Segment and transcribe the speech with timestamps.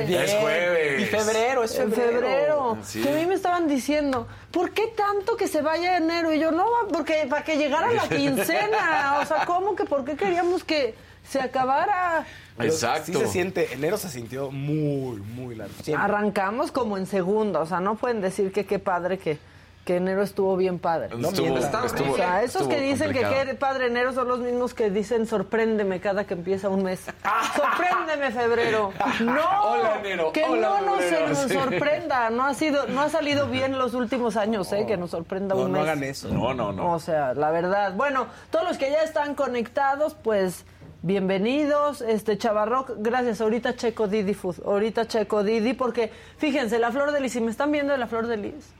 [0.00, 0.30] jueves.
[0.32, 1.02] Es jueves.
[1.02, 2.20] Y febrero, es En febrero.
[2.20, 2.78] febrero.
[2.82, 3.02] Sí.
[3.02, 6.32] Que a mí me estaban diciendo, ¿por qué tanto que se vaya enero?
[6.32, 9.18] Y yo, no, porque para que llegara la quincena.
[9.22, 10.94] O sea, ¿cómo que por qué queríamos que
[11.28, 12.24] se acabara?
[12.56, 13.04] Pero Exacto.
[13.06, 15.74] Sí se siente, enero se sintió muy, muy largo.
[15.82, 16.04] Siempre.
[16.04, 17.60] Arrancamos como en segunda.
[17.60, 19.38] O sea, no pueden decir que qué padre que,
[19.84, 21.08] que enero estuvo bien padre.
[21.16, 21.86] No Estuvo- mientas.
[21.86, 23.34] estuvo- o sea, esos estuvo que dicen complicado.
[23.34, 27.00] que qué padre enero son los mismos que dicen sorpréndeme cada que empieza un mes.
[27.56, 28.92] Sorpréndeme febrero.
[29.20, 30.32] No, Hola, enero.
[30.32, 31.28] que Hola, no nos, febrero.
[31.28, 31.54] nos Sí.
[31.54, 32.30] sorprenda.
[32.30, 34.84] No ha sido, no ha salido bien los últimos años, ¿eh?
[34.86, 35.88] Que nos sorprenda No, un no mes.
[35.88, 36.28] hagan eso.
[36.28, 36.92] No, no, no.
[36.92, 37.94] O sea, la verdad.
[37.94, 40.64] Bueno, todos los que ya están conectados, pues
[41.02, 42.02] bienvenidos.
[42.02, 43.40] Este Chavarroc, gracias.
[43.40, 44.62] Ahorita checo Didi Food.
[44.64, 48.06] Ahorita checo Didi, porque fíjense, la flor de lis, si me están viendo de la
[48.06, 48.72] flor de lis,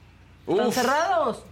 [0.46, 0.74] están Uf.
[0.74, 1.42] cerrados.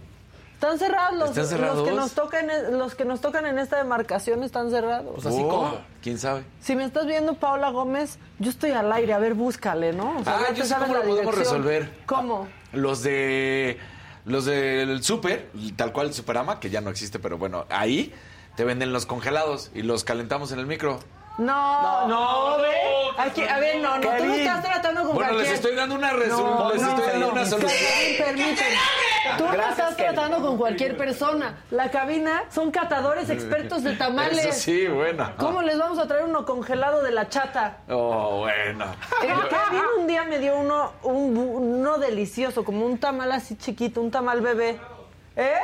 [0.53, 4.43] Están cerrados los, ¿Están los que nos tocan los que nos tocan en esta demarcación
[4.43, 5.11] están cerrados.
[5.15, 5.77] Pues así Oh, como.
[6.03, 6.43] ¿Quién sabe?
[6.61, 10.19] Si me estás viendo Paula Gómez, yo estoy al aire, a ver, búscale, ¿no?
[10.19, 11.63] O sea, Ah, yo sé sabes cómo la lo podemos dirección.
[11.63, 11.91] resolver.
[12.05, 12.47] ¿Cómo?
[12.73, 13.79] Los de
[14.25, 18.13] los del súper, tal cual el Superama, que ya no existe, pero bueno, ahí
[18.55, 20.99] te venden los congelados y los calentamos en el micro.
[21.37, 22.71] No, no, ve.
[23.17, 24.31] Aquí, a ver, no, no, tú no Kevin.
[24.41, 25.55] estás tratando con Bueno, les cualquier...
[25.55, 27.71] estoy dando una resolución, No, les no, estoy dando no, una solución.
[27.79, 28.75] Kevin, permíteme.
[29.37, 31.57] Tú no Gracias, estás tratando con cualquier persona.
[31.71, 34.45] La cabina son catadores expertos de tamales.
[34.45, 35.31] Eso sí, bueno.
[35.37, 37.77] ¿Cómo les vamos a traer uno congelado de la chata?
[37.89, 38.85] Oh, bueno.
[39.21, 43.55] El Kevin un día me dio uno, un, bu- uno delicioso, como un tamal así
[43.57, 44.79] chiquito, un tamal bebé.
[45.35, 45.55] ¿Eh?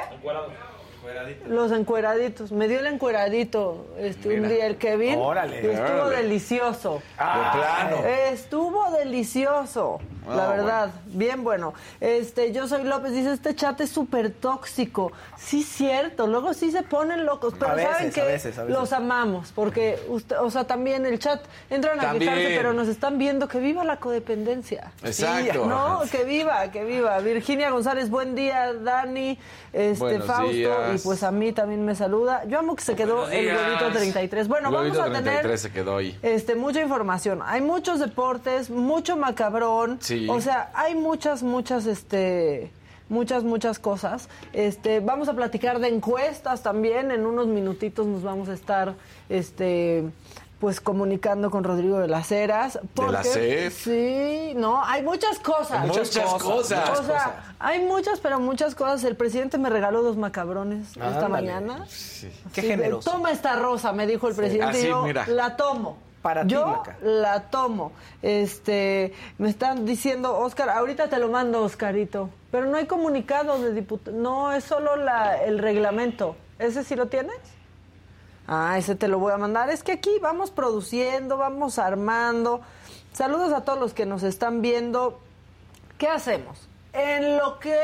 [1.47, 2.51] Los encueraditos.
[2.51, 5.17] Me dio el encueradito este, un día el Kevin.
[5.19, 6.15] Órale, y estuvo órale.
[6.23, 6.93] delicioso.
[7.17, 7.97] De plano.
[8.31, 11.73] Estuvo delicioso, Ah, la verdad, bien bueno.
[12.01, 15.13] Este, yo soy López, dice, este chat es súper tóxico.
[15.37, 18.77] Sí, cierto, luego sí se ponen locos, pero A veces, ¿saben a veces, a veces.
[18.77, 22.33] Los amamos, porque, usted, o sea, también el chat entran a También.
[22.33, 24.91] quejarse, pero nos están viendo que viva la codependencia.
[25.01, 25.65] Exacto.
[25.65, 27.17] No, que viva, que viva.
[27.19, 29.39] Virginia González, buen día, Dani,
[29.71, 30.96] este, Buenos Fausto, días.
[30.97, 32.43] Y pues a mí también me saluda.
[32.45, 34.47] Yo amo que se quedó el huevito 33.
[34.47, 36.17] Bueno, huevito vamos a tener 33 se quedó ahí.
[36.21, 37.41] este, mucha información.
[37.43, 39.97] Hay muchos deportes, mucho macabrón.
[40.01, 40.27] Sí.
[40.29, 42.71] O sea, hay muchas, muchas, este,
[43.09, 44.29] muchas, muchas cosas.
[44.53, 47.11] Este, vamos a platicar de encuestas también.
[47.11, 48.95] En unos minutitos nos vamos a estar,
[49.29, 50.03] este,
[50.59, 52.79] pues comunicando con Rodrigo de las Heras.
[52.95, 53.73] porque- las Heras?
[53.73, 55.85] Sí, no, hay muchas cosas.
[55.87, 56.09] Muchas
[56.41, 56.99] cosas.
[56.99, 59.03] O sea, hay muchas, pero muchas cosas.
[59.03, 61.85] El presidente me regaló dos macabrones esta mañana.
[61.85, 63.11] Qué Sí, de, generoso.
[63.11, 64.77] Toma esta rosa, me dijo el presidente.
[64.77, 65.27] Ah, y yo mira.
[65.27, 65.97] la tomo.
[66.23, 66.97] Para ti, yo Maca.
[67.01, 67.91] la tomo.
[68.21, 72.29] Este, me están diciendo, Oscar, ahorita te lo mando, Oscarito.
[72.51, 74.19] Pero no hay comunicado de diputados.
[74.19, 76.35] No, es solo la, el reglamento.
[76.59, 77.35] ¿Ese sí lo tienes?
[78.47, 79.69] Ah, ese te lo voy a mandar.
[79.69, 82.61] Es que aquí vamos produciendo, vamos armando.
[83.13, 85.19] Saludos a todos los que nos están viendo.
[85.97, 86.67] ¿Qué hacemos?
[86.93, 87.79] En lo que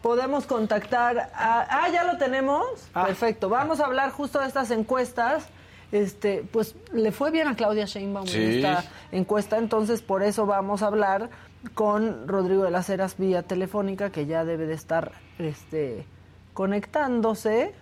[0.00, 1.84] podemos contactar a...
[1.84, 2.64] Ah, ya lo tenemos.
[2.94, 3.06] Ah.
[3.06, 3.48] Perfecto.
[3.48, 5.46] Vamos a hablar justo de estas encuestas.
[5.92, 10.82] Este, pues le fue bien a Claudia Sheinbaum en esta encuesta, entonces por eso vamos
[10.82, 11.30] a hablar
[11.74, 16.04] con Rodrigo de las Heras vía telefónica, que ya debe de estar este,
[16.52, 17.74] conectándose.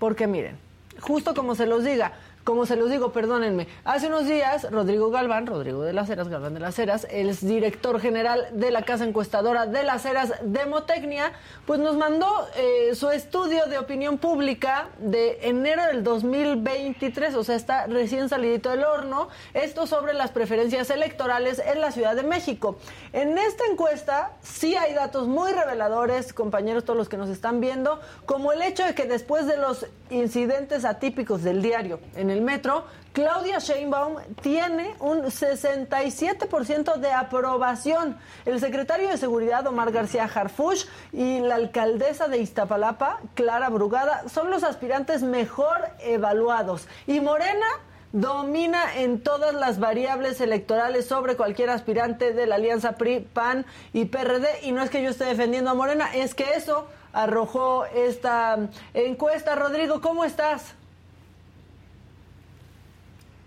[0.00, 0.56] Porque miren,
[0.98, 2.14] justo como se los diga,
[2.50, 6.52] como se los digo, perdónenme, hace unos días Rodrigo Galván, Rodrigo de las Heras, Galván
[6.52, 11.30] de las Heras, el director general de la casa encuestadora de las Heras Demotecnia,
[11.64, 17.54] pues nos mandó eh, su estudio de opinión pública de enero del 2023, o sea,
[17.54, 22.78] está recién salidito del horno, esto sobre las preferencias electorales en la Ciudad de México.
[23.12, 28.00] En esta encuesta sí hay datos muy reveladores, compañeros, todos los que nos están viendo,
[28.26, 32.84] como el hecho de que después de los incidentes atípicos del diario en el metro,
[33.12, 38.16] Claudia Sheinbaum tiene un 67% de aprobación.
[38.44, 44.50] El secretario de Seguridad, Omar García Harfush, y la alcaldesa de Iztapalapa, Clara Brugada, son
[44.50, 46.86] los aspirantes mejor evaluados.
[47.06, 47.66] Y Morena
[48.12, 54.06] domina en todas las variables electorales sobre cualquier aspirante de la alianza PRI, PAN y
[54.06, 54.46] PRD.
[54.62, 58.56] Y no es que yo esté defendiendo a Morena, es que eso arrojó esta
[58.94, 59.54] encuesta.
[59.54, 60.74] Rodrigo, ¿cómo estás?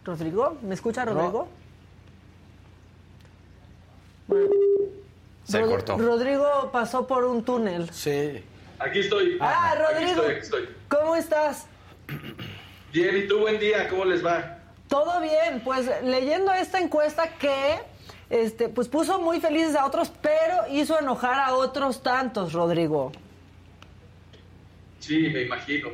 [0.06, 1.48] Rodrigo, ¿me escucha Rodrigo?
[5.46, 5.98] Se Rod- cortó.
[5.98, 7.90] Rodrigo pasó por un túnel.
[7.92, 8.44] Sí.
[8.80, 9.38] Aquí estoy.
[9.40, 10.70] Ah, Aquí Rodrigo, estoy, aquí estoy.
[10.90, 11.68] ¿cómo estás?
[12.92, 13.88] Bien, ¿y tú buen día?
[13.90, 14.60] ¿Cómo les va?
[14.88, 17.80] Todo bien, pues leyendo esta encuesta que
[18.30, 23.12] este pues puso muy felices a otros, pero hizo enojar a otros tantos, Rodrigo.
[25.00, 25.90] Sí, me imagino.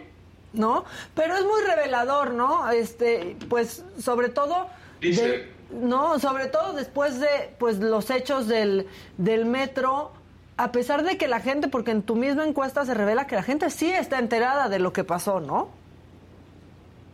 [0.54, 0.84] ¿No?
[1.14, 2.70] Pero es muy revelador, ¿no?
[2.72, 4.68] Este, pues sobre todo
[5.00, 8.88] Dice, de- No, sobre todo después de pues los hechos del,
[9.18, 10.12] del metro,
[10.58, 13.44] a pesar de que la gente, porque en tu misma encuesta se revela que la
[13.44, 15.70] gente sí está enterada de lo que pasó, ¿no?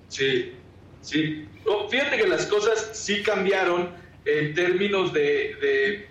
[0.07, 0.53] Sí,
[1.01, 1.47] sí.
[1.65, 3.89] No, fíjate que las cosas sí cambiaron
[4.25, 6.07] en términos de, de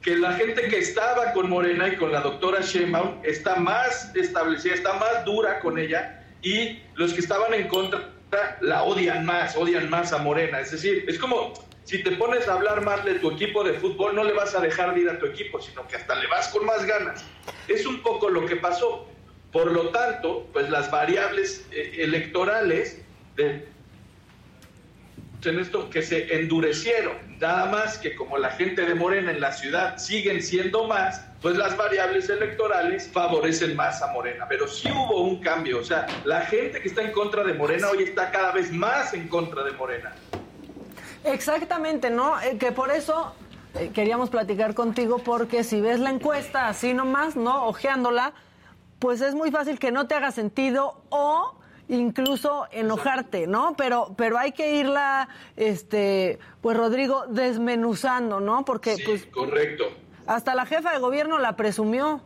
[0.00, 4.74] que la gente que estaba con Morena y con la doctora Sheinbaum está más establecida,
[4.74, 8.10] está más dura con ella y los que estaban en contra
[8.60, 10.60] la odian más, odian más a Morena.
[10.60, 11.52] Es decir, es como
[11.84, 14.60] si te pones a hablar más de tu equipo de fútbol, no le vas a
[14.60, 17.24] dejar de ir a tu equipo, sino que hasta le vas con más ganas.
[17.68, 19.08] Es un poco lo que pasó.
[19.50, 23.02] Por lo tanto, pues las variables eh, electorales
[23.36, 23.64] en
[25.58, 29.98] esto que se endurecieron, nada más que como la gente de Morena en la ciudad
[29.98, 34.46] siguen siendo más, pues las variables electorales favorecen más a Morena.
[34.48, 37.88] Pero sí hubo un cambio, o sea, la gente que está en contra de Morena
[37.90, 40.14] hoy está cada vez más en contra de Morena.
[41.24, 42.40] Exactamente, ¿no?
[42.40, 43.34] Eh, que por eso
[43.74, 47.66] eh, queríamos platicar contigo, porque si ves la encuesta así nomás, ¿no?
[47.66, 48.32] Ojeándola,
[49.00, 51.58] pues es muy fácil que no te haga sentido o
[51.88, 53.74] incluso enojarte, ¿no?
[53.76, 58.64] Pero, pero hay que irla, este, pues Rodrigo, desmenuzando, ¿no?
[58.64, 59.84] Porque, Sí, pues, correcto.
[60.26, 62.20] Hasta la jefa de gobierno la presumió.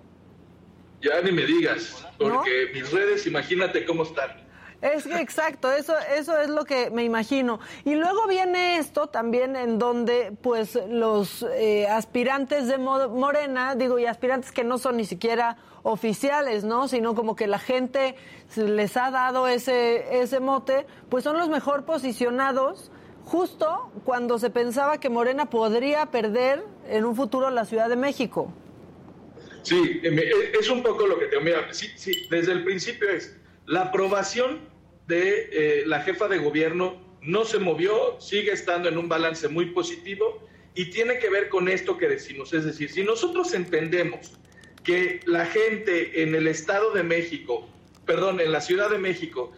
[1.02, 4.44] Ya ni me digas, porque mis redes, imagínate cómo están.
[4.82, 7.60] Es que exacto, eso, eso es lo que me imagino.
[7.84, 13.99] Y luego viene esto también en donde pues los eh, aspirantes de Mo- Morena, digo,
[13.99, 16.88] y aspirantes que no son ni siquiera oficiales, ¿no?
[16.88, 18.16] Sino como que la gente
[18.54, 22.90] les ha dado ese, ese mote, pues son los mejor posicionados
[23.26, 28.55] justo cuando se pensaba que Morena podría perder en un futuro la Ciudad de México.
[29.62, 33.11] Sí, eh, eh, es un poco lo que te mira, sí, sí, desde el principio
[33.11, 33.37] es
[33.67, 34.61] la aprobación
[35.08, 39.67] de eh, la jefa de gobierno no se movió, sigue estando en un balance muy
[39.67, 40.46] positivo
[40.76, 44.38] y tiene que ver con esto que decimos, es decir, si nosotros entendemos
[44.84, 47.69] que la gente en el Estado de México,
[48.05, 49.50] perdón, en la Ciudad de México,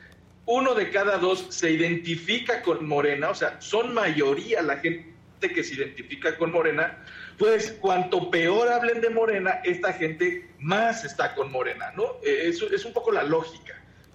[0.50, 5.62] uno de cada dos se identifica con Morena, o sea, son mayoría la gente que
[5.62, 7.04] se identifica con Morena,
[7.36, 12.16] pues cuanto peor hablen de Morena, esta gente más está con Morena, ¿no?
[12.24, 13.74] Eh, eso es un poco la lógica.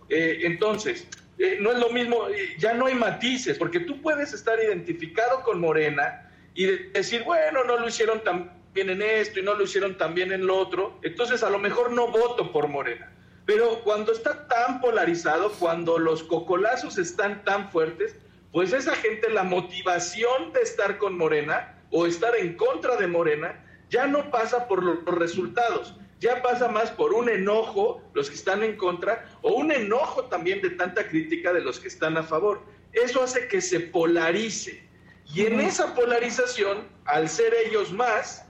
[0.10, 1.08] Eh, entonces,
[1.38, 5.44] eh, no es lo mismo, eh, ya no hay matices, porque tú puedes estar identificado
[5.44, 9.54] con Morena y de- decir, bueno, no lo hicieron tan bien en esto y no
[9.54, 13.12] lo hicieron tan bien en lo otro, entonces a lo mejor no voto por Morena.
[13.46, 18.16] Pero cuando está tan polarizado, cuando los cocolazos están tan fuertes,
[18.52, 23.66] pues esa gente, la motivación de estar con Morena o estar en contra de Morena,
[23.90, 28.36] ya no pasa por lo- los resultados, ya pasa más por un enojo, los que
[28.36, 32.24] están en contra, o un enojo también de tanta crítica de los que están a
[32.24, 32.62] favor.
[32.94, 34.88] Eso hace que se polarice.
[35.34, 38.46] Y en esa polarización, al ser ellos más,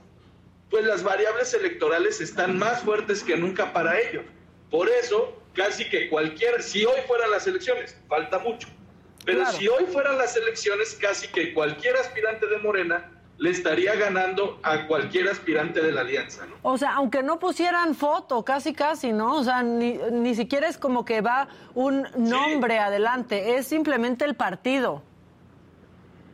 [0.70, 4.24] pues las variables electorales están más fuertes que nunca para ellos.
[4.74, 8.66] Por eso, casi que cualquier, si hoy fueran las elecciones, falta mucho,
[9.24, 9.56] pero Claro.
[9.56, 14.88] si hoy fueran las elecciones, casi que cualquier aspirante de Morena le estaría ganando a
[14.88, 16.44] cualquier aspirante de la alianza.
[16.46, 16.56] ¿no?
[16.62, 19.36] O sea, aunque no pusieran foto, casi casi, ¿no?
[19.36, 24.34] O sea, ni, ni siquiera es como que va un nombre adelante, es simplemente el
[24.34, 25.04] partido.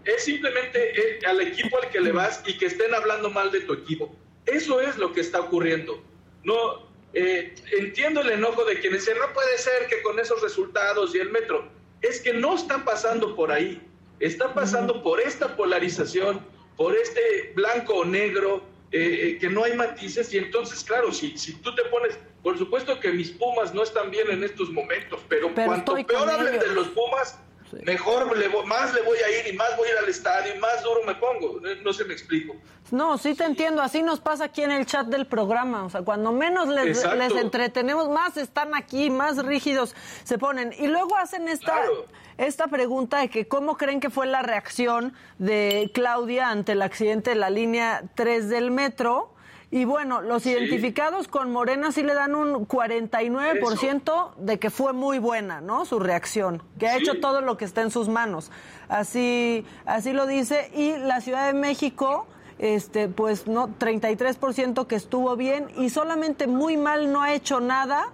[0.07, 3.61] Es simplemente eh, al equipo al que le vas y que estén hablando mal de
[3.61, 4.11] tu equipo.
[4.47, 6.03] Eso es lo que está ocurriendo.
[6.43, 11.15] No eh, entiendo el enojo de quienes dicen no puede ser que con esos resultados
[11.15, 11.69] y el metro.
[12.03, 13.83] Es que no está pasando por ahí.
[14.21, 16.45] Está pasando por esta polarización,
[16.77, 18.63] por este blanco o negro,
[18.93, 20.33] eh, eh, que no hay matices.
[20.33, 24.11] Y entonces, claro, si, si tú te pones, por supuesto que mis Pumas no están
[24.11, 27.39] bien en estos momentos, pero, Pero cuanto peor hablen de los Pumas,
[27.85, 30.59] mejor le más le voy a ir y más voy a ir al estadio y
[30.59, 31.61] más duro me pongo.
[31.61, 32.55] No, no se me explico.
[32.91, 36.03] No, sí te entiendo, así nos pasa aquí en el chat del programa, o sea,
[36.03, 40.73] cuando menos les, les entretenemos, más están aquí, más rígidos se ponen.
[40.77, 42.07] Y luego hacen esta, Claro.
[42.37, 47.31] esta pregunta de que cómo creen que fue la reacción de Claudia ante el accidente
[47.31, 49.35] de la línea 3 del metro.
[49.73, 50.51] Y bueno, los Sí.
[50.51, 55.85] identificados con Morena sí le dan un 49% de que fue muy buena, ¿no?
[55.85, 57.03] Su reacción, que ha Sí.
[57.03, 58.51] hecho todo lo que está en sus manos.
[58.89, 60.71] Así, así lo dice.
[60.75, 62.27] Y la Ciudad de México,
[62.59, 68.07] este, pues no, 33% que estuvo bien y solamente muy mal no ha hecho nada.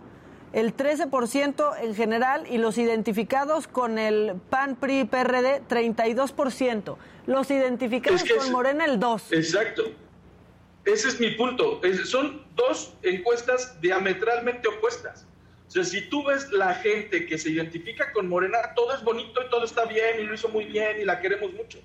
[0.53, 6.99] El 13% en general y los identificados con el PAN, PRI, PRD, 32%.
[7.27, 9.35] Los identificados Es que con es- Morena, el 2%.
[9.37, 9.83] Exacto.
[10.87, 11.81] Ese es mi punto.
[11.85, 15.27] Es- son dos encuestas diametralmente opuestas.
[15.67, 19.43] O sea, si tú ves la gente que se identifica con Morena, todo es bonito
[19.45, 21.79] y todo está bien y lo hizo muy bien y la queremos mucho.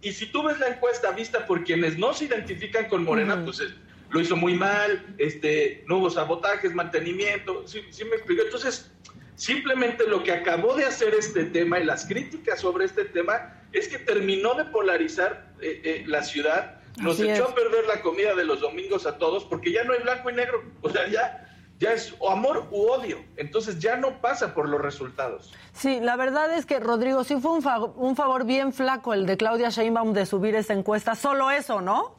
[0.00, 3.60] Y si tú ves la encuesta vista por quienes no se identifican con Morena, pues
[3.60, 3.74] eh,
[4.10, 8.42] lo hizo muy mal, este, no hubo sabotajes, mantenimiento, ¿sí, sí me explico?
[8.44, 8.92] Entonces,
[9.34, 13.88] simplemente lo que acabó de hacer este tema y las críticas sobre este tema es
[13.88, 17.50] que terminó de polarizar eh, eh, la ciudad, nos Así echó es.
[17.50, 20.34] a perder la comida de los domingos a todos porque ya no hay blanco y
[20.34, 21.42] negro, o sea, ya,
[21.78, 25.52] ya es o amor u odio, entonces ya no pasa por los resultados.
[25.74, 29.26] Sí, la verdad es que, Rodrigo, sí fue un, fa- un favor bien flaco el
[29.26, 31.14] de Claudia Sheinbaum de subir esta encuesta.
[31.14, 32.16] Solo eso, ¿no?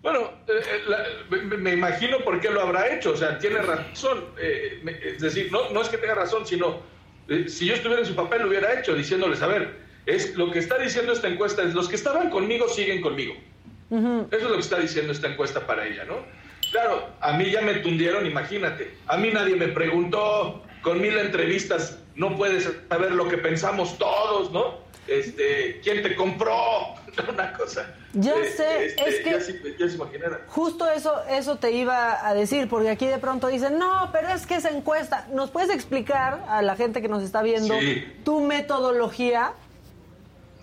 [0.00, 3.60] Bueno, eh, eh, la- me, me imagino por qué lo habrá hecho, o sea, tiene
[3.60, 6.78] razón, eh, me- es decir, no, no es que tenga razón, sino
[7.28, 10.50] eh, si yo estuviera en su papel lo hubiera hecho, diciéndoles, a ver, es lo
[10.50, 13.34] que está diciendo esta encuesta es, los que estaban conmigo siguen conmigo.
[13.90, 16.16] Eso es lo que está diciendo esta encuesta para ella, ¿no?
[16.72, 21.98] Claro, a mí ya me tundieron, imagínate, a mí nadie me preguntó, con mil entrevistas
[22.14, 24.86] no puedes saber lo que pensamos todos, ¿no?
[25.06, 26.54] Este, ¿quién te compró?
[27.32, 27.94] Una cosa.
[28.12, 29.98] Ya Eh, sé, este, es que- Ya, se- ya se.
[30.48, 34.46] Justo eso, eso te iba a decir, porque aquí de pronto dicen, no, pero es
[34.46, 35.26] que esa encuesta.
[35.32, 38.04] ¿Nos puedes explicar a la gente que nos está viendo Sí.
[38.24, 39.52] tu metodología?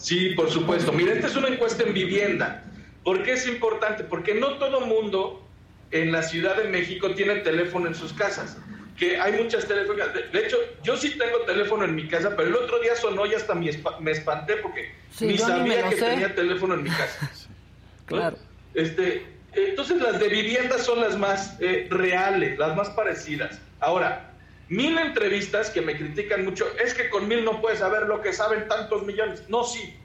[0.06, 0.92] Sí, por supuesto.
[0.94, 2.64] Mira, esta es una encuesta en vivienda.
[3.04, 4.04] ¿Por qué es importante?
[4.04, 5.44] Porque no todo mundo
[5.90, 8.56] en la Ciudad de México tiene teléfono en sus casas.
[8.98, 10.08] Que hay muchas teléfonos.
[10.32, 13.34] De, hecho, yo sí tengo teléfono en mi casa, pero el otro día sonó y
[13.34, 16.06] hasta me, espa- me espanté porque Sí, ni sabía que sé.
[16.06, 17.32] tenía teléfono en mi casa.
[18.06, 18.38] Claro.
[18.76, 23.60] Este, entonces las de vivienda son las más eh, reales, las más parecidas.
[23.80, 24.35] Ahora,
[24.70, 28.34] mil entrevistas que me critican mucho, es que con mil no puedes saber lo que
[28.34, 29.44] saben tantos millones.
[29.50, 29.96] No, sí.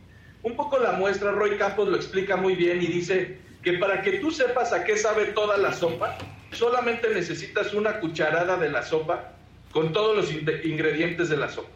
[0.42, 4.18] Un poco la muestra, Roy Campos lo explica muy bien y dice que para que
[4.18, 6.16] tú sepas a qué sabe toda la sopa,
[6.52, 9.32] solamente necesitas una cucharada de la sopa
[9.70, 11.70] con todos los ingredientes de la sopa.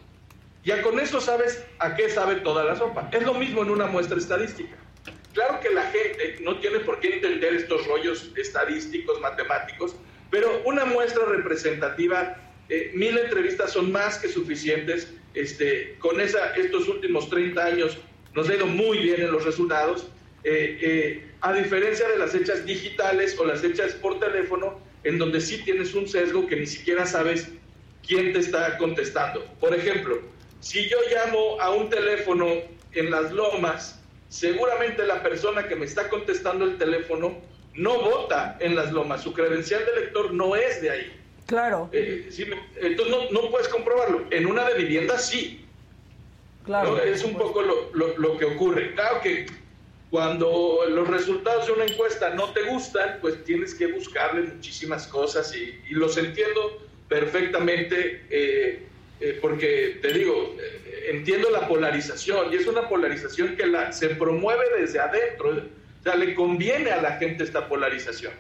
[0.64, 3.08] Ya con eso sabes a qué sabe toda la sopa.
[3.12, 4.76] Es lo mismo en una muestra estadística.
[5.34, 9.94] Claro que la gente no tiene por qué entender estos rollos estadísticos, matemáticos,
[10.30, 12.36] pero una muestra representativa,
[12.68, 15.12] eh, mil entrevistas son más que suficientes.
[15.34, 17.98] Este, con esa, estos últimos 30 años
[18.34, 20.08] nos ha ido muy bien en los resultados,
[20.44, 25.40] eh, eh, a diferencia de las hechas digitales o las hechas por teléfono, en donde
[25.40, 27.48] sí tienes un sesgo que ni siquiera sabes
[28.06, 29.44] quién te está contestando.
[29.60, 30.20] Por ejemplo,
[30.60, 32.46] si yo llamo a un teléfono
[32.92, 37.40] en las lomas, seguramente la persona que me está contestando el teléfono
[37.74, 41.23] no vota en las lomas, su credencial de lector no es de ahí.
[41.46, 42.46] Claro, Eh, sí
[42.80, 44.24] entonces no, no puedes comprobarlo.
[44.30, 45.64] En una de vivienda sí.
[46.64, 46.96] claro.
[46.96, 47.02] ¿no?
[47.02, 48.94] Es un poco lo, lo- lo que ocurre.
[48.94, 49.46] Claro que
[50.10, 55.54] cuando los resultados de una encuesta no te gustan, pues tienes que buscarle muchísimas cosas
[55.54, 58.82] y, y los entiendo perfectamente eh,
[59.20, 64.08] eh, porque te digo, eh, entiendo la polarización y es una polarización que la, se
[64.10, 65.50] promueve desde adentro.
[65.50, 68.32] O sea, le conviene a la gente esta polarización.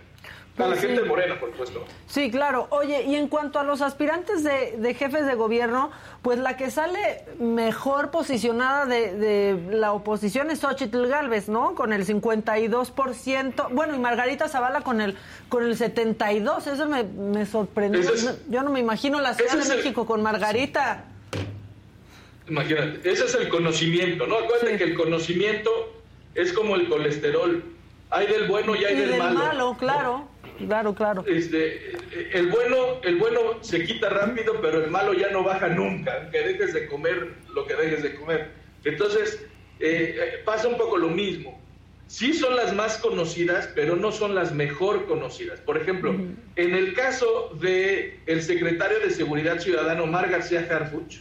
[0.56, 0.86] A la Pues sí.
[0.86, 1.84] gente morena, por supuesto.
[2.06, 2.68] Sí, claro.
[2.70, 5.90] Oye, y en cuanto a los aspirantes de, de jefes de gobierno,
[6.22, 11.74] pues la que sale mejor posicionada de, de la oposición es Xochitl Galvez, ¿no?
[11.74, 13.68] Con el 52%.
[13.72, 15.16] Bueno, y Margarita Zavala con el
[15.48, 16.72] con el 72%.
[16.72, 18.00] Eso me, me sorprendió.
[18.00, 21.06] Es- Yo no me imagino la Ciudad de el- México con Margarita.
[22.48, 24.36] Imagínate, ese es el conocimiento, ¿no?
[24.36, 24.78] Acuérdate Sí.
[24.78, 25.70] que el conocimiento
[26.34, 27.64] es como el colesterol.
[28.10, 29.38] Hay del bueno y hay y del, del malo.
[29.38, 30.28] malo, claro.
[30.58, 31.24] Claro, claro.
[31.26, 31.92] Este,
[32.32, 36.38] el bueno, el bueno se quita rápido, pero el malo ya no baja nunca, aunque
[36.40, 38.50] dejes de comer lo que dejes de comer.
[38.84, 39.44] Entonces,
[39.80, 41.60] eh, eh, pasa un poco lo mismo.
[42.06, 45.58] Sí son las más conocidas, pero no son las mejor conocidas.
[45.60, 46.14] Por ejemplo,
[46.54, 51.20] en el caso de el secretario de Seguridad Ciudadano, Omar García Harfuch,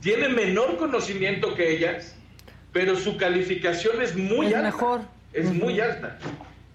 [0.00, 2.16] tiene menor conocimiento que ellas,
[2.72, 4.66] pero su calificación es muy Es alta.
[4.68, 5.00] mejor.
[5.32, 6.16] Es muy alta,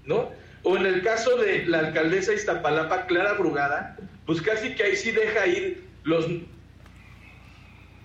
[0.05, 0.29] ¿no?
[0.63, 4.95] O en el caso de la alcaldesa de Iztapalapa, Clara Brugada, pues casi que ahí
[4.95, 6.25] sí deja ir los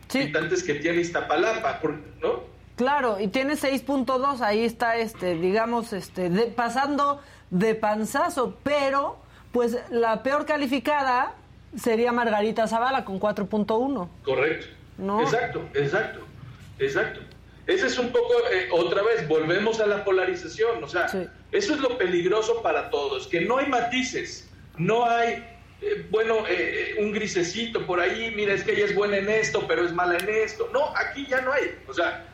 [0.09, 1.81] Sí, habitantes que tiene Iztapalapa,
[2.23, 2.45] ¿no?
[2.77, 3.19] claro.
[3.21, 4.41] Y tiene 6.2.
[4.41, 7.21] Ahí está, este, digamos, este, de- pasando
[7.51, 8.57] de panzazo.
[8.63, 9.19] Pero,
[9.53, 11.33] pues la peor calificada
[11.77, 14.09] sería Margarita Zavala con 4.1.
[14.25, 14.67] Correcto.
[14.99, 15.21] No.
[15.23, 16.21] Exacto, exacto,
[16.79, 17.21] exacto.
[17.67, 20.83] Ese es un poco, eh, otra vez, volvemos a la polarización.
[20.85, 21.27] O sea, Sí.
[21.53, 25.43] eso es lo peligroso para todos, que no hay matices, no hay,
[25.81, 29.67] eh, bueno, eh, un grisecito por ahí, mira, es que ella es buena en esto,
[29.67, 30.69] pero es mala en esto.
[30.73, 31.75] No, aquí ya no hay.
[31.89, 32.27] O sea,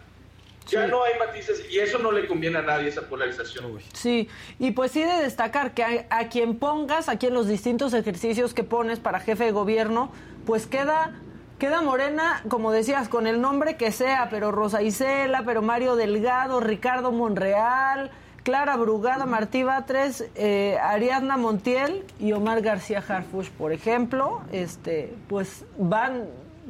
[0.66, 0.90] ya Sí.
[0.90, 3.78] no hay matices y eso no le conviene a nadie, esa polarización.
[3.92, 7.94] Sí, y pues sí de destacar que a, a quien pongas aquí en los distintos
[7.94, 10.12] ejercicios que pones para jefe de gobierno,
[10.46, 11.12] pues queda
[11.60, 16.58] Queda Morena, como decías, con el nombre que sea, pero Rosa Isela, pero Mario Delgado,
[16.58, 18.10] Ricardo Monreal,
[18.42, 25.66] Clara Brugada, Martí Batres, eh, Ariadna Montiel y Omar García Harfush, por ejemplo, este, pues
[25.76, 26.24] van,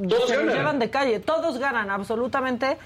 [0.08, 0.54] Todos se ganan.
[0.56, 2.76] llevan de calle, todos ganan, absolutamente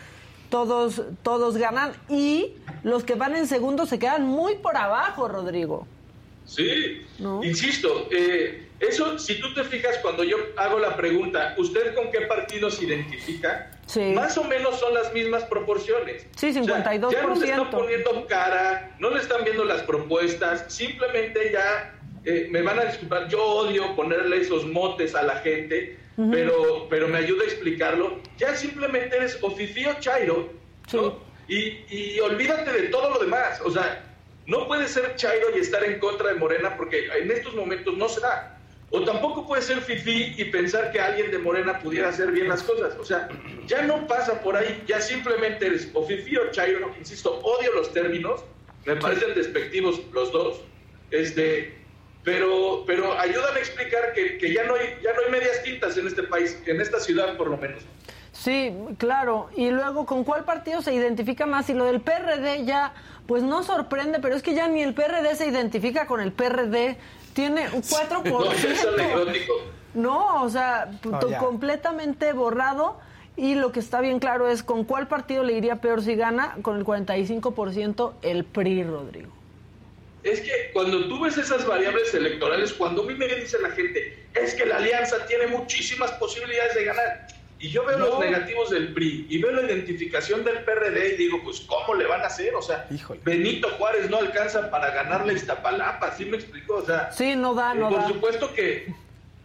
[0.50, 5.86] todos, todos ganan y los que van en segundo se quedan muy por abajo, Rodrigo.
[6.44, 7.42] Sí, ¿No?
[7.42, 12.22] insisto, eh, eso si tú te fijas cuando yo hago la pregunta, ¿usted con qué
[12.22, 13.70] partido se identifica?
[13.86, 14.12] Sí.
[14.14, 16.26] Más o menos son las mismas proporciones.
[16.36, 17.44] Sí, O sea, ya no le 52%.
[17.44, 22.84] están poniendo cara, no le están viendo las propuestas, simplemente ya eh, me van a
[22.86, 25.98] disculpar, yo odio ponerle esos motes a la gente,
[26.30, 28.20] pero, pero me ayuda a explicarlo.
[28.38, 30.48] Ya simplemente eres o fifí o chairo,
[30.92, 31.18] ¿no?
[31.48, 33.60] Y, y olvídate de todo lo demás.
[33.64, 34.02] O sea,
[34.46, 38.08] no puedes ser chairo y estar en contra de Morena porque en estos momentos no
[38.08, 38.53] se da.
[38.96, 42.62] O tampoco puedes ser fifí y pensar que alguien de Morena pudiera hacer bien las
[42.62, 42.94] cosas.
[42.96, 43.28] O sea,
[43.66, 46.94] ya no pasa por ahí, ya simplemente eres o fifí o chairo.
[46.96, 48.44] Insisto, odio los términos,
[48.86, 50.60] me parecen despectivos los dos.
[51.10, 51.74] Este,
[52.22, 55.98] pero, pero ayudan a explicar que, que ya, no hay, ya no hay medias tintas
[55.98, 57.82] en este país, en esta ciudad por lo menos.
[58.34, 59.48] Sí, claro.
[59.56, 61.70] Y luego, ¿con cuál partido se identifica más?
[61.70, 62.92] Y lo del PRD ya,
[63.26, 66.98] pues no sorprende, pero es que ya ni el PRD se identifica con el PRD.
[67.32, 68.24] Tiene un 4%.
[68.24, 69.52] No, ya es anecdótico.
[69.94, 70.90] No, o sea,
[71.38, 72.98] completamente borrado.
[73.36, 76.56] Y lo que está bien claro es con cuál partido le iría peor si gana,
[76.62, 79.32] con el 45% el PRI, Rodrigo.
[80.22, 84.26] Es que cuando tú ves esas variables electorales, cuando a mí me dice la gente,
[84.34, 87.26] es que la alianza tiene muchísimas posibilidades de ganar,
[87.64, 91.40] y yo veo los negativos del PRI y veo la identificación del PRD y digo,
[91.42, 92.54] pues, ¿cómo le van a hacer?
[92.54, 93.20] O sea, Híjole.
[93.24, 96.74] Benito Juárez no alcanza para ganarle a Iztapalapa, ¿sí me explicó?
[96.76, 98.08] O sea, Sí, no da, eh, no por da.
[98.08, 98.92] supuesto que,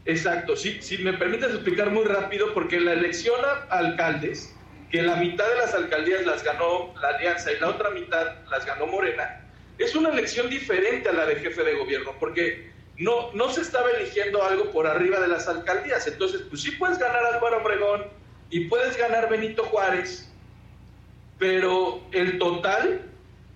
[0.03, 4.53] exacto, si, si me permites explicar muy rápido, porque la elección a alcaldes,
[4.91, 8.65] que la mitad de las alcaldías las ganó la Alianza y la otra mitad las
[8.65, 9.45] ganó Morena,
[9.77, 13.89] es una elección diferente a la de jefe de gobierno, porque no, no se estaba
[13.91, 16.05] eligiendo algo por arriba de las alcaldías.
[16.05, 18.18] Entonces, pues sí puedes ganar Álvaro Obregón
[18.49, 20.29] y puedes ganar Benito Juárez,
[21.37, 23.01] pero el total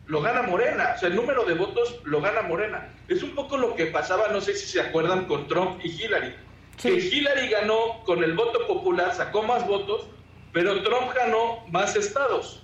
[0.08, 2.90] lo gana Morena, o sea, el número de votos lo gana Morena.
[3.08, 6.36] Es un poco lo que pasaba, no sé si se acuerdan, con Trump y Hillary.
[6.78, 6.90] Sí.
[6.90, 10.08] Que Hillary ganó con el voto popular, sacó más votos,
[10.52, 12.62] pero Trump ganó más estados.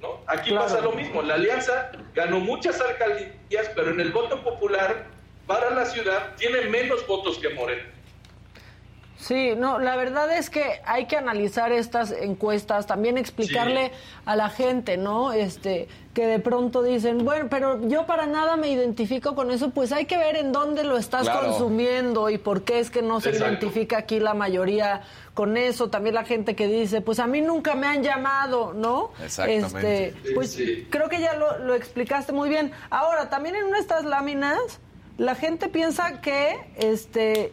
[0.00, 0.20] ¿no?
[0.26, 0.64] Aquí Claro.
[0.66, 5.06] pasa lo mismo, la alianza ganó muchas alcaldías, pero en el voto popular
[5.46, 7.84] para la ciudad tiene menos votos que Morena.
[9.18, 13.92] Sí, no, la verdad es que hay que analizar estas encuestas, también explicarle
[14.24, 15.32] a la gente, ¿no?
[15.32, 19.92] Este, que de pronto dicen, bueno, pero yo para nada me identifico con eso, pues
[19.92, 21.50] hay que ver en dónde lo estás Claro.
[21.50, 23.50] consumiendo y por qué es que no se Exacto.
[23.52, 25.02] identifica aquí la mayoría
[25.34, 25.88] con eso.
[25.88, 29.12] También la gente que dice, pues a mí nunca me han llamado, ¿no?
[29.22, 30.06] Exactamente.
[30.08, 30.86] Este, pues Sí.
[30.90, 32.72] creo que ya lo, lo explicaste muy bien.
[32.90, 34.58] Ahora, también en estas láminas,
[35.16, 37.52] la gente piensa que, este,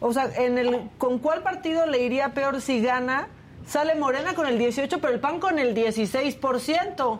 [0.00, 3.28] o sea, en el, ¿con cuál partido le iría peor si gana?
[3.66, 7.18] Sale Morena con el 18, pero el PAN con el 16%,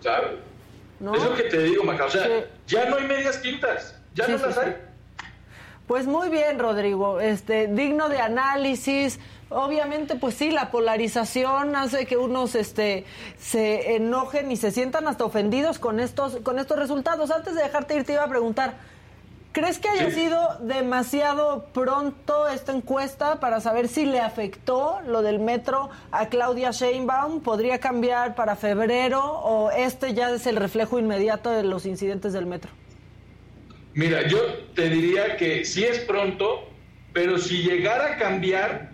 [0.00, 0.30] ¿Sabes?
[1.00, 1.14] ¿no?
[1.14, 2.06] Es lo que te digo, Maca.
[2.06, 2.32] O sea, Sí.
[2.66, 3.94] ya no hay medias tintas.
[4.14, 4.60] Ya Sí, no las sí.
[4.64, 4.76] hay.
[5.86, 9.20] Pues muy bien, Rodrigo, este, digno de análisis.
[9.50, 13.04] Obviamente, pues sí, la polarización hace que unos este,
[13.38, 17.30] se enojen y se sientan hasta ofendidos con estos, con estos resultados.
[17.30, 18.74] Antes de dejarte ir, te iba a preguntar,
[19.54, 20.16] ¿crees que haya Sí.
[20.22, 26.72] sido demasiado pronto esta encuesta para saber si le afectó lo del metro a Claudia
[26.72, 27.40] Sheinbaum?
[27.40, 32.46] ¿Podría cambiar para febrero o este ya es el reflejo inmediato de los incidentes del
[32.46, 32.70] metro?
[33.94, 34.38] Mira, yo
[34.74, 36.64] te diría que sí es pronto,
[37.12, 38.90] pero si llegara a cambiar,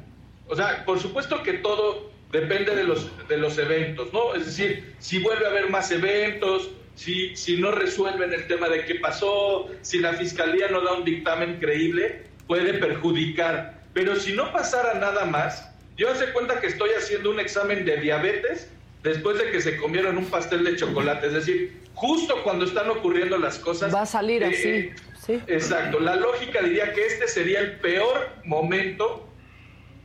[0.47, 4.35] o sea, por supuesto que todo depende de los, de los eventos, ¿no?
[4.35, 8.85] Es decir, si vuelve a haber más eventos, si, si no resuelven el tema de
[8.85, 13.81] qué pasó, si la fiscalía no da un dictamen creíble, puede perjudicar.
[13.95, 17.97] Pero si no pasara nada más, yo hace cuenta que estoy haciendo un examen de
[17.99, 18.69] diabetes
[19.03, 21.27] después de que se comieron un pastel de chocolate.
[21.27, 23.95] Es decir, justo cuando están ocurriendo las cosas.
[23.95, 25.41] Va a salir eh, así, eh, sí.
[25.47, 26.01] Exacto.
[26.01, 29.29] La lógica diría que este sería el peor momento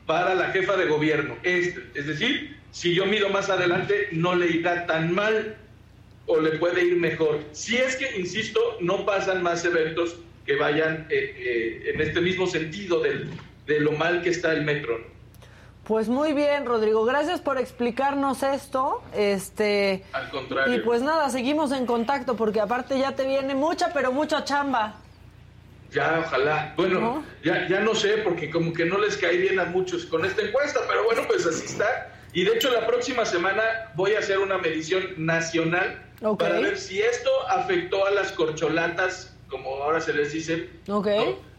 [0.06, 1.36] para la jefa de gobierno.
[1.44, 1.82] Este.
[1.94, 5.58] Es decir, si yo mido más adelante, no le irá tan mal
[6.28, 7.40] o le puede ir mejor.
[7.52, 12.48] Si es que, insisto, no pasan más eventos que vayan eh, eh, en este mismo
[12.48, 13.30] sentido del,
[13.68, 15.00] de lo mal que está el metro.
[15.86, 17.06] Pues muy bien, Rodrigo.
[17.06, 19.04] Gracias por explicarnos esto.
[19.16, 20.76] Este Al contrario.
[20.76, 24.96] y pues nada, seguimos en contacto porque aparte ya te viene mucha, pero mucha chamba.
[25.92, 26.74] Ya, ojalá.
[26.76, 30.26] Bueno, Ya, ya no sé, porque como que no les cae bien a muchos con
[30.26, 32.12] esta encuesta, pero bueno, pues así está.
[32.34, 33.64] Y de hecho la próxima semana
[33.96, 36.02] voy a hacer una medición nacional
[36.38, 40.70] para ver si esto afectó a las corcholatas, como ahora se les dice,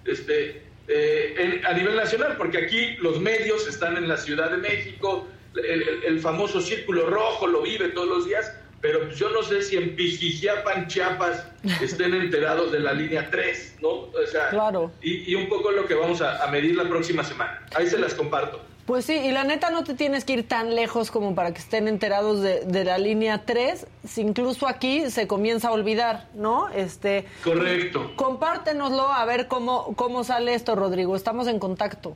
[0.05, 5.27] este, eh, a nivel nacional, porque aquí los medios están en la Ciudad de México,
[5.55, 9.77] el, famoso círculo rojo lo vive todos los días, pero pues yo no sé si
[9.77, 11.47] en Pijijiapan, Chiapas,
[11.83, 13.89] estén enterados de la línea 3, ¿no?
[13.89, 14.93] O sea, claro.
[15.01, 17.67] y, un poco lo que vamos a medir la próxima semana.
[17.75, 18.61] Ahí se las comparto.
[18.87, 21.59] Pues sí, y la neta no te tienes que ir tan lejos como para que
[21.59, 26.69] estén enterados de, la línea 3, si incluso aquí se comienza a olvidar, ¿no?
[26.69, 28.13] Este Correcto.
[28.15, 31.17] Compártenoslo a ver cómo, cómo sale esto, Rodrigo.
[31.17, 32.15] Estamos en contacto.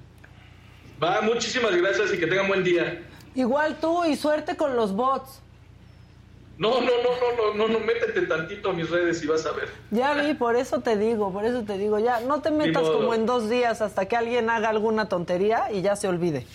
[1.03, 3.03] Va, muchísimas gracias y que tengan buen día.
[3.35, 5.43] Igual tú y suerte con los bots.
[6.61, 9.53] No, no, no, no, no, no, no, métete tantito a mis redes y vas a
[9.53, 9.71] ver.
[9.91, 13.15] Ya vi, por eso te digo, por eso te digo, ya, no te metas como
[13.15, 16.47] en dos días hasta que alguien haga alguna tontería y ya se olvide.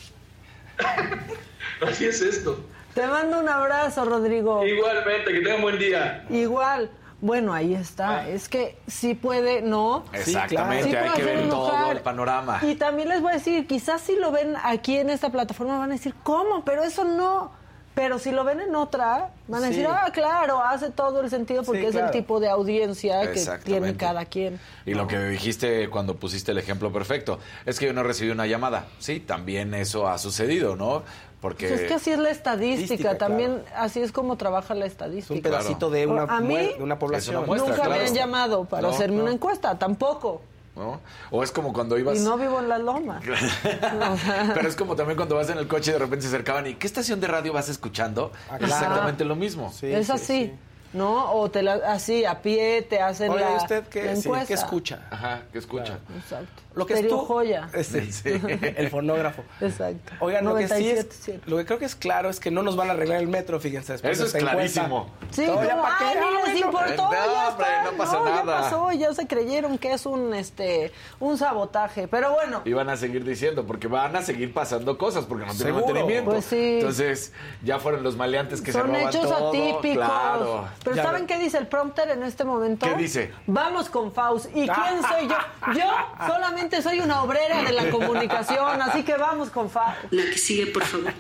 [1.81, 2.59] Así es esto.
[2.93, 4.63] Te mando un abrazo, Rodrigo.
[4.63, 6.23] Igualmente, que tenga un buen día.
[6.29, 6.91] Igual.
[7.19, 8.19] Bueno, ahí está.
[8.19, 8.29] Ah.
[8.29, 10.05] Es que sí puede, ¿no?
[10.13, 12.59] Exactamente, hay que ver todo el panorama.
[12.61, 15.89] Y también les voy a decir, quizás si lo ven aquí en esta plataforma van
[15.89, 16.63] a decir, ¿cómo?
[16.63, 17.64] Pero eso no
[17.95, 21.63] pero si lo ven en otra, van a decir, ah, claro, hace todo el sentido
[21.63, 24.59] porque es el tipo de audiencia que tiene cada quien.
[24.85, 28.47] Y lo que dijiste cuando pusiste el ejemplo perfecto, es que yo no recibí una
[28.47, 28.87] llamada.
[28.99, 31.03] Sí, también eso ha sucedido, ¿no?
[31.39, 31.69] Porque...
[31.69, 35.33] Pues es que así es la estadística, también así es como trabaja la estadística.
[35.33, 37.45] un pedacito de, una, de una población.
[37.47, 40.41] nunca me han llamado para hacerme una encuesta, tampoco.
[40.75, 41.01] ¿No?
[41.31, 42.19] O es como cuando ibas...
[42.19, 43.21] Y no vivo en la loma.
[44.53, 46.75] Pero es como también cuando vas en el coche y de repente se acercaban y
[46.75, 48.31] ¿qué estación de radio vas escuchando?
[48.49, 49.73] Ah, exactamente lo mismo.
[49.81, 50.53] es así.
[50.93, 51.33] ¿no?
[51.33, 54.47] O te la, así a pie te hacen Oye, la, usted qué, encuesta.
[54.47, 54.99] ¿qué escucha?
[55.11, 55.99] Ajá, ¿qué escucha?
[56.15, 56.63] Exacto.
[56.75, 57.69] Lo que es tú, joya.
[57.73, 58.29] Este, sí.
[58.75, 59.43] el fonógrafo.
[59.61, 60.13] Exacto.
[60.19, 61.07] Oigan, lo que sí es,
[61.45, 63.59] lo que creo que es claro es que no nos van a arreglar el metro,
[63.59, 63.93] fíjense.
[63.93, 65.09] Después Eso es clarísimo.
[65.31, 67.83] Sí, no, ya para qué, ni les importó, ya está.
[67.83, 68.35] no pasa nada.
[68.35, 72.61] Ya pasó, ya se creyeron que es un este un sabotaje, pero bueno.
[72.65, 76.31] Y van a seguir diciendo porque van a seguir pasando cosas porque no tienen mantenimiento.
[76.31, 76.75] Pues sí.
[76.75, 77.33] Entonces,
[77.63, 80.05] ya fueron los maleantes que Son se roban hechos atípicos.
[80.05, 80.65] Claro.
[80.83, 82.85] Pero ¿saben qué dice el prompter en este momento?
[82.85, 83.31] ¿Qué dice?
[83.47, 84.47] Vamos con Faust.
[84.49, 85.35] ¿Y quién soy yo?
[85.75, 89.95] Yo solamente soy una obrera de la comunicación, así que vamos con Fa.
[90.11, 91.13] La que sigue, por favor.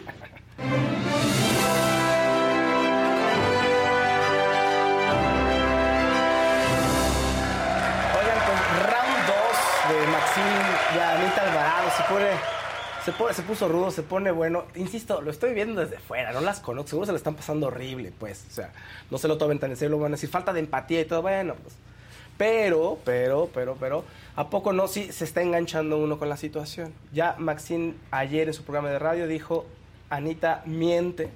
[8.17, 8.57] Oigan, con
[8.89, 12.55] round 2 de Maxine y Anita Alvarado se pone
[13.05, 14.65] se, pone, se puso rudo, se pone bueno.
[14.75, 16.89] Insisto, lo estoy viendo desde fuera, no las conozco.
[16.89, 18.45] Seguro se le están pasando horrible, pues.
[18.49, 18.71] O sea,
[19.11, 21.05] no se lo tomen tan en serio, lo van a decir falta de empatía y
[21.05, 21.21] todo.
[21.21, 21.75] Bueno, pues.
[22.37, 24.03] Pero, pero, pero, pero,
[24.35, 24.87] ¿a poco no?
[24.87, 26.93] Sí, se está enganchando uno con la situación.
[27.13, 29.65] Ya Maxine ayer en su programa de radio dijo,
[30.09, 31.29] Anita miente.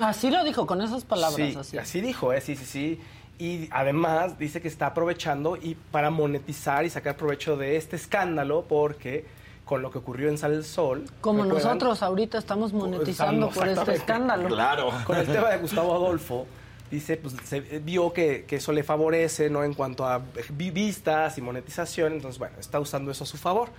[0.00, 1.56] Así lo dijo, con esas palabras.
[1.56, 1.78] así.
[1.78, 2.40] así dijo, ¿eh?
[2.40, 3.00] sí, sí, sí.
[3.38, 8.64] Y además dice que está aprovechando y para monetizar y sacar provecho de este escándalo
[8.68, 9.24] porque
[9.64, 11.04] con lo que ocurrió en Sal del Sol.
[11.20, 14.48] Como nosotros ahorita estamos monetizando por este escándalo.
[14.48, 14.90] Claro.
[15.06, 16.46] Con el tema de Gustavo Adolfo
[16.90, 19.64] dice, pues se vio que, eso le favorece, ¿no?
[19.64, 23.70] En cuanto a vistas y monetización, entonces, bueno, está usando eso a su favor.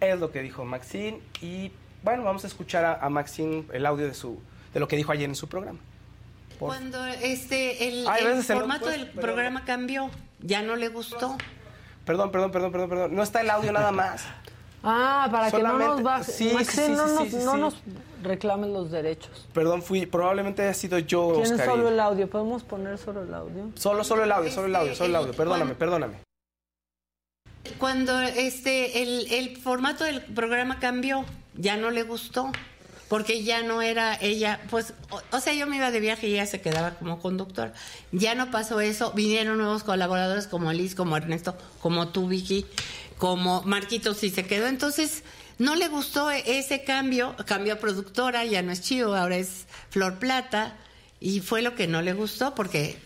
[0.00, 1.70] Es lo que dijo Maxine y,
[2.02, 4.38] bueno, vamos a escuchar a, Maxine el audio de, su,
[4.72, 5.78] de lo que dijo ayer en su programa.
[6.58, 8.06] Cuando este, el,
[8.42, 10.10] formato del programa cambió,
[10.40, 11.38] ya no le gustó.
[12.04, 13.14] Perdón, perdón, perdón, perdón, perdón.
[13.14, 14.24] No está el audio nada más.
[14.82, 16.32] Ah, para que no nos baje.
[16.32, 16.52] Sí,
[16.90, 17.74] no, nos, no nos
[18.22, 19.48] reclamen los derechos.
[19.52, 23.70] Perdón, fui, probablemente haya sido yo, Tienes solo el audio, ¿podemos poner solo el audio?
[23.74, 25.32] Solo, solo el audio, solo el audio, solo el audio.
[25.32, 26.14] Perdóname, perdóname.
[27.78, 31.24] Cuando este, el, el formato del programa cambió,
[31.56, 32.50] ya no le gustó
[33.10, 34.94] porque ya no era ella, pues,
[35.32, 37.72] o, sea, yo me iba de viaje y ella se quedaba como conductor.
[38.12, 42.66] Ya no pasó eso, vinieron nuevos colaboradores como Liz, como Ernesto, como tú, Vicky,
[43.20, 44.66] como Marquitos y se quedó.
[44.66, 45.22] Entonces,
[45.58, 50.76] no le gustó ese cambio, cambió productora, ya no es Chío, ahora es Flor Plata,
[51.20, 52.96] y fue lo que no le gustó porque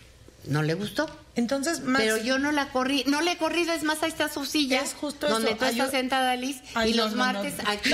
[0.45, 1.07] no le gustó.
[1.35, 4.45] Entonces, Pero yo no la corrí, no le he corrido, es más, ahí está su
[4.45, 7.91] silla, es justo donde tú estás sentada, Liz, y los martes aquí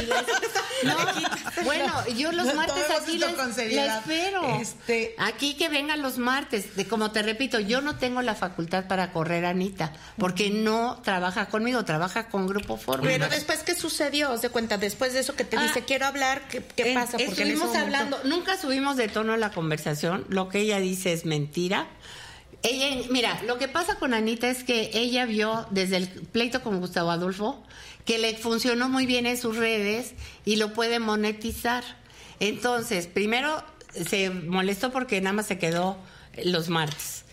[0.84, 0.96] No,
[1.64, 4.60] bueno, yo los martes aquí la espero.
[4.60, 5.16] Este...
[5.18, 6.76] Aquí que vengan los martes.
[6.76, 11.48] De, como te repito, yo no tengo la facultad para correr Anita, porque no trabaja
[11.48, 13.04] conmigo, trabaja con Grupo Forma.
[13.04, 14.38] Pero después, ¿qué sucedió?
[14.38, 14.78] ¿De cuenta?
[14.78, 16.62] Después de eso que te dice, ah, quiero hablar, ¿qué,
[16.94, 17.18] pasa?
[17.18, 21.88] Porque estuvimos hablando, nunca subimos de tono la conversación, lo que ella dice es mentira
[22.64, 26.80] Ella, mira, lo que pasa con Anita es que ella vio desde el pleito con
[26.80, 27.64] Gustavo Adolfo
[28.06, 30.14] que le funcionó muy bien en sus redes
[30.46, 31.84] y lo puede monetizar.
[32.40, 33.64] Entonces, primero
[34.08, 35.98] se molestó porque nada más se quedó
[36.44, 37.26] los martes.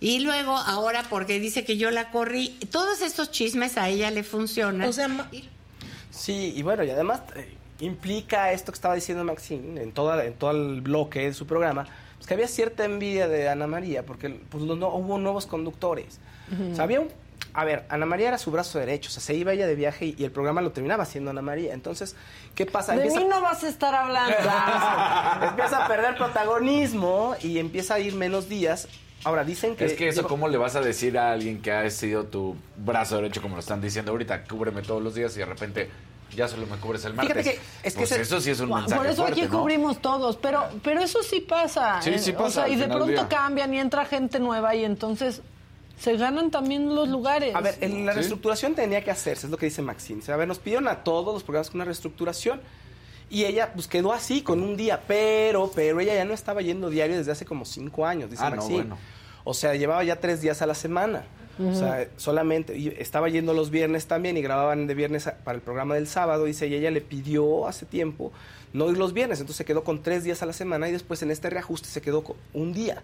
[0.00, 4.24] Y luego, ahora porque dice que yo la corrí, todos estos chismes a ella le
[4.24, 4.88] funcionan.
[4.88, 5.30] O sea, ma-
[6.10, 10.34] Sí, y bueno, y además eh, implica esto que estaba diciendo Maxine en, toda, en
[10.34, 11.86] todo el bloque de su programa,
[12.22, 16.20] pues que había cierta envidia de Ana María, porque pues, no, hubo nuevos conductores.
[16.70, 17.08] O sea, había un-
[17.54, 20.06] A ver, Ana María era su brazo derecho, o sea, se iba ella de viaje
[20.06, 21.74] y, y el programa lo terminaba haciendo Ana María.
[21.74, 22.14] Entonces,
[22.54, 22.92] ¿qué pasa?
[22.92, 24.36] De Empieza- mí no vas a estar hablando.
[25.48, 28.86] empieza a perder protagonismo y empieza a ir menos días.
[29.24, 29.84] Ahora, dicen que...
[29.84, 33.16] Es que eso, ¿cómo le vas a decir a alguien que ha sido tu brazo
[33.16, 35.90] derecho, como lo están diciendo ahorita, cúbreme todos los días y de repente
[36.34, 37.34] ya solo me cubres el martes?
[37.36, 39.50] Fíjate que es que pues ese- eso sí es un mensaje Por eso fuerte, aquí
[39.52, 39.60] ¿no?
[39.60, 42.00] cubrimos todos, pero pero eso sí pasa.
[42.02, 42.18] Sí, ¿eh?
[42.18, 43.28] sí O pasa, sea, al y de pronto día.
[43.28, 45.42] cambian y entra gente nueva y entonces
[45.98, 47.54] se ganan también los lugares.
[47.54, 48.16] A ver, en la Sí.
[48.16, 50.20] reestructuración tenía que hacerse, es lo que dice Maxine.
[50.20, 52.60] O sea, a ver, nos pidieron a todos los programas con una reestructuración
[53.30, 56.90] y ella pues quedó así con un día, pero, pero ella ya no estaba yendo
[56.90, 58.98] diario desde hace como cinco años, dice Ah, no, bueno.
[59.44, 61.24] O sea, llevaba ya tres días a la semana.
[61.58, 65.94] O sea, solamente, estaba yendo los viernes también y grababan de viernes para el programa
[65.94, 68.32] del sábado, dice, y ella le pidió hace tiempo
[68.72, 71.22] no ir los viernes, entonces se quedó con tres días a la semana y después
[71.22, 73.02] en este reajuste se quedó con un día.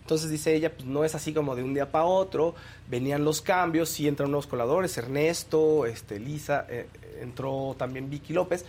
[0.00, 2.54] Entonces dice ella, pues no es así como de un día para otro,
[2.88, 6.86] venían los cambios, sí entraron nuevos coladores, Ernesto, este, Lisa, eh,
[7.20, 8.64] entró también Vicky López,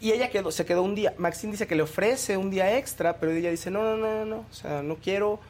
[0.00, 1.14] y ella quedó, se quedó un día.
[1.18, 4.24] Maxine dice que le ofrece un día extra, pero ella dice, no, no, no, no,
[4.24, 5.40] no, o sea, no quiero,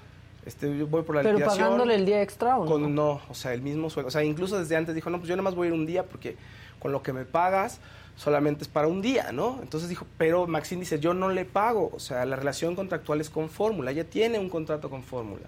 [0.45, 1.65] este, yo voy por la pero liquidación.
[1.65, 2.71] pagándole el día extra o no?
[2.71, 4.09] Con, no, o sea, el mismo sueldo.
[4.09, 5.87] O sea, incluso desde antes dijo, no, pues yo nada más voy a ir un
[5.87, 6.37] día porque
[6.79, 7.79] con lo que me pagas
[8.17, 9.59] solamente es para un día, ¿no?
[9.63, 11.91] Entonces dijo, pero Maxine dice, yo no le pago.
[11.95, 13.91] O sea, la relación contractual es con fórmula.
[13.91, 15.45] Ella tiene un contrato con fórmula.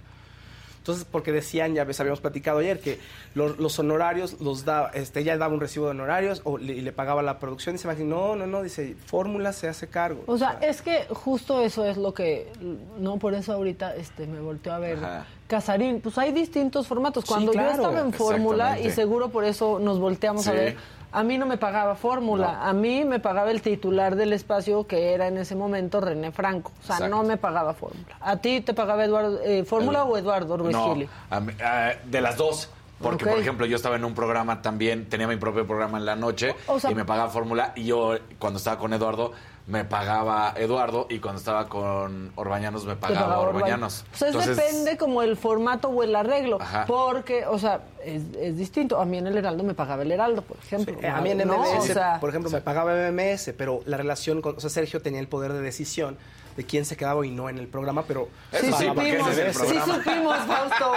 [0.84, 3.00] Entonces, porque decían, ya ves, habíamos platicado ayer, que
[3.34, 6.82] lo- los honorarios los da, este, ella daba un recibo de honorarios o le, y
[6.82, 7.74] le pagaba la producción.
[7.74, 10.24] Dice Maxine, no, no, no, dice, fórmula se hace cargo.
[10.26, 12.52] O sea, es que justo eso es lo que,
[12.98, 15.26] no por eso ahorita este me volteó a ver Ajá.
[15.46, 16.02] Casarín.
[16.02, 17.24] Pues hay distintos formatos.
[17.24, 20.76] Cuando claro, yo estaba en fórmula y seguro por eso nos volteamos a ver.
[21.14, 25.12] A mí no me pagaba fórmula, a mí me pagaba el titular del espacio que
[25.14, 26.72] era en ese momento René Franco.
[26.82, 27.16] O sea, Exacto.
[27.16, 28.16] no me pagaba fórmula.
[28.20, 31.08] ¿A ti te pagaba Eduardo eh, fórmula o Eduardo Ruiz No, Gili?
[31.30, 32.68] a mí- ah, de las dos.
[33.00, 36.16] Porque, por ejemplo, yo estaba en un programa también, tenía mi propio programa en la
[36.16, 37.72] noche O sea- y me pagaba fórmula.
[37.76, 39.32] Y yo, cuando estaba con Eduardo,
[39.66, 41.06] me pagaba Eduardo.
[41.08, 44.04] Y cuando estaba con Orbañanos, me pagaba pagaba Orbañanos.
[44.04, 44.04] Orbañanos.
[44.12, 46.60] O sea, es Entonces, depende como el formato o el arreglo.
[46.60, 46.84] Ajá.
[46.86, 49.00] Porque, o sea, es, es distinto.
[49.00, 50.96] A mí en el Heraldo me pagaba el Heraldo, por ejemplo.
[51.08, 51.58] A mí en ¿no?
[51.58, 55.00] MMS, O sea, por ejemplo, me pagaba MMS, pero la relación con, o sea, Sergio
[55.00, 56.18] tenía el poder de decisión
[56.56, 60.38] de quién se quedaba y no en el programa, pero Sí, supimos, es sí supimos,
[60.46, 60.92] Fausto.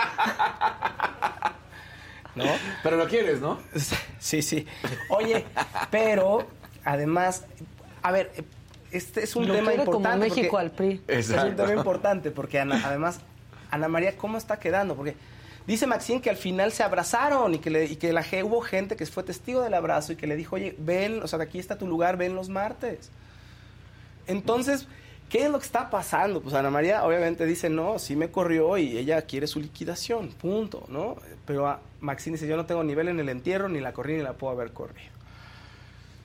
[2.35, 2.45] ¿no?
[2.83, 3.59] Pero lo quieres, ¿no?
[4.19, 4.67] Sí, sí.
[5.09, 5.45] Oye,
[5.89, 6.45] pero
[6.83, 7.45] además,
[8.03, 8.31] a ver,
[8.91, 10.17] este es un Lo tema como importante.
[10.29, 11.01] México porque- al PRI.
[11.07, 13.19] Es un tema importante porque Ana- además,
[13.71, 14.95] Ana María, ¿cómo está quedando?
[14.95, 15.15] Porque
[15.65, 18.95] dice Maxine que al final se abrazaron y que, le- y que la, hubo gente
[18.95, 21.77] que fue testigo del abrazo y que le dijo, oye, ven, o sea, aquí está
[21.77, 23.09] tu lugar, ven los martes.
[24.27, 24.87] Entonces,
[25.29, 26.41] ¿qué es lo que está pasando?
[26.41, 30.85] Pues Ana María obviamente dice, no, sí me corrió y ella quiere su liquidación, punto,
[30.89, 31.15] ¿no?
[31.45, 34.23] Pero a Maxine dice, yo no tengo nivel en el entierro, ni la corrí, ni
[34.23, 35.11] la puedo haber corrido.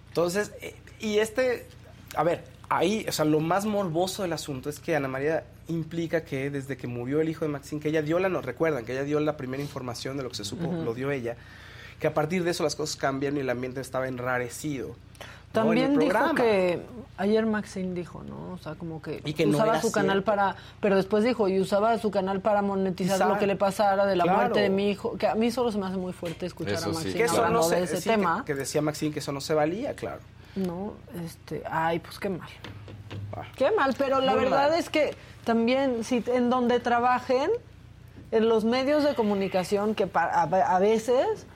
[0.09, 1.67] Entonces, eh, y este,
[2.15, 6.25] a ver, ahí, o sea, lo más morboso del asunto es que Ana María implica
[6.25, 8.93] que desde que murió el hijo de Maxine, que ella dio la, nos recuerdan, que
[8.93, 11.37] ella dio la primera información de lo que se supo, lo dio ella,
[12.01, 14.89] que a partir de eso las cosas cambian y el ambiente estaba enrarecido.
[14.89, 14.95] ¿no?
[15.53, 16.81] También dijo que
[17.19, 18.55] ayer Maxine dijo, ¿no?
[18.55, 21.47] O sea, como que, Y que no usaba era su canal para, pero después dijo,
[21.47, 23.29] y usaba su canal para monetizar Quizá.
[23.29, 24.39] lo que le pasara de la Claro.
[24.39, 26.85] muerte de mi hijo, que a mí solo se me hace muy fuerte escuchar Eso
[26.89, 26.95] a sí.
[26.95, 28.43] Maxine Que eso hablando no se, de ese sí, que- tema.
[28.47, 30.21] Que, decía Maxine que eso no se valía, claro.
[30.55, 32.49] No, este, ay, pues qué mal.
[33.35, 33.43] Ah.
[33.57, 34.79] Qué mal, pero la Muy verdad mal.
[34.79, 37.51] es que también si en donde trabajen,
[38.31, 41.47] en los medios de comunicación que pa- a, a veces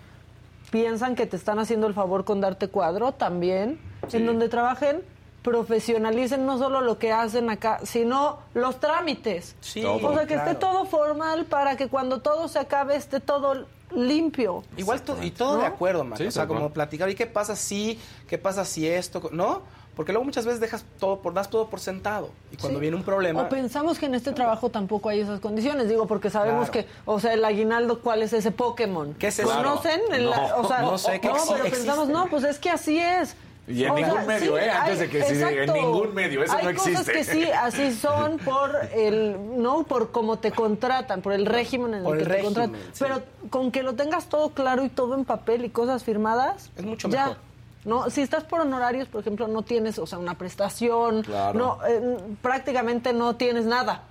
[0.71, 3.79] piensan que te están haciendo el favor con darte cuadro, también
[4.13, 5.03] en donde trabajen
[5.43, 9.55] profesionalicen no solo lo que hacen acá, sino los trámites.
[9.61, 10.09] Sí, Todo.
[10.09, 10.51] o sea, que claro.
[10.51, 14.63] esté todo formal para que cuando todo se acabe esté todo limpio.
[14.77, 15.61] Igual to- y todo ¿No?
[15.61, 16.19] de acuerdo, man.
[16.19, 19.63] Sí, o sea, como platicar, ¿y qué pasa si, qué pasa si esto, no?
[19.97, 22.29] Porque luego muchas veces dejas todo por, das todo por sentado.
[22.53, 22.83] Y cuando Sí.
[22.83, 26.29] viene un problema, O pensamos que en este trabajo tampoco hay esas condiciones, digo, porque
[26.29, 26.87] sabemos Claro.
[26.87, 29.15] que, o sea, el aguinaldo, ¿cuál es ese Pokémon?
[29.15, 29.49] ¿Qué es eso?
[29.49, 30.01] ¿Conocen?
[30.09, 30.23] Claro.
[30.23, 31.71] El- No, o sea, no sé, ¿qué no, pero existe?
[31.71, 33.35] pensamos, no, pues es que así es.
[33.69, 34.71] Y en O sea, ningún medio, sí, ¿eh?
[34.71, 36.93] Antes hay- de que sí, en ningún medio, eso no existe.
[36.99, 41.95] cosas que sí, así son por el, no por cómo te contratan, por el régimen
[41.95, 42.77] en el que te contratan.
[42.93, 42.99] sí.
[43.01, 46.85] Pero con que lo tengas todo claro y todo en papel y cosas firmadas, Es
[46.85, 47.23] mucho ya.
[47.23, 47.39] mejor.
[47.85, 51.59] No, si estás por honorarios, por ejemplo, no tienes, o sea, una prestación, Claro.
[51.59, 54.03] no, eh, prácticamente no tienes nada,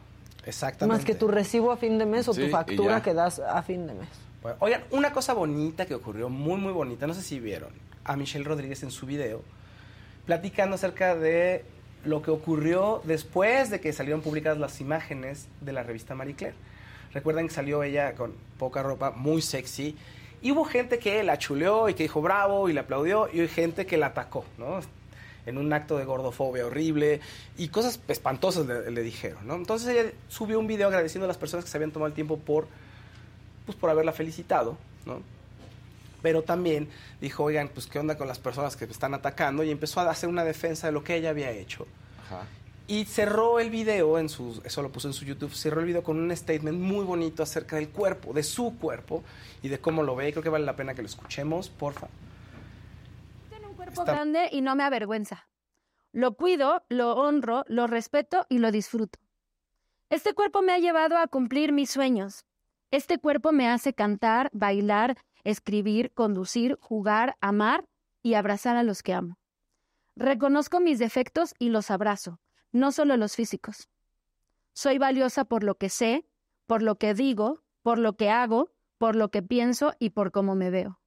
[0.46, 0.98] Exactamente.
[0.98, 3.62] más que tu recibo a fin de mes o Sí, tu factura que das a
[3.64, 4.08] fin de mes.
[4.42, 7.70] Bueno, oigan, una cosa bonita que ocurrió, muy, muy bonita, no sé si vieron,
[8.06, 9.42] a Michelle Rodríguez en su video,
[10.26, 11.66] platicando acerca de
[12.06, 16.56] lo que ocurrió después de que salieron publicadas las imágenes de la revista Marie Claire.
[17.14, 19.96] Recuerdan que salió ella con poca ropa, muy sexy,
[20.42, 23.48] y hubo gente que la chuleó y que dijo bravo y le aplaudió, y hay
[23.48, 24.80] gente que la atacó, ¿no?
[25.46, 27.22] En un acto de gordofobia horrible
[27.58, 29.56] y cosas espantosas le, le dijeron, ¿no?
[29.56, 32.38] Entonces ella subió un video agradeciendo a las personas que se habían tomado el tiempo
[32.38, 32.68] por
[33.66, 35.22] pues por haberla felicitado, ¿no?
[36.26, 36.90] Pero también
[37.22, 40.10] dijo, oigan, pues qué onda con las personas que me están atacando y empezó a
[40.10, 41.86] hacer una defensa de lo que ella había hecho.
[42.26, 42.48] Ajá.
[42.88, 46.02] Y cerró el video en su, eso lo puso en su YouTube, cerró el video
[46.02, 49.24] con un statement muy bonito acerca del cuerpo, de su cuerpo
[49.62, 50.30] y de cómo lo ve.
[50.30, 52.08] Y creo que vale la pena que lo escuchemos, porfa.
[53.52, 55.48] Tengo un cuerpo Está- grande y no me avergüenza.
[56.12, 59.20] Lo cuido, lo honro, lo respeto y lo disfruto.
[60.10, 62.46] Este cuerpo me ha llevado a cumplir mis sueños.
[62.90, 67.86] Este cuerpo me hace cantar, bailar, escribir, conducir, jugar, amar
[68.22, 69.38] y abrazar a los que amo.
[70.18, 72.40] Reconozco mis defectos y los abrazo,
[72.74, 73.88] no solo los físicos.
[74.74, 76.26] Soy valiosa por lo que sé,
[76.68, 80.56] por lo que digo, por lo que hago, por lo que pienso y por cómo
[80.56, 81.00] me veo.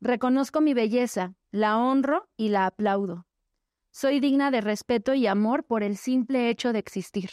[0.00, 3.26] Reconozco mi belleza, la honro y la aplaudo.
[3.90, 7.30] Soy digna de respeto y amor por el simple hecho de existir.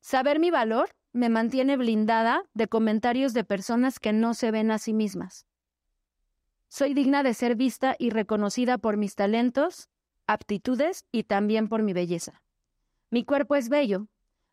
[0.00, 4.78] Saber mi valor me mantiene blindada de comentarios de personas que no se ven a
[4.78, 5.46] sí mismas.
[6.68, 9.88] Soy digna de ser vista y reconocida por mis talentos,
[10.26, 12.42] aptitudes y también por mi belleza.
[13.10, 14.08] Mi cuerpo es bello,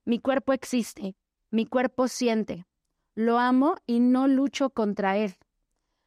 [0.06, 1.15] mi cuerpo existe,
[1.50, 2.67] mi cuerpo siente.
[3.15, 5.36] Lo amo y no lucho contra él.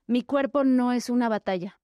[0.06, 1.80] Mi cuerpo no es una batalla.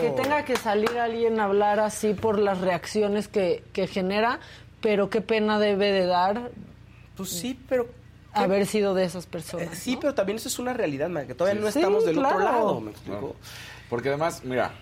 [0.00, 4.40] Que tenga que salir alguien a hablar así por las reacciones que, que genera,
[4.80, 6.50] pero qué pena debe de dar
[7.16, 7.88] Pues sí, pero...
[8.32, 9.68] haber sido de esas personas.
[9.68, 10.00] Eh, sí, ¿no?
[10.00, 12.80] pero también eso es una realidad, man, que todavía no Sí, estamos del otro lado,
[12.80, 13.36] ¿me explico?
[13.88, 14.72] Porque además, mira,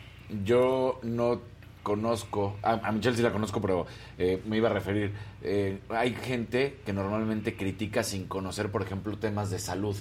[0.44, 1.40] yo no
[1.82, 3.86] conozco, a, a Michelle sí la conozco, pero
[4.18, 9.18] eh, me iba a referir, eh, hay gente que normalmente critica sin conocer, por ejemplo,
[9.18, 9.96] temas de salud.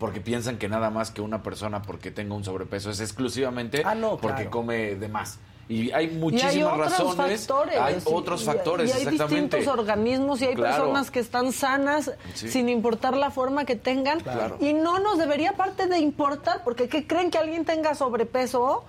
[0.00, 3.94] Porque piensan que nada más que una persona porque tenga un sobrepeso es exclusivamente Ah,
[3.94, 4.50] no, porque claro.
[4.50, 5.38] come de más.
[5.68, 7.46] Y hay Y muchísimas hay otros razones.
[7.46, 7.78] factores.
[7.78, 9.56] Hay y- otros y- factores, Y hay exactamente.
[9.58, 10.76] distintos organismos y hay Claro.
[10.84, 12.48] personas que están sanas Sí.
[12.48, 14.18] sin importar la forma que tengan.
[14.20, 14.56] Claro.
[14.58, 18.84] Y no nos debería aparte de importar, porque ¿qué creen que alguien tenga sobrepeso?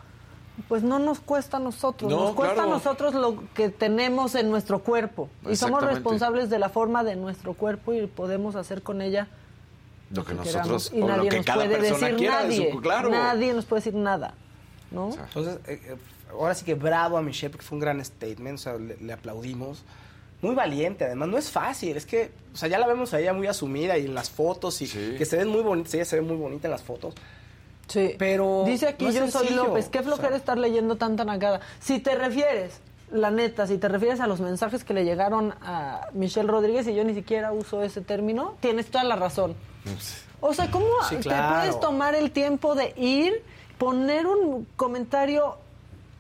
[0.70, 2.70] Pues no nos cuesta a nosotros, No, nos cuesta claro.
[2.70, 5.30] a nosotros lo que tenemos en nuestro cuerpo.
[5.48, 9.28] Y somos responsables de la forma de nuestro cuerpo y podemos hacer con ella
[10.14, 10.54] Lo que queramos.
[10.56, 12.72] nosotros, y o lo que nos cada puede persona decir quiera de nadie.
[12.72, 13.10] su- claro.
[13.10, 14.34] Nadie nos puede decir nada,
[14.92, 15.08] ¿no?
[15.08, 15.96] O sea, Entonces, eh, eh,
[16.32, 19.14] ahora sí que bravo a Michelle porque fue un gran statement, o sea, le, le
[19.14, 19.84] aplaudimos.
[20.42, 23.32] Muy valiente, además, no es fácil, es que, o sea, ya la vemos a ella
[23.32, 25.16] muy asumida y en las fotos y Sí.
[25.18, 27.14] que se ven muy bonitas, ella se ve muy bonita en las fotos.
[27.88, 28.16] Sí.
[28.18, 30.38] Pero Dice aquí no yo soy López, qué o flojera sea.
[30.38, 31.60] estar leyendo tanta nacada.
[31.80, 32.80] Si te refieres,
[33.12, 36.96] la neta, si te refieres a los mensajes que le llegaron a Michelle Rodríguez y
[36.96, 39.56] yo ni siquiera uso ese término, tienes toda la razón.
[40.40, 43.44] O sea, ¿cómo Sí, te puedes tomar el tiempo de ir,
[43.78, 45.58] poner un comentario,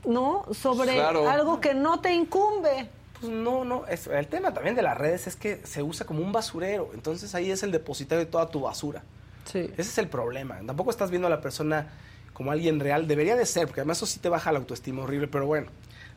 [0.05, 0.45] ¿no?
[0.53, 1.29] Sobre Claro.
[1.29, 2.89] algo que no te incumbe.
[3.19, 6.21] Pues no, no, es, el tema también de las redes es que se usa como
[6.21, 9.03] un basurero, entonces ahí es el depositario de toda tu basura.
[9.45, 9.59] Sí.
[9.59, 10.59] Ese es el problema.
[10.65, 11.87] Tampoco estás viendo a la persona
[12.33, 13.07] como alguien real.
[13.07, 15.67] Debería de ser, porque además eso sí te baja la autoestima horrible, pero bueno,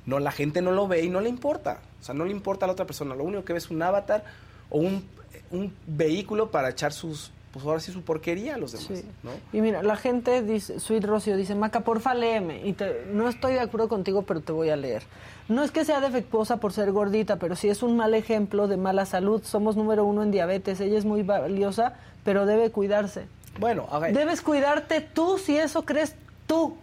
[0.06, 1.80] no, la gente no lo ve y no le importa.
[2.00, 3.14] O sea, no le importa a la otra persona.
[3.14, 4.24] Lo único que ve es un avatar
[4.70, 5.06] o un,
[5.54, 8.88] un vehículo para echar sus, pues ahora sí, su porquería a los demás.
[8.88, 9.04] Sí.
[9.22, 9.30] ¿no?
[9.52, 12.66] Y mira, la gente dice, Sweet Rocio dice, Maca, porfa, léeme.
[12.66, 15.02] Y te- no estoy de acuerdo contigo, pero te voy a leer.
[15.48, 18.76] No es que sea defectuosa por ser gordita, pero sí es un mal ejemplo de
[18.76, 19.42] mala salud.
[19.44, 20.80] Somos número uno en diabetes.
[20.80, 23.26] Ella es muy valiosa, pero debe cuidarse.
[23.60, 26.76] Bueno, ver, Debes cuidarte tú si eso crees tú.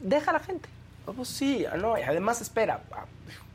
[0.00, 0.68] Deja a la gente.
[1.16, 3.06] pues sí, no, además espera, ah,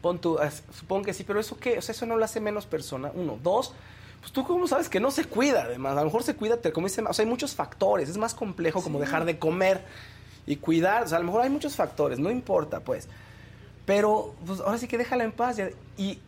[0.01, 2.39] pon tú, ah, supongo que sí, pero eso qué, o sea, eso no lo hace
[2.41, 3.73] menos persona, uno, dos,
[4.19, 6.71] pues tú cómo sabes que no se cuida, además, a lo mejor se cuida, te-
[6.71, 9.81] dice, o sea, hay muchos factores, es más complejo como dejar de comer
[10.45, 13.07] y cuidar, o sea, a lo mejor hay muchos factores, no importa, pues,
[13.85, 15.57] pero pues ahora sí que déjala en paz
[15.97, 16.19] y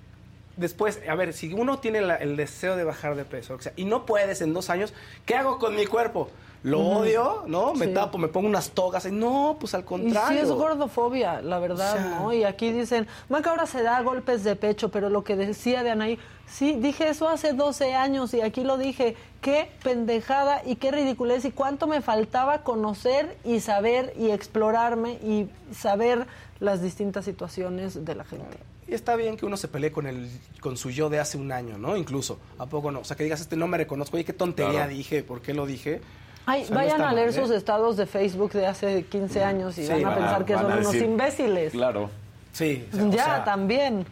[0.57, 3.73] después, a ver, si uno tiene la- el deseo de bajar de peso, o sea,
[3.75, 4.93] y no puedes en dos años,
[5.25, 6.29] ¿qué hago con mi cuerpo?
[6.63, 7.73] Lo odio, ¿no?
[7.73, 7.93] Me Sí.
[7.93, 9.05] tapo, me pongo unas togas.
[9.07, 10.37] Y no, pues al Y contrario.
[10.37, 12.33] sí es gordofobia, la verdad, O sea- ¿no?
[12.33, 15.89] Y aquí dicen, Maca ahora se da golpes de pecho, pero lo que decía de
[15.89, 20.91] Anaí, sí, dije eso hace 12 años y aquí lo dije, qué pendejada y qué
[20.91, 26.27] ridiculez y cuánto me faltaba conocer y saber y explorarme y saber
[26.59, 28.57] las distintas situaciones de la gente.
[28.87, 31.51] Y está bien que uno se pelee con el con su yo de hace un
[31.51, 31.97] año, ¿no?
[31.97, 32.99] Incluso, ¿a poco no?
[32.99, 34.91] O sea, que digas, este no me reconozco, oye, qué tontería Claro.
[34.91, 36.01] dije, ¿por qué lo dije?
[36.45, 37.41] Ay, O sea, no vayan a leer mal, ¿eh?
[37.47, 40.45] sus estados de Facebook de hace 15 años y Sí, van a van a- pensar
[40.45, 41.71] que van son unos decir- imbéciles.
[41.71, 42.09] Claro.
[42.53, 42.85] Sí.
[42.91, 44.05] o sea, o Ya, sea, también.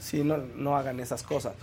[0.00, 1.54] Sí, no, no hagan esas cosas.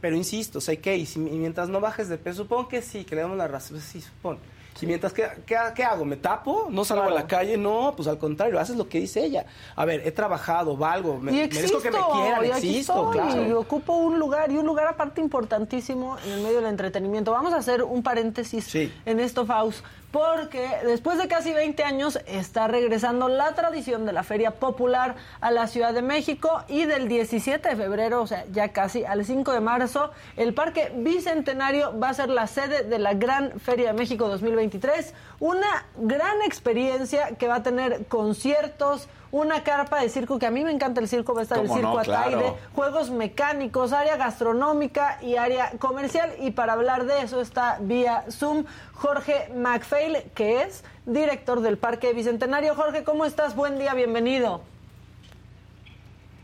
[0.00, 0.96] Pero insisto, sea, ¿qué?
[0.96, 3.46] Y, si- y mientras no bajes de peso, supongo que sí, que le damos la
[3.48, 3.80] razón.
[3.80, 4.40] Sí, supongo.
[4.80, 6.04] Y mientras, ¿qué, qué, qué hago?
[6.04, 6.66] ¿Me tapo?
[6.68, 7.16] ¿No salgo Claro.
[7.16, 7.56] a la calle?
[7.56, 9.46] No, pues al contrario, haces lo que dice ella.
[9.76, 13.28] A ver, he trabajado, valgo, me, y merezco existo, que me quieran, y existo, estoy,
[13.28, 13.60] y claro.
[13.60, 17.30] ocupo un lugar, y un lugar aparte importantísimo en el medio del entretenimiento.
[17.32, 18.92] Vamos a hacer un paréntesis Sí.
[19.06, 24.22] en esto, Faust, porque después de casi 20 años está regresando la tradición de la
[24.22, 28.68] Feria Popular a la Ciudad de México y del 17 de febrero, o sea, ya
[28.68, 33.14] casi al 5 de marzo, el Parque Bicentenario va a ser la sede de la
[33.14, 40.00] Gran Feria de México 2023, una gran experiencia que va a tener conciertos, una carpa
[40.00, 41.92] de circo, que a mí me encanta el circo, va a estar el ¿Cómo circo
[41.94, 41.98] no?
[41.98, 42.56] Ataide, Claro.
[42.72, 46.32] juegos mecánicos, área gastronómica y área comercial.
[46.38, 52.12] Y para hablar de eso está vía Zoom Jorge McPhail, que es director del Parque
[52.12, 52.76] Bicentenario.
[52.76, 53.56] Jorge, ¿cómo estás?
[53.56, 54.60] Buen día, bienvenido.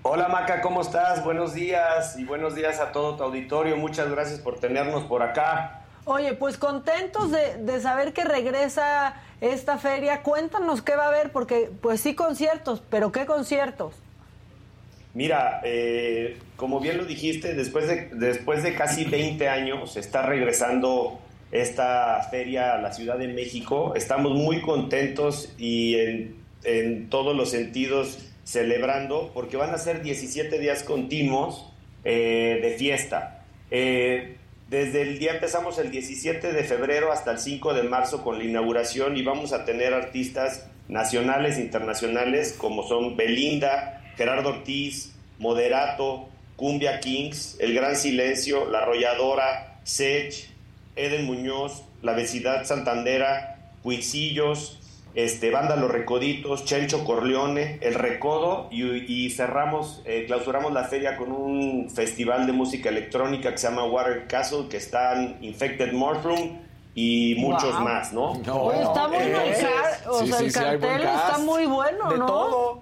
[0.03, 1.23] Hola Maca, ¿cómo estás?
[1.23, 3.77] Buenos días y buenos días a todo tu auditorio.
[3.77, 5.80] Muchas gracias por tenernos por acá.
[6.13, 10.25] Oye, pues contentos de, saber que regresa esta feria.
[10.25, 13.95] Cuéntanos qué va a haber, porque pues sí conciertos, pero ¿qué conciertos?
[15.15, 21.21] Mira, eh, como bien lo dijiste, después de, después de casi 20 años está regresando
[21.53, 23.95] esta feria a la Ciudad de México.
[23.95, 30.59] Estamos muy contentos y en, en todos los sentidos celebrando porque van a ser 17
[30.59, 33.45] días continuos eh, de fiesta.
[33.71, 34.39] Eh,
[34.71, 38.45] desde el día empezamos el 17 de febrero hasta el 5 de marzo con la
[38.45, 46.29] inauguración y vamos a tener artistas nacionales e internacionales como son Belinda, Gerardo Ortiz, Moderato,
[46.55, 50.49] Cumbia Kings, El Gran Silencio, La Arrolladora, Sech,
[50.95, 54.79] Eden Muñoz, La Vecindad Santandera, Cuisillos,
[55.15, 61.17] este, Banda Los Recoditos, Chencho Corleone, El Recodo y, y cerramos, eh, clausuramos la feria
[61.17, 66.59] con un festival de música electrónica que se llama Water Castle, que están Infected Mushroom
[66.95, 67.85] y muchos Wow.
[67.85, 68.35] más, ¿no?
[68.47, 70.93] No, Oye, está bueno el, eh, car- o sí, sea, sí, el sí, hay buen
[70.93, 72.27] cartel está muy bueno, De ¿no?
[72.27, 72.81] todo.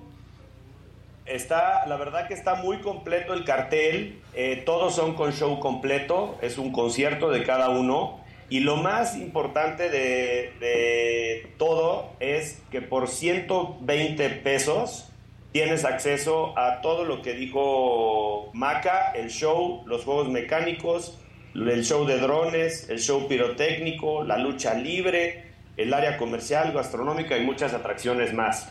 [1.26, 6.37] Está, la verdad que está muy completo el cartel, eh, todos son con show completo,
[6.41, 8.18] es un concierto de cada uno
[8.51, 15.11] y lo más importante de, de todo es que por 120 pesos
[15.53, 21.19] tienes acceso a todo lo que dijo Maca, el show, los juegos mecánicos,
[21.55, 25.45] el show de drones, el show pirotécnico, la lucha libre,
[25.77, 28.71] el área comercial, gastronómica y muchas atracciones más.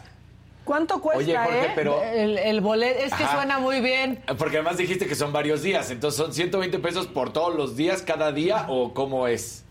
[0.63, 1.71] ¿Cuánto cuesta, Oye, Jorge, eh?
[1.75, 3.37] pero- El, el boleto, es que Ajá.
[3.37, 4.19] suena muy bien.
[4.37, 8.01] Porque además dijiste que son varios días, entonces son 120 pesos por todos los días,
[8.01, 9.63] cada día, o cómo es?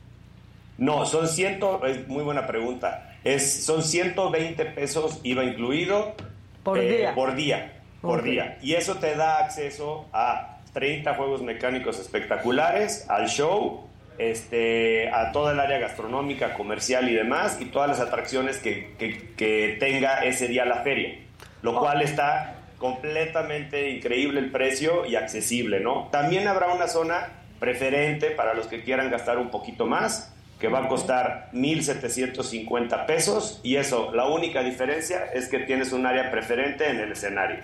[0.79, 3.15] No, son ciento, es muy buena pregunta.
[3.25, 6.15] Es, son 120 pesos IVA incluido
[6.63, 7.15] Por día.
[7.15, 7.73] Por día,
[8.03, 8.59] por día.
[8.63, 15.53] Y eso te da acceso a 30 juegos mecánicos espectaculares, al show, este, a toda
[15.53, 20.49] el área gastronómica, comercial y demás, y todas las atracciones que, que- que tenga ese
[20.49, 21.19] día la feria.
[21.63, 21.81] Lo Oh.
[21.81, 26.09] cual está completamente increíble el precio y accesible, ¿no?
[26.13, 30.85] También habrá una zona preferente para los que quieran gastar un poquito más, que va
[30.85, 36.89] a costar 1.750 pesos y eso, la única diferencia es que tienes un área preferente
[36.89, 37.59] en el escenario.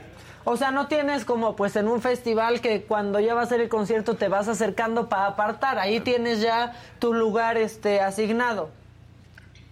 [0.45, 3.61] O sea, no tienes como pues en un festival que cuando ya va a ser
[3.61, 5.79] el concierto te vas acercando para apartar.
[5.79, 8.71] Ahí tienes ya tu lugar este asignado.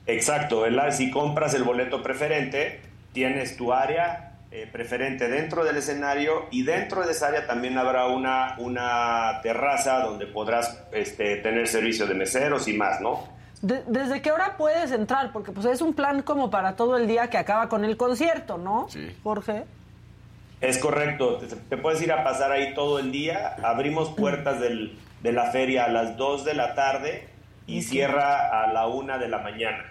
[0.07, 2.81] Exacto, el- si compras el boleto preferente,
[3.12, 8.07] tienes tu área eh, preferente dentro del escenario y dentro de esa área también habrá
[8.09, 13.28] una, una terraza donde podrás este, tener servicio de meseros y más, ¿no?
[13.62, 15.30] De- ¿Desde qué hora puedes entrar?
[15.32, 18.59] Porque pues es un plan como para todo el día que acaba con el concierto,
[18.59, 18.88] ¿no?
[18.88, 19.14] Sí.
[19.22, 19.64] Jorge.
[20.61, 23.55] Es correcto, te, te puedes ir a pasar ahí todo el día.
[23.62, 27.28] Abrimos puertas del- de la feria a las 2 de la tarde
[27.66, 29.84] y cierra a la 1 de la mañana,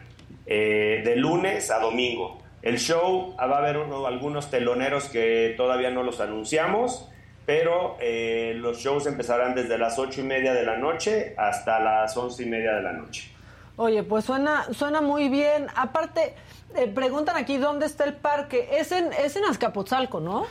[0.45, 2.41] eh, de lunes a domingo.
[2.61, 7.07] El show, ah, va a haber uno- algunos teloneros que todavía no los anunciamos,
[7.45, 12.15] pero eh, los shows empezarán desde las ocho y media de la noche hasta las
[12.17, 13.31] once y media de la noche.
[13.77, 15.67] Oye, pues suena, suena muy bien.
[15.75, 16.33] Aparte,
[16.75, 18.67] eh, preguntan aquí dónde está el parque.
[18.73, 20.45] Es en, es en Azcapotzalco, ¿no?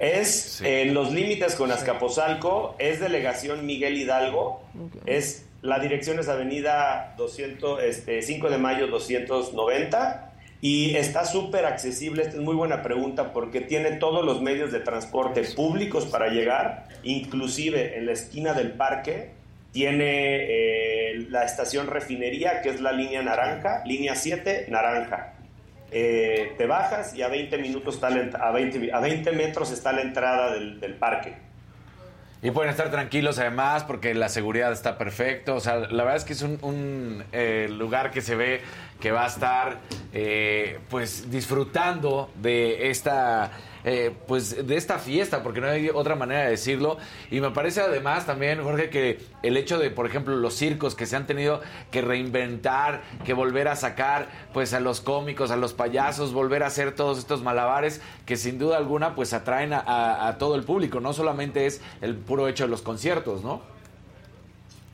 [0.00, 4.62] Es en los límites con Azcapotzalco, es delegación Miguel Hidalgo,
[5.04, 10.29] es la dirección es Avenida 200, este, 5 de Mayo 290
[10.60, 12.22] y está súper accesible.
[12.22, 16.88] Esta es muy buena pregunta porque tiene todos los medios de transporte públicos para llegar,
[17.02, 19.40] inclusive en la esquina del parque
[19.72, 25.34] tiene eh, la estación refinería, que es la línea naranja, línea 7, naranja.
[25.92, 30.02] Eh, te bajas y a 20 minutos está a 20, a 20 metros está la
[30.02, 31.34] entrada del, del parque.
[32.42, 35.56] Y pueden estar tranquilos además porque la seguridad está perfecto.
[35.56, 38.62] O sea, la verdad es que es un, un eh, lugar que se ve
[39.00, 39.80] que va a estar
[40.12, 43.50] eh, pues disfrutando de esta
[43.82, 46.98] eh, pues de esta fiesta, porque no hay otra manera de decirlo.
[47.30, 51.06] Y me parece además también, Jorge, que el hecho de, por ejemplo, los circos que
[51.06, 55.72] se han tenido que reinventar, que volver a sacar pues a los cómicos, a los
[55.72, 60.54] payasos, volver a hacer todos estos malabares que sin duda alguna pues atraen a, todo
[60.54, 63.62] el público, no solamente es el puro hecho de los conciertos, ¿no?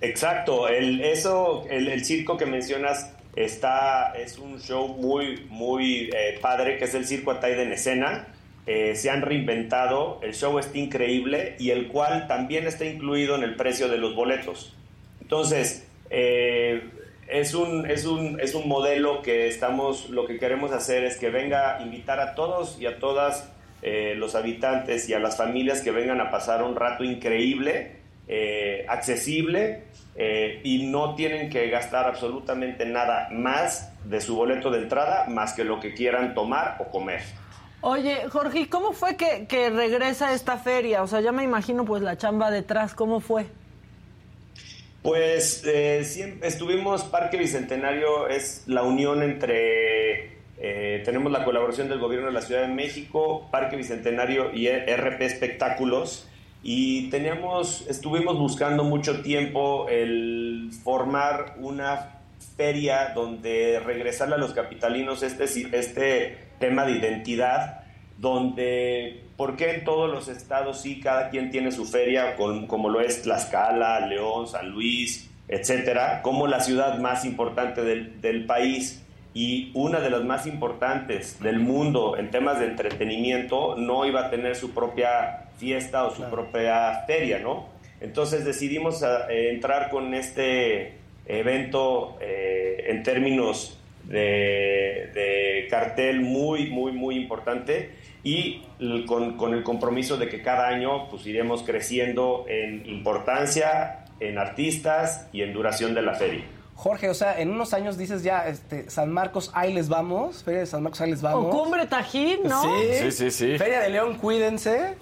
[0.00, 6.78] Exacto, el, eso, el circo que mencionas está, es un show muy, muy eh, padre,
[6.78, 8.28] que es el Circo Ataide en escena.
[8.66, 13.44] Eh, se han reinventado, el show está increíble y el cual también está incluido en
[13.44, 14.74] el precio de los boletos.
[15.20, 16.82] Entonces, eh,
[17.28, 21.30] es, un, es, un, es un modelo que estamos, lo que queremos hacer es que
[21.30, 23.52] venga invitar a todos y a todas
[24.16, 27.92] los habitantes y a las familias que vengan a pasar un rato increíble,
[28.88, 29.84] accesible
[30.18, 35.52] eh, y no tienen que gastar absolutamente nada más de su boleto de entrada más
[35.52, 37.20] que lo que quieran tomar o comer.
[37.82, 41.02] Oye, Jorge, ¿cómo fue que, que regresa esta feria?
[41.02, 43.44] O sea, ya me imagino pues la chamba detrás, ¿cómo fue?
[45.02, 52.00] Pues eh, siempre estuvimos, Parque Bicentenario es la unión entre, eh, tenemos la colaboración del
[52.00, 56.26] gobierno de la Ciudad de México, Parque Bicentenario y RP Espectáculos,
[56.62, 62.16] y teníamos, estuvimos buscando mucho tiempo el formar una
[62.56, 67.82] feria donde regresarle a los capitalinos este, este tema de identidad,
[68.18, 72.88] donde, ¿por qué en todos los estados sí cada quien tiene su feria, con, como
[72.88, 79.02] lo es Tlaxcala, León, San Luis, etcétera, como la ciudad más importante del, del país.
[79.34, 84.30] Y una de las más importantes del mundo en temas de entretenimiento no iba a
[84.30, 87.68] tener su propia fiesta o su propia feria, ¿no?
[88.00, 90.94] Entonces decidimos eh, entrar con este
[91.26, 97.90] evento eh, en términos de, cartel muy, muy, muy importante
[98.22, 98.62] y
[99.06, 105.28] con, con, el compromiso de que cada año pues iremos creciendo en importancia, en artistas
[105.32, 106.44] y en duración de la feria.
[106.76, 110.60] Jorge, o sea, en unos años dices ya, este, San Marcos, ahí les vamos, Feria
[110.60, 111.46] de San Marcos, ahí les vamos.
[111.54, 112.62] O Cumbre Tajín, ¿no?
[112.62, 113.58] Sí, Sí, sí, sí.
[113.58, 114.94] Feria de León, cuídense.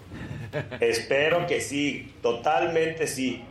[0.81, 3.45] Espero que sí, totalmente sí.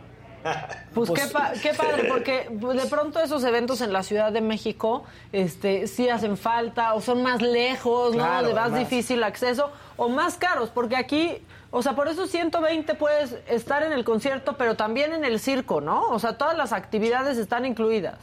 [0.92, 4.42] Pues, Pues- qué, pa- qué padre, porque de pronto esos eventos en la Ciudad de
[4.42, 8.24] México este, sí hacen falta o son más lejos, ¿no?
[8.24, 8.90] Claro, de más además.
[8.90, 11.38] difícil acceso o más caros, porque aquí,
[11.70, 15.80] o sea, por eso 120 puedes estar en el concierto, pero también en el circo,
[15.80, 16.10] ¿no?
[16.10, 18.18] O sea, todas las actividades están incluidas.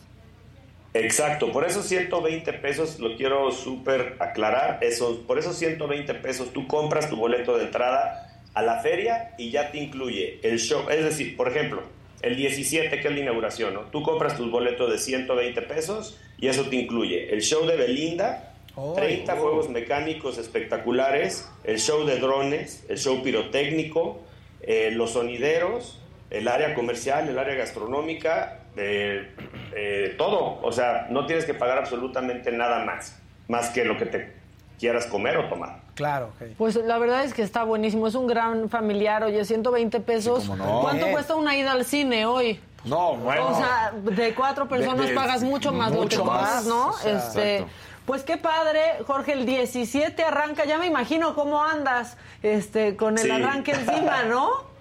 [0.93, 6.67] Exacto, por esos 120 pesos, lo quiero súper aclarar, eso, por esos 120 pesos tú
[6.67, 11.04] compras tu boleto de entrada a la feria y ya te incluye el show, es
[11.04, 11.84] decir, por ejemplo,
[12.22, 13.82] el 17 que es la inauguración, ¿no?
[13.91, 18.52] Tú compras tus boletos de 120 pesos y eso te incluye el show de Belinda,
[18.76, 19.38] Oh, 30 oh.
[19.38, 24.22] juegos mecánicos espectaculares, el show de drones, el show pirotécnico,
[24.62, 25.99] eh, los sonideros,
[26.30, 29.28] el área comercial, el área gastronómica, eh,
[29.76, 30.60] eh, todo.
[30.62, 34.32] O sea, no tienes que pagar absolutamente nada más, más que lo que te
[34.80, 35.80] quieras comer o tomar.
[35.96, 36.50] Claro, ok.
[36.58, 40.44] Pues la verdad es que está buenísimo, es un gran familiar, oye, 120 pesos.
[40.44, 40.82] Sí, cómo no.
[40.82, 42.60] ¿Cuánto cuesta una ida al cine hoy?
[42.86, 43.48] No, bueno.
[43.50, 46.88] O sea, de cuatro personas de- pagas mucho más lo que mucho más, ¿no?
[46.88, 47.74] o sea, este, Exacto.
[48.06, 53.26] pues qué padre, Jorge, el 17 arranca, ya me imagino cómo andas, este, con el
[53.26, 53.30] Sí.
[53.32, 54.50] arranque encima, ¿no?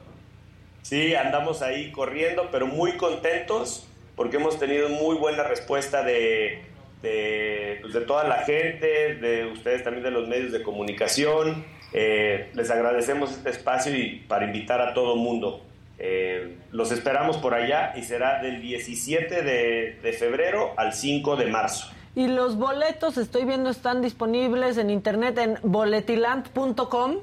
[0.83, 3.87] Sí, andamos ahí corriendo, pero muy contentos
[4.17, 6.65] porque hemos tenido muy buena respuesta de,
[7.03, 11.65] de, pues, de toda la gente, de ustedes también de los medios de comunicación.
[11.93, 15.65] Eh, les agradecemos este espacio y para invitar a todo mundo.
[15.99, 21.47] Eh, los esperamos por allá y será del 17 de, de febrero al 5 de
[21.47, 21.91] marzo.
[22.15, 27.19] Y los boletos, estoy viendo, están disponibles en internet en boletiland.com.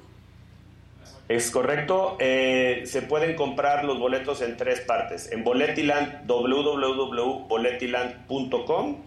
[1.27, 2.15] Es correcto.
[2.19, 5.29] Eh, se pueden comprar los boletos en tres partes.
[5.31, 8.97] En Boletiland, www.boletiland.com,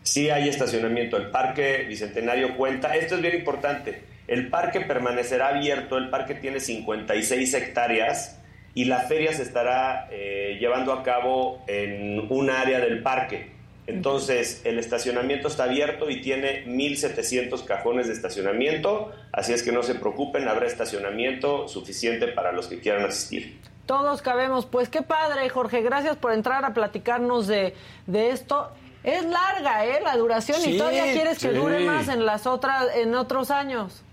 [0.07, 1.17] Sí hay estacionamiento.
[1.17, 2.95] El Parque Bicentenario cuenta.
[2.95, 4.03] Esto es bien importante.
[4.25, 5.97] El parque permanecerá abierto.
[5.97, 8.39] El parque tiene 56 hectáreas
[8.73, 13.51] y la feria se estará eh, llevando a cabo en un área del parque.
[13.85, 19.11] Entonces, el estacionamiento está abierto y tiene 1.700 cajones de estacionamiento.
[19.33, 23.59] Así es que no se preocupen, habrá estacionamiento suficiente para los que quieran asistir.
[23.85, 24.65] Todos cabemos.
[24.65, 25.81] Pues qué padre, Jorge.
[25.81, 27.73] Gracias por entrar a platicarnos de,
[28.05, 28.71] de esto.
[29.07, 30.01] Es larga, ¿eh?
[30.03, 31.55] La duración y todavía quieres que sí.
[31.55, 34.03] dure más en las otras, en otros años.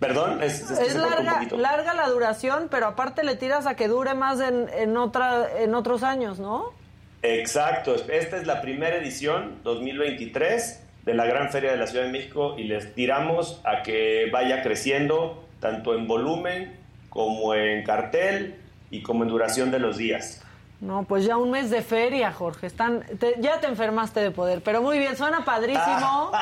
[0.00, 4.14] Perdón, es, es que larga, larga la duración, pero aparte le tiras a que dure
[4.14, 6.72] más en, en, otra, en otros años, ¿no?
[7.20, 12.10] Exacto, esta es la primera edición 2023 de la Gran Feria de la Ciudad de
[12.10, 16.74] México y les tiramos a que vaya creciendo tanto en volumen
[17.10, 18.56] como en cartel
[18.90, 20.43] y como en duración de los días.
[20.80, 22.66] No, pues ya un mes de feria, Jorge.
[22.66, 26.30] Están, te- ya te enfermaste de poder, pero muy bien, suena padrísimo.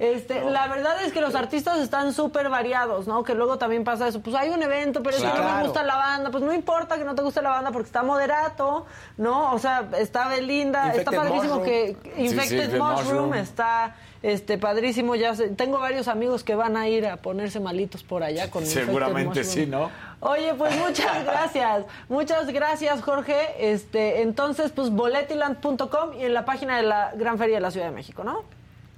[0.00, 3.22] Este, la verdad es que los artistas están súper variados, ¿no?
[3.22, 4.20] Que luego también pasa eso.
[4.20, 5.64] Pues hay un evento, pero es que no me Claro.
[5.66, 6.30] gusta la banda.
[6.30, 8.86] Pues no importa que no te guste la banda porque está moderato,
[9.18, 9.52] ¿no?
[9.52, 11.64] O sea, está Belinda, está padrísimo Mushroom.
[11.64, 13.34] que sí, Infected Infected Mushroom, Mushroom.
[13.34, 13.94] está
[14.24, 15.14] este padrísimo.
[15.14, 18.64] Ya sé- tengo varios amigos que van a ir a ponerse malitos por allá con
[18.64, 19.90] Seguramente sí, ¿no?
[20.20, 21.84] Oye, pues muchas gracias.
[22.08, 23.36] Muchas gracias, Jorge.
[23.58, 27.86] Este, entonces, pues boletiland.com y en la página de la Gran Feria de la Ciudad
[27.86, 28.42] de México, ¿no?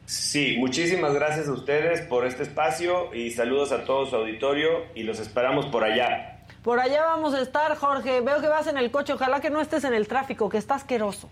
[0.07, 5.03] Sí, muchísimas gracias a ustedes por este espacio y saludos a todo su auditorio y
[5.03, 6.45] los esperamos por allá.
[6.63, 8.21] Por allá vamos a estar, Jorge.
[8.21, 9.13] Veo que vas en el coche.
[9.13, 11.29] Ojalá que no estés en el tráfico, que está asqueroso.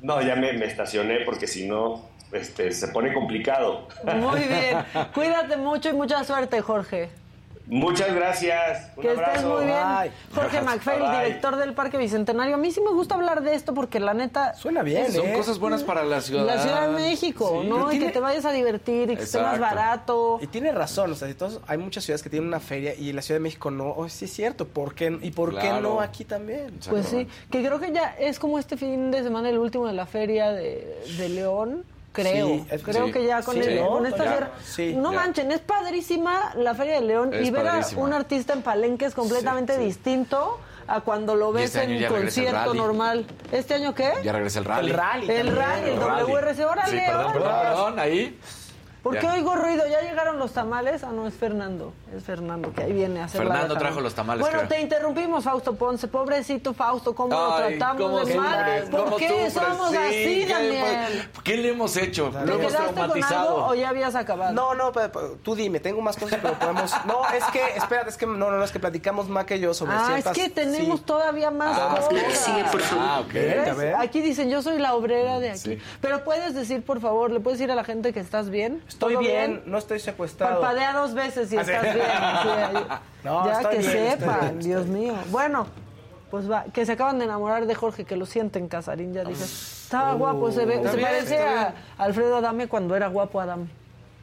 [0.00, 3.88] No, ya me, me estacioné porque si no este, se pone complicado.
[4.04, 4.78] Muy bien.
[5.14, 7.08] Cuídate mucho y mucha suerte, Jorge.
[7.68, 8.90] Muchas gracias.
[8.96, 9.76] Un que estés muy bien.
[10.00, 10.12] Bye.
[10.34, 10.60] Jorge
[11.00, 11.24] Bye.
[11.24, 12.54] director del Parque Bicentenario.
[12.54, 14.54] A mí sí me gusta hablar de esto porque la neta...
[14.54, 15.32] Suena bien, Son ¿eh?
[15.34, 16.46] cosas buenas para la ciudad.
[16.46, 17.68] La Ciudad de México, Sí.
[17.68, 17.92] ¿no?
[17.92, 20.38] Y que te vayas a divertir y que esté más barato.
[20.40, 23.12] Y tiene razón, o sea, si todos- hay muchas ciudades que tienen una feria y
[23.12, 23.90] la Ciudad de México no.
[23.96, 25.18] Oh, sí es cierto, ¿por qué?
[25.22, 26.78] ¿Y por qué no aquí también?
[26.88, 29.92] Pues sí, que creo que ya es como este fin de semana el último de
[29.92, 31.84] la feria de, de León.
[32.22, 33.12] Creo, Sí, es- creo sí.
[33.12, 33.88] que ya con, Sí, el- ¿no?
[33.90, 35.18] con esta Ya, sí, no ya.
[35.20, 39.04] manchen, es padrísima la Feria de León Es y ver a un artista en Palenque
[39.04, 39.86] es completamente Sí, sí.
[39.86, 43.26] distinto a cuando lo ves este en el concierto normal.
[43.52, 44.10] ¿Este año qué?
[44.24, 44.90] Ya regresa el rally.
[44.90, 45.30] El rally.
[45.30, 45.56] el también.
[45.56, 46.32] rally, el El rally.
[46.32, 46.64] WRC.
[46.64, 47.40] Órale, Sí, perdón, órale.
[47.40, 48.38] perdón, perdón, ahí.
[49.08, 49.84] ¿Por qué oigo ruido?
[49.88, 51.02] ¿Ya llegaron los tamales?
[51.04, 51.92] Ah, no, es Fernando.
[52.16, 54.68] Es Fernando que ahí viene a hacer la Fernando trajo los tamales, Bueno, creo.
[54.68, 56.08] te interrumpimos, Fausto Ponce.
[56.08, 58.82] Pobrecito Fausto, ¿cómo lo tratamos ¿cómo de mal?
[58.90, 59.52] ¿Por ¿Cómo qué sufres?
[59.52, 61.28] somos Sí, así, ¿qué Daniel?
[61.44, 62.30] ¿Qué le hemos hecho?
[62.30, 63.66] ¿Te Lo hemos quedaste con algo traumatizado.
[63.66, 64.52] o ya habías acabado?
[64.52, 66.92] No, no, pe- pe- tú dime, tengo más cosas, pero podemos.
[67.06, 69.74] No, es que, espérate, es que no, no, no, es que platicamos Maca y yo
[69.74, 70.36] sobre Ah, ciertas.
[70.36, 71.04] es que tenemos sí.
[71.06, 72.38] todavía más Ah, cosas.
[72.38, 73.04] sigue, por favor.
[73.08, 73.32] Ah, ok.
[73.32, 73.68] Venga, ¿Ves?
[73.68, 73.94] a ver.
[73.96, 75.58] Aquí dicen, yo soy la obrera de aquí.
[75.58, 75.78] Sí.
[76.00, 78.82] Pero puedes decir, por favor, le puedes decir a la gente que estás bien.
[78.98, 80.60] Estoy ¿Todo bien, no estoy secuestrado.
[80.60, 81.94] Parpadea dos veces si Ah, estás bien.
[82.42, 82.86] sí, ahí.
[83.24, 85.14] No, ya estoy que bien, estoy sepan, estoy Dios mío.
[85.30, 85.66] Bueno,
[86.32, 89.44] pues va, que se acaban de enamorar de Jorge, que lo sienten, Casarín, ya dije.
[89.44, 93.68] Estaba guapo, se, ve, está se bien, parece a Alfredo Adame cuando era guapo Adame.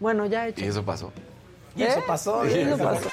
[0.01, 0.59] Bueno, ya hecho.
[0.65, 1.13] Y eso pasó.
[1.73, 2.03] Y eso ¿Eh?
[2.05, 2.45] pasó.
[2.45, 3.09] Y y eso eso pasó.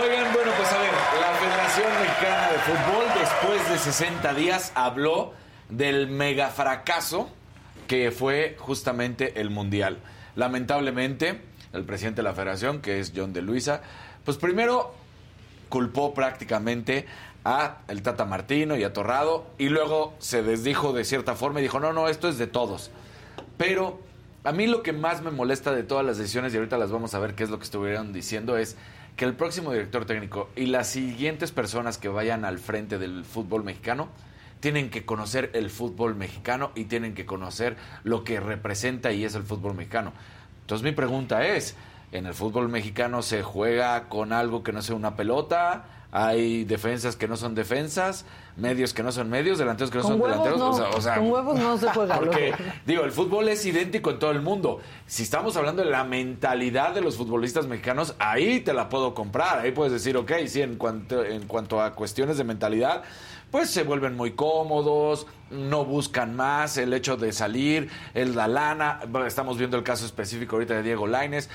[0.00, 0.90] Oigan, bueno, pues a ver,
[1.20, 5.32] la Federación Mexicana de Fútbol después de 60 días habló
[5.68, 7.30] del mega fracaso
[7.86, 9.98] que fue justamente el Mundial.
[10.34, 11.40] Lamentablemente,
[11.72, 13.82] el presidente de la Federación, que es John de Luisa,
[14.24, 14.94] pues primero
[15.68, 17.06] culpó prácticamente
[17.44, 21.62] a el Tata Martino y a Torrado y luego se desdijo de cierta forma y
[21.62, 22.90] dijo, no, no, esto es de todos.
[23.56, 24.00] Pero
[24.42, 27.14] a mí lo que más me molesta de todas las decisiones, y ahorita las vamos
[27.14, 28.76] a ver qué es lo que estuvieron diciendo, es
[29.16, 33.64] que el próximo director técnico y las siguientes personas que vayan al frente del fútbol
[33.64, 34.08] mexicano
[34.60, 39.34] tienen que conocer el fútbol mexicano y tienen que conocer lo que representa y es
[39.34, 40.12] el fútbol mexicano.
[40.62, 41.76] Entonces mi pregunta es,
[42.12, 45.86] ¿en el fútbol mexicano se juega con algo que no sea una pelota?
[46.12, 48.24] hay defensas que no son defensas,
[48.56, 50.58] medios que no son medios, delanteros que no Con son huevos delanteros.
[50.58, 52.18] no, o sea, o sea, con huevos no se juega.
[52.18, 52.54] porque,
[52.86, 54.80] digo, el fútbol es idéntico en todo el mundo.
[55.06, 59.58] Si estamos hablando de la mentalidad de los futbolistas mexicanos, ahí te la puedo comprar.
[59.58, 63.02] Ahí puedes decir, ok, sí, en cuanto, en cuanto a cuestiones de mentalidad,
[63.50, 69.00] pues se vuelven muy cómodos, no buscan más el hecho de salir, el la lana.
[69.26, 71.48] Estamos viendo el caso específico ahorita de Diego Laines.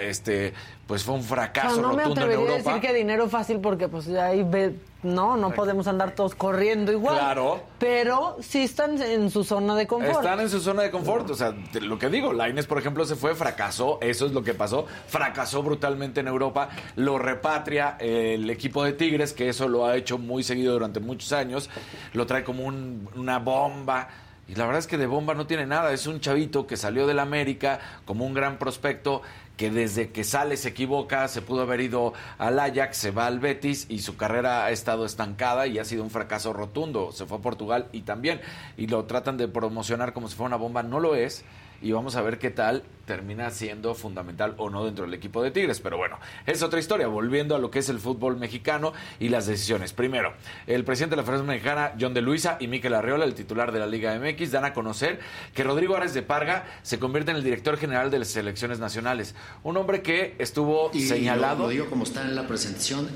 [0.00, 0.54] Este,
[0.86, 2.74] pues fue un O fracaso sea, no me rotundo en atrevería a Europa.
[2.74, 7.18] decir que dinero fácil porque pues ahí ve, no, no podemos andar todos corriendo igual.
[7.18, 7.60] Claro.
[7.78, 10.16] Pero sí están en su zona de confort.
[10.16, 11.28] Están en su zona de confort.
[11.30, 13.98] O sea, lo que digo, Laines, por ejemplo, se fue, fracasó.
[14.00, 14.86] Eso es lo que pasó.
[15.06, 16.70] Fracasó brutalmente en Europa.
[16.96, 21.32] Lo repatria el equipo de Tigres, que eso lo ha hecho muy seguido durante muchos
[21.32, 21.68] años.
[22.14, 24.08] Lo trae como un- una bomba.
[24.48, 25.92] Y la verdad es que de bomba no tiene nada.
[25.92, 29.22] Es un chavito que salió del América como un gran prospecto
[29.58, 33.40] que desde que sale se equivoca, se pudo haber ido al Ajax, se va al
[33.40, 37.10] Betis y su carrera ha estado estancada y ha sido un fracaso rotundo.
[37.10, 38.40] Se fue a Portugal y también,
[38.76, 41.44] y lo tratan de promocionar como si fuera una bomba, no lo es.
[41.80, 45.50] Y vamos a ver qué tal termina siendo fundamental o no dentro del equipo de
[45.50, 45.80] Tigres.
[45.80, 47.06] Pero bueno, es otra historia.
[47.06, 49.92] Volviendo a lo que es el fútbol mexicano y las decisiones.
[49.92, 50.34] Primero,
[50.66, 53.78] el presidente de la Federación Mexicana, John de Luisa, y Miquel Arriola, el titular de
[53.78, 55.20] la Liga MX, dan a conocer
[55.54, 59.34] que Rodrigo Ares de Parga se convierte en el director general de las selecciones nacionales.
[59.62, 61.58] Un hombre que estuvo Y señalado.
[61.58, 63.08] Lo, lo digo como está en la presentación.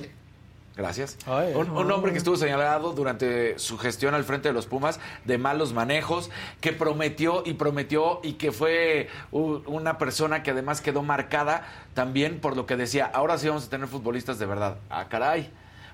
[0.77, 1.18] Gracias.
[1.27, 5.01] Ay, un, un hombre que estuvo señalado durante su gestión al frente de los Pumas
[5.27, 6.31] de malos manejos,
[6.62, 12.57] que prometió y prometió y que fue una persona que además quedó marcada también por
[12.57, 14.79] lo que decía, ahora sí vamos a tener futbolistas de verdad.
[14.89, 15.51] Ah, caray.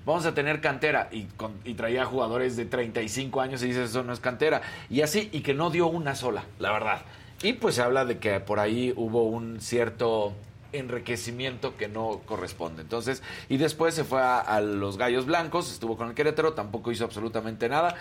[0.07, 4.05] Vamos a tener cantera y, con- y traía jugadores de 35 años y dices eso
[4.05, 4.63] no es cantera.
[4.89, 7.03] Y así, y que no dio una sola, la verdad.
[7.43, 10.33] Y pues se habla de que por ahí hubo un cierto
[10.73, 12.83] enriquecimiento que no corresponde.
[12.83, 16.93] Entonces, y después se fue a, a los Gallos Blancos, estuvo con el Querétaro, tampoco
[16.93, 17.95] hizo absolutamente nada.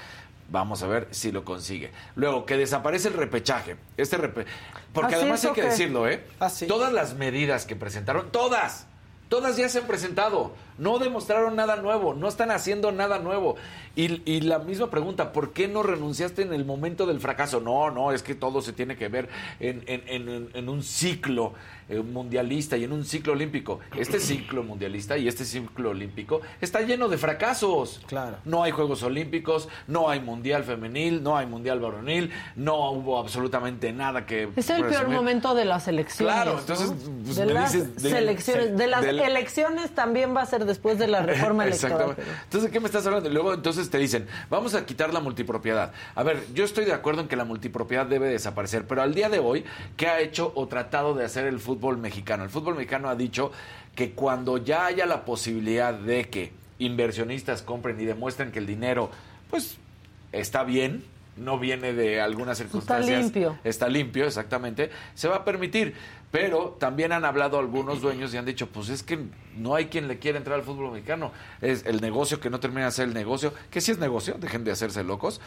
[0.50, 1.92] Vamos a ver si lo consigue.
[2.16, 3.76] Luego, que desaparece el repechaje.
[3.98, 4.46] Este repe-
[4.94, 6.26] Porque ¿Ah, además hay ¿Eso que decirlo, ¿eh?
[6.40, 6.50] Ah.
[6.68, 8.88] Todas las medidas que presentaron, todas,
[9.28, 10.54] todas ya se han presentado.
[10.78, 13.56] No demostraron nada nuevo, no están haciendo nada nuevo.
[13.96, 17.60] Y, y la misma pregunta, ¿por qué no renunciaste en el momento del fracaso?
[17.62, 19.28] No, no, es que todo se tiene que ver
[19.60, 21.54] en, en- en- en un ciclo
[21.90, 23.80] eh, mundialista y en un ciclo olímpico.
[23.98, 28.02] Este ciclo mundialista y este ciclo olímpico está lleno de fracasos.
[28.08, 28.38] Claro.
[28.46, 33.92] No hay Juegos Olímpicos, no hay Mundial Femenil, no hay Mundial Varonil, no hubo absolutamente
[33.94, 34.50] nada que...
[34.56, 36.36] Es el peor momento de las elecciones.
[36.36, 36.60] Claro, ¿no?
[36.60, 36.92] entonces,
[37.24, 40.66] pues, de me las dices de- selecciones, de las del- elecciones también va a ser
[40.68, 42.16] después de la reforma electoral.
[42.44, 43.30] Entonces, ¿de qué me estás hablando?
[43.30, 45.92] Y luego, entonces te dicen, vamos a quitar la multipropiedad.
[46.14, 49.30] A ver, yo estoy de acuerdo en que la multipropiedad debe desaparecer, pero al día
[49.30, 49.66] de hoy,
[49.96, 52.44] ¿qué ha hecho o tratado de hacer el fútbol mexicano?
[52.44, 53.52] El fútbol mexicano ha dicho
[53.96, 59.10] que cuando ya haya la posibilidad de que inversionistas compren y demuestren que el dinero,
[59.50, 59.78] pues,
[60.32, 61.04] está bien,
[61.38, 63.22] no viene de algunas circunstancias.
[63.24, 63.58] limpio.
[63.64, 64.90] Está limpio, exactamente.
[65.14, 65.96] Se va a permitir.
[66.32, 69.18] Pero también han hablado algunos dueños y han dicho, pues es que
[69.56, 71.32] no hay quien le quiera entrar al fútbol mexicano.
[71.62, 74.66] Es el negocio que no termina de ser el negocio, que sí es negocio, dejen
[74.66, 75.40] de hacerse locos,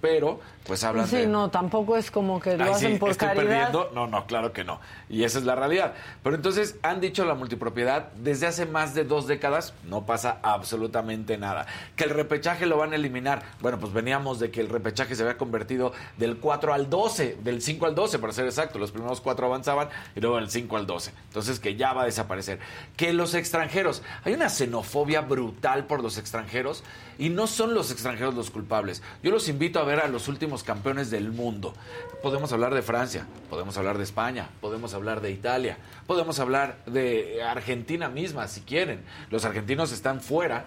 [0.00, 1.26] pero pues hablan Sí, de...
[1.26, 3.44] no, tampoco es como que lo Ay, hacen sí, por estoy caridad.
[3.46, 3.90] perdiendo.
[3.94, 4.80] No, no, claro que no.
[5.08, 5.94] Y esa es la realidad.
[6.22, 11.38] Pero entonces han dicho la multipropiedad desde hace más de dos décadas, no pasa absolutamente
[11.38, 11.66] nada.
[11.96, 13.42] Que el repechaje lo van a eliminar.
[13.60, 17.62] Bueno, pues veníamos de que el repechaje se había convertido del 4 al 12, del
[17.62, 18.78] 5 al 12, para ser exacto.
[18.78, 21.12] Los primeros cuatro avanzaban y luego del 5 al 12.
[21.28, 22.58] Entonces que ya va a desaparecer.
[22.96, 26.84] Que los extranjeros, hay una xenofobia brutal por los extranjeros
[27.18, 29.02] y no son los extranjeros los culpables.
[29.22, 31.74] Yo los invito a ver a los últimos campeones del mundo.
[32.22, 37.42] Podemos hablar de Francia, podemos hablar de España, podemos hablar de Italia, podemos hablar de
[37.42, 39.02] Argentina misma, si quieren.
[39.30, 40.64] Los argentinos están fuera,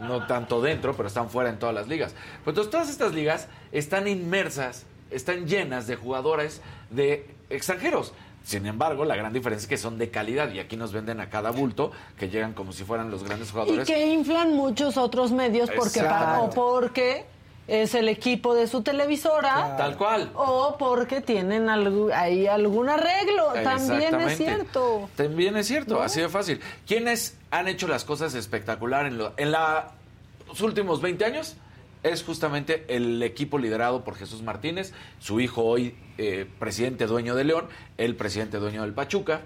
[0.00, 2.14] no tanto dentro, pero están fuera en todas las ligas.
[2.44, 8.14] Pues entonces todas estas ligas están inmersas, están llenas de jugadores de extranjeros.
[8.44, 11.28] Sin embargo, la gran diferencia es que son de calidad y aquí nos venden a
[11.30, 13.86] cada bulto que llegan como si fueran los grandes Y jugadores.
[13.86, 17.24] que inflan muchos otros medios porque para- o porque
[17.68, 20.30] es el equipo de su televisora Tal cual.
[20.34, 23.52] o porque tienen algu- ahí algún arreglo.
[23.62, 25.08] También es cierto.
[25.14, 26.60] También es cierto, así de fácil.
[26.86, 29.92] ¿Quiénes han hecho las cosas espectacular en, lo- en la-
[30.48, 31.54] los últimos 20 años?
[32.02, 37.44] Es justamente el equipo liderado por Jesús Martínez, su hijo hoy eh, presidente dueño de
[37.44, 37.66] León,
[37.98, 39.42] el presidente dueño del Pachuca,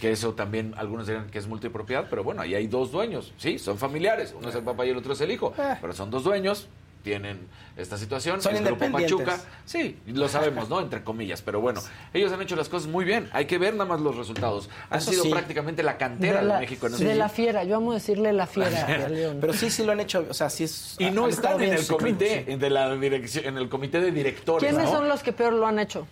[0.00, 3.58] que eso también algunos dirán que es multipropiedad, pero bueno, ahí hay dos dueños, sí,
[3.58, 5.74] son familiares, uno es el papá y el otro es el hijo, Eh.
[5.80, 6.68] pero son dos dueños,
[7.08, 7.38] tienen
[7.78, 8.42] esta situación.
[8.42, 9.26] Son es Grupo independientes.
[9.26, 9.50] Pachuca.
[9.64, 10.80] Sí, lo sabemos, ¿no?
[10.80, 11.40] Entre comillas.
[11.40, 11.80] Pero bueno,
[12.12, 13.30] ellos han hecho las cosas muy bien.
[13.32, 14.68] Hay que ver nada más los resultados.
[14.90, 15.30] Han Eso sido sí.
[15.30, 18.46] prácticamente la cantera de de, la, México en de la fiera, yo amo decirle la
[18.46, 19.08] fiera.
[19.40, 20.96] Pero sí, sí lo han hecho, o sea, sí es...
[20.98, 22.56] Y no están en el comité, sí.
[22.56, 24.68] de la dirección, en el comité de directores.
[24.68, 24.98] ¿Quiénes ¿no?
[24.98, 26.06] son los que peor lo han hecho?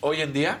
[0.00, 0.60] Hoy en día,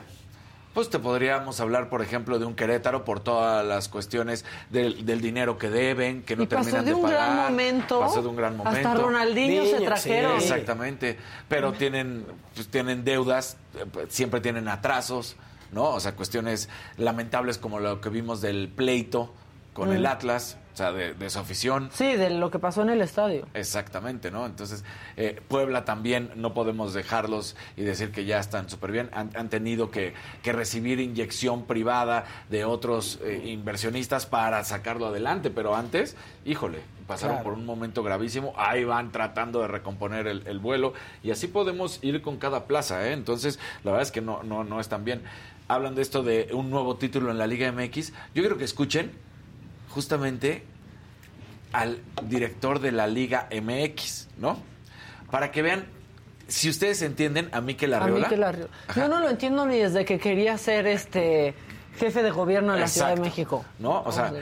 [0.78, 5.20] pues te podríamos hablar, por ejemplo, de un Querétaro por todas las cuestiones del, del
[5.20, 7.18] dinero que deben, que no y pasó terminan de un pagar.
[7.32, 7.98] gran momento.
[7.98, 8.88] Pasó de un gran momento.
[8.88, 10.40] Hasta Ronaldinho se trajeron.
[10.40, 10.46] sí.
[10.46, 11.18] Exactamente.
[11.48, 12.24] Pero tienen,
[12.54, 13.56] pues, tienen deudas,
[13.90, 15.34] pues, siempre tienen atrasos,
[15.72, 15.82] ¿no?
[15.90, 19.34] O sea, cuestiones lamentables como lo que vimos del pleito
[19.78, 21.88] con el Atlas, o sea, de, de su afición.
[21.92, 23.46] Sí, de lo que pasó en el estadio.
[23.54, 24.46] Exactamente, ¿no?
[24.46, 24.84] Entonces,
[25.16, 29.10] eh, Puebla también no podemos dejarlos y decir que ya están súper bien.
[29.12, 35.50] Han, han tenido que, que recibir inyección privada de otros eh, inversionistas para sacarlo adelante,
[35.50, 37.50] pero antes, híjole, pasaron Claro.
[37.50, 38.52] por un momento gravísimo.
[38.56, 43.08] Ahí van tratando de recomponer el, el vuelo y así podemos ir con cada plaza,
[43.08, 43.12] ¿eh?
[43.14, 45.22] Entonces, la verdad es que no, no, no están bien.
[45.68, 48.10] Hablan de esto de un nuevo título en la Liga MX.
[48.34, 49.10] Yo quiero que escuchen
[49.90, 50.64] justamente
[51.72, 54.58] al director de la Liga MX, ¿no?
[55.30, 55.84] Para que vean,
[56.46, 58.28] si ustedes entienden a Mikel A mí Arriola.
[58.28, 58.52] que la-
[58.96, 61.54] Yo no lo entiendo ni desde que quería ser este
[61.98, 63.64] jefe de gobierno de la Ciudad de México.
[63.78, 64.02] ¿No?
[64.02, 64.32] O sea,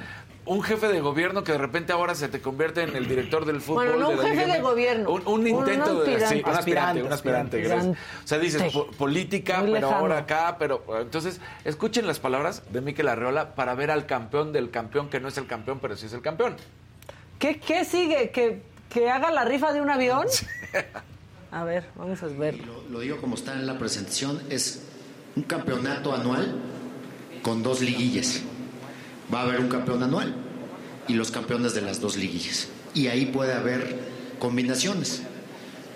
[0.47, 3.61] un jefe de gobierno que de repente ahora se te convierte en el director del
[3.61, 3.87] fútbol.
[3.89, 6.15] Bueno, no de un la jefe Liga de gobierno, Un, un un intento de.
[6.15, 6.35] aspirante.
[6.37, 7.57] Sí, un aspirante, Aspirante, un aspirante.
[7.59, 7.93] aspirante.
[7.93, 8.23] gracias.
[8.25, 9.97] O sea, dices po- política, Muy pero lejano.
[9.97, 10.83] ahora acá, pero.
[11.01, 15.29] Entonces, escuchen las palabras de Mikel Arriola para ver al campeón del campeón que no
[15.29, 16.57] es el campeón, pero sí es el campeón.
[17.39, 18.31] ¿Qué, qué sigue?
[18.31, 20.27] ¿Que, ¿Que haga la rifa de un avión?
[21.53, 22.57] A ver, vamos a ver.
[22.67, 24.83] Lo, lo digo como está en la presentación, es
[25.37, 26.55] un campeonato anual
[27.43, 28.43] con dos liguillas.
[29.33, 30.35] Va a haber un campeón anual
[31.09, 32.69] y los campeones de las dos liguillas.
[32.95, 33.99] Y ahí puede haber
[34.39, 35.23] combinaciones.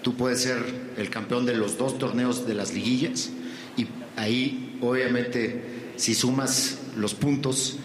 [0.03, 0.59] Tú puedes ser
[0.97, 3.31] el campeón de los dos torneos de las liguillas
[3.76, 7.76] y ahí obviamente si sumas los puntos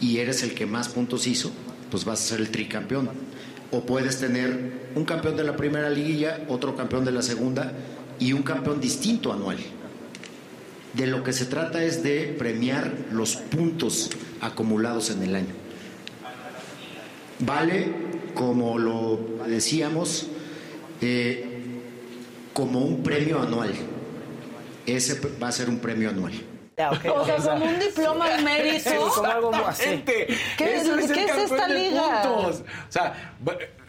[0.00, 1.50] y eres el que más puntos hizo,
[1.90, 3.10] pues vas a ser el tricampeón.
[3.72, 7.72] O puedes tener un campeón de la primera liguilla, otro campeón de la segunda
[8.18, 9.58] y un campeón distinto anual.
[10.96, 15.54] De lo que se trata es de premiar los puntos acumulados en el año.
[17.40, 17.92] Vale,
[18.34, 20.28] como lo decíamos,
[21.02, 21.80] eh,
[22.54, 23.74] como un premio anual.
[24.86, 26.32] Ese va a ser un premio anual.
[26.78, 28.90] Ya, O sea, como un diploma al mérito.
[28.90, 29.82] Sí, como algo así.
[29.84, 30.26] Exactamente.
[30.56, 30.86] ¿Qué- es
[31.50, 32.22] esta liga?
[32.22, 32.60] puntos.
[32.60, 33.34] O sea,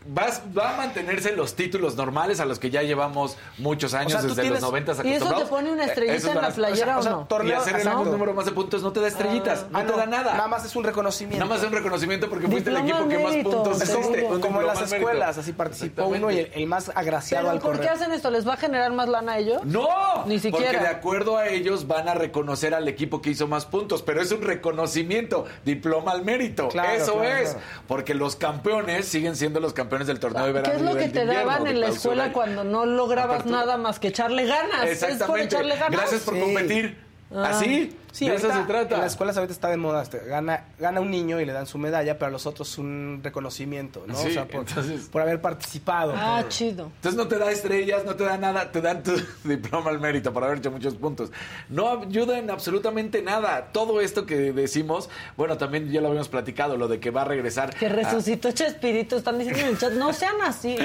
[0.10, 4.22] vas- va a mantenerse los títulos normales a los que ya llevamos muchos años, sea,
[4.22, 5.50] tú desde tienes- los 90 ¿Y eso te acostumbrados.
[5.50, 7.22] pone una Eh, estrellita esos en la playera o sea, o no?
[7.24, 9.98] Y torneo- hacer el número más de puntos no te da estrellitas, Ah, no te
[9.98, 10.34] da nada.
[10.34, 11.38] Nada más es un reconocimiento.
[11.44, 14.02] Nada más es un reconocimiento porque fuiste el equipo que más mérito, puntos Es como,
[14.12, 14.28] hiciste.
[14.40, 14.96] Como en las al mérito.
[14.98, 17.92] escuelas, así participó uno y el, el más agraciado ¿Pero al por qué correr.
[17.94, 18.30] hacen esto?
[18.32, 19.64] ¿Les va a generar más lana a ellos?
[19.66, 19.88] No,
[20.26, 20.66] Ni siquiera.
[20.72, 24.22] Porque de acuerdo a ellos van a reconocer al equipo que hizo más puntos, pero
[24.22, 26.68] es un reconocimiento, diploma al mérito.
[26.70, 27.66] Claro, Eso claro, es, claro.
[27.88, 30.72] porque los campeones siguen siendo los campeones del torneo de verano.
[30.72, 33.60] ¿Qué es lo que te invierno, daban en la escuela cuando no lograbas Apertura.
[33.62, 34.86] nada más que echarle ganas?
[34.86, 35.46] ¿Es por Exactamente.
[35.56, 35.92] echarle ganas?
[35.92, 36.40] Gracias por Sí.
[36.42, 37.07] competir.
[37.34, 37.50] Ah.
[37.50, 38.96] Así, Sí, de eso se trata.
[38.96, 40.02] En las escuelas ahorita está de moda.
[40.02, 43.20] este, gana, gana un niño y le dan su medalla, pero a los otros un
[43.24, 44.16] reconocimiento, ¿no?
[44.16, 46.14] Sí, o sea, por, entonces- por haber participado.
[46.16, 46.86] Ah, por- chido.
[46.96, 49.12] Entonces no te da estrellas, no te da nada, te dan tu
[49.44, 51.32] diploma al mérito por haber hecho muchos puntos.
[51.70, 53.68] No ayuda en absolutamente nada.
[53.72, 57.26] Todo esto que decimos, bueno, también ya lo habíamos platicado, lo de que va a
[57.26, 57.76] regresar.
[57.76, 59.18] Que a- resucitó Chespirito.
[59.18, 60.76] Están diciendo en el chat, no sean así.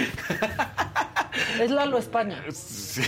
[1.61, 2.43] es Lalo España.
[2.53, 3.01] Sí.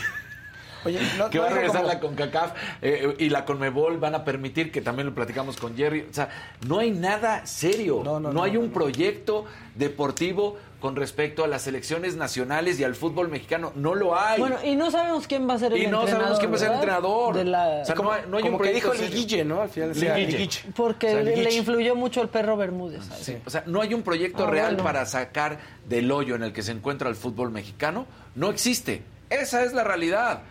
[0.84, 4.14] Oye, no, que no va a regresar como- la CONCACAF eh, y la CONMEBOL van
[4.14, 6.28] a permitir, que también lo platicamos con Jerry, o sea,
[6.66, 8.72] no hay nada serio, No, no, no, no, hay un no.
[8.72, 14.38] proyecto deportivo con respecto a las selecciones nacionales y al fútbol mexicano, no lo hay.
[14.38, 16.36] Bueno, y no sabemos quién va a ser el y no entrenador.
[16.36, 17.34] sabemos quién va a ser el entrenador.
[17.36, 17.66] De la...
[17.80, 19.04] O sea, no hay, no hay como un que proyecto dijo.
[19.04, 19.62] Liguille, ¿no?
[19.62, 20.38] Al final decía Liguille.
[20.38, 20.60] Liguille.
[20.76, 23.02] Porque O sea, le influyó mucho el perro Bermúdez.
[23.18, 24.84] Sí, O sea, no hay un proyecto Ah, real bueno.
[24.84, 25.58] para sacar
[25.88, 28.04] del hoyo en el que se encuentra el fútbol mexicano.
[28.34, 29.00] No existe.
[29.30, 30.42] Esa es la realidad.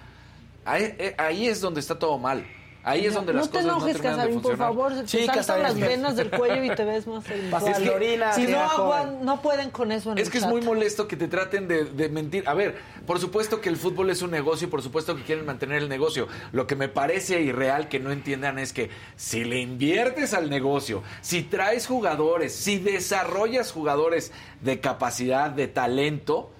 [0.66, 2.45] Ahí, eh, ahí es donde está todo mal.
[2.86, 4.93] Ahí es donde no las te cosas enojes, no terminan Casarín, de por favor.
[4.93, 7.24] Se Sí, te saltan Casarín, las es que- venas del cuello y te ves más
[7.28, 7.49] sensual.
[7.64, 9.20] Pastis Florina, si no, joven.
[9.26, 11.86] no pueden con eso en Es el que es muy molesto que te traten de,
[11.86, 12.43] de mentir.
[12.45, 15.45] A ver, por supuesto que el fútbol es un negocio y por supuesto que quieren
[15.45, 16.28] mantener el negocio.
[16.51, 21.03] Lo que me parece irreal que no entiendan es que si le inviertes al negocio,
[21.22, 26.51] si traes jugadores, si desarrollas jugadores de capacidad, de talento,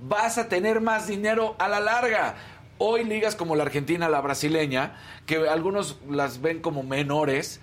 [0.00, 2.36] vas a tener más dinero a la larga.
[2.86, 4.92] Hoy ligas como la argentina, la brasileña,
[5.24, 7.60] que algunos las ven como menores,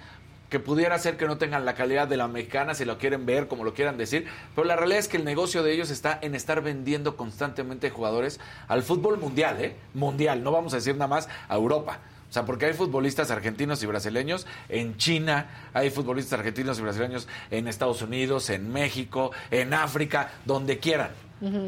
[0.50, 3.48] que pudiera ser que no tengan la calidad de la mexicana, si lo quieren ver,
[3.48, 6.34] como lo quieran decir, pero la realidad es que el negocio de ellos está en
[6.34, 9.76] estar vendiendo constantemente jugadores al fútbol mundial, ¿eh?
[9.94, 12.00] Mundial, no vamos a decir nada más a Europa.
[12.28, 17.28] O sea, porque hay futbolistas argentinos y brasileños en China, hay futbolistas argentinos y brasileños
[17.52, 21.12] en Estados Unidos, en México, en África, donde quieran.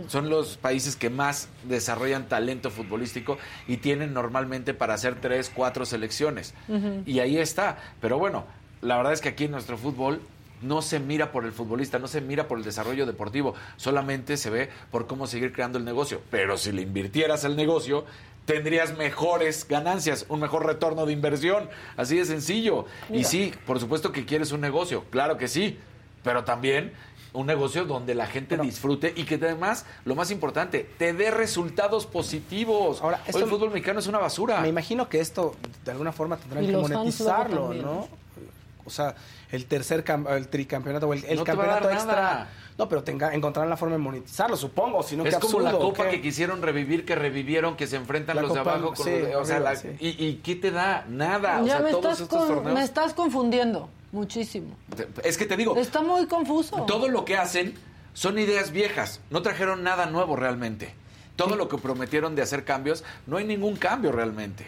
[0.07, 5.85] Son los países que más desarrollan talento futbolístico y tienen normalmente para hacer tres, cuatro
[5.85, 6.53] selecciones.
[7.05, 7.77] Y ahí está.
[7.99, 8.45] Pero bueno,
[8.81, 10.21] la verdad es que aquí en nuestro fútbol
[10.61, 14.49] no se mira por el futbolista, no se mira por el desarrollo deportivo, solamente se
[14.49, 16.21] ve por cómo seguir creando el negocio.
[16.31, 18.05] Pero si le invirtieras el negocio,
[18.45, 21.69] tendrías mejores ganancias, un mejor retorno de inversión.
[21.97, 22.85] Así de sencillo.
[23.09, 25.79] Y sí, por supuesto que quieres un negocio, claro que sí,
[26.23, 26.93] pero también
[27.33, 32.05] un negocio donde la gente disfrute y que además, lo más importante, te dé resultados
[32.05, 33.01] positivos.
[33.01, 34.61] Ahora, Hoy esto- el fútbol mexicano es una basura.
[34.61, 38.07] Me imagino que esto de alguna forma tendrán Y que monetizarlo, ¿no?
[38.85, 39.15] O sea,
[39.51, 42.15] el tercer cam- el tricampeonato o el, No campeonato extra.
[42.15, 42.49] nada.
[42.77, 45.71] No, pero tenga, encontrarán la forma de monetizarlo, supongo, si no es qué como la
[45.71, 48.87] copa que quisieron revivir, que revivieron, que se enfrentan La los de abajo.
[48.93, 49.87] Con sí, los de- o sea, arriba, la- sí.
[49.99, 51.05] y, y qué te da?
[51.07, 51.61] Nada.
[51.61, 52.77] o ya sea, me, todos estás estos con- torneos.
[52.77, 54.77] me estás confundiendo muchísimo.
[55.23, 56.85] Es que te digo, Está muy confuso.
[56.85, 57.73] todo lo que hacen
[58.13, 59.19] son ideas viejas.
[59.29, 60.93] No trajeron nada nuevo realmente.
[61.35, 64.65] Todo lo que prometieron de hacer cambios, no hay ningún cambio realmente.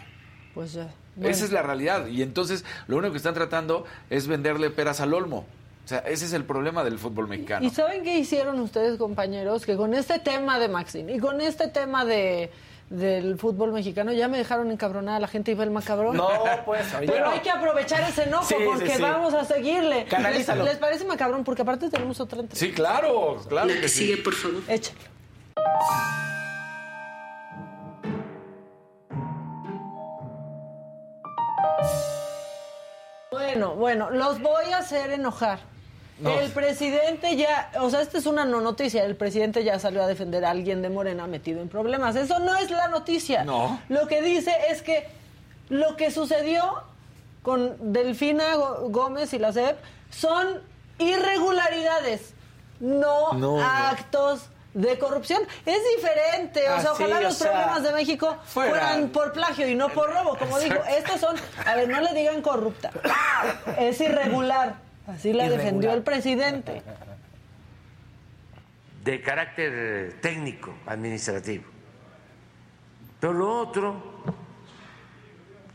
[0.52, 0.92] Pues ya.
[1.22, 2.08] Esa es la realidad.
[2.08, 5.46] Y entonces lo único que están tratando es venderle peras al olmo.
[5.86, 7.64] O sea, ese es el problema del fútbol mexicano.
[7.64, 9.64] ¿Y saben qué hicieron ustedes, compañeros?
[9.64, 12.50] Que con este tema de Maxine y con este tema de
[12.90, 16.16] del fútbol mexicano ya me dejaron encabronada la gente y el macabrón.
[16.16, 16.28] No,
[16.64, 17.06] pues, oye.
[17.06, 19.02] Pero hay que aprovechar ese enojo Sí, porque sí.
[19.02, 20.00] vamos a seguirle.
[20.02, 20.64] ¿Les, Canalízalo.
[20.64, 21.44] les parece macabrón?
[21.44, 22.66] Porque aparte tenemos otra entrevista.
[22.66, 24.16] Sí, claro, claro que sí.
[24.16, 24.62] por favor.
[24.66, 24.98] Échalo.
[33.30, 35.60] Bueno, bueno, los voy a hacer enojar.
[36.18, 36.30] No.
[36.40, 40.06] El presidente ya, o sea, esta es una no noticia, el presidente ya salió a
[40.06, 42.16] defender a alguien de Morena metido en problemas.
[42.16, 43.44] Eso no es la noticia.
[43.44, 43.80] No.
[43.90, 45.06] Lo que dice es que
[45.68, 46.82] lo que sucedió
[47.42, 49.76] con Delfina Gómez y la SEP
[50.10, 50.60] son
[50.98, 52.32] irregularidades,
[52.80, 55.42] no, actos de corrupción.
[55.64, 58.70] Es diferente, o Ah, sea, ojalá los sea, problemas de México fuera.
[58.70, 60.76] fueran por plagio y no por robo, como digo.
[60.96, 62.90] Estos son, a ver, no le digan corrupta,
[63.78, 64.76] es irregular.
[65.06, 65.64] Así la Irregular.
[65.64, 66.82] defendió el presidente.
[69.04, 71.64] de carácter técnico, administrativo.
[73.20, 74.22] Pero lo otro,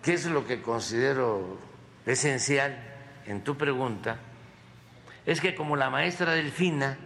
[0.03, 1.57] que es lo que considero
[2.05, 2.77] esencial
[3.25, 4.17] en tu pregunta,
[5.25, 6.97] es que como la maestra Delfina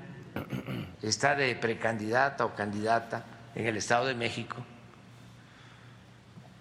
[1.04, 3.24] está de precandidata o candidata
[3.54, 4.58] en el Estado de México,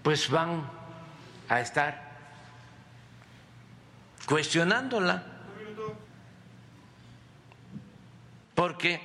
[0.03, 0.69] pues van
[1.49, 2.03] a estar
[4.27, 5.34] cuestionándola.
[8.55, 9.01] Porque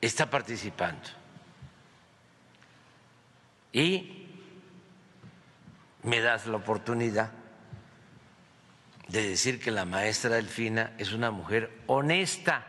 [0.00, 1.08] está participando.
[3.72, 4.26] Y
[6.02, 7.32] me das la oportunidad
[9.08, 12.66] de decir que la maestra Delfina es una mujer honesta.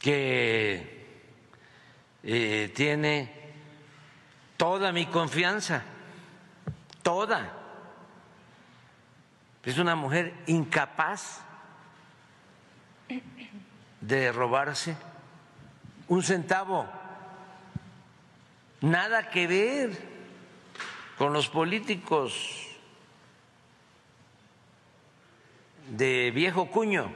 [0.00, 1.06] que
[2.22, 3.30] eh, tiene
[4.56, 5.82] toda mi confianza,
[7.10, 7.50] toda.
[9.64, 11.40] Es una mujer incapaz
[14.00, 14.96] de robarse
[16.06, 16.88] un centavo.
[18.82, 19.90] Nada que ver
[21.18, 22.32] con los políticos
[25.88, 27.12] de viejo cuño.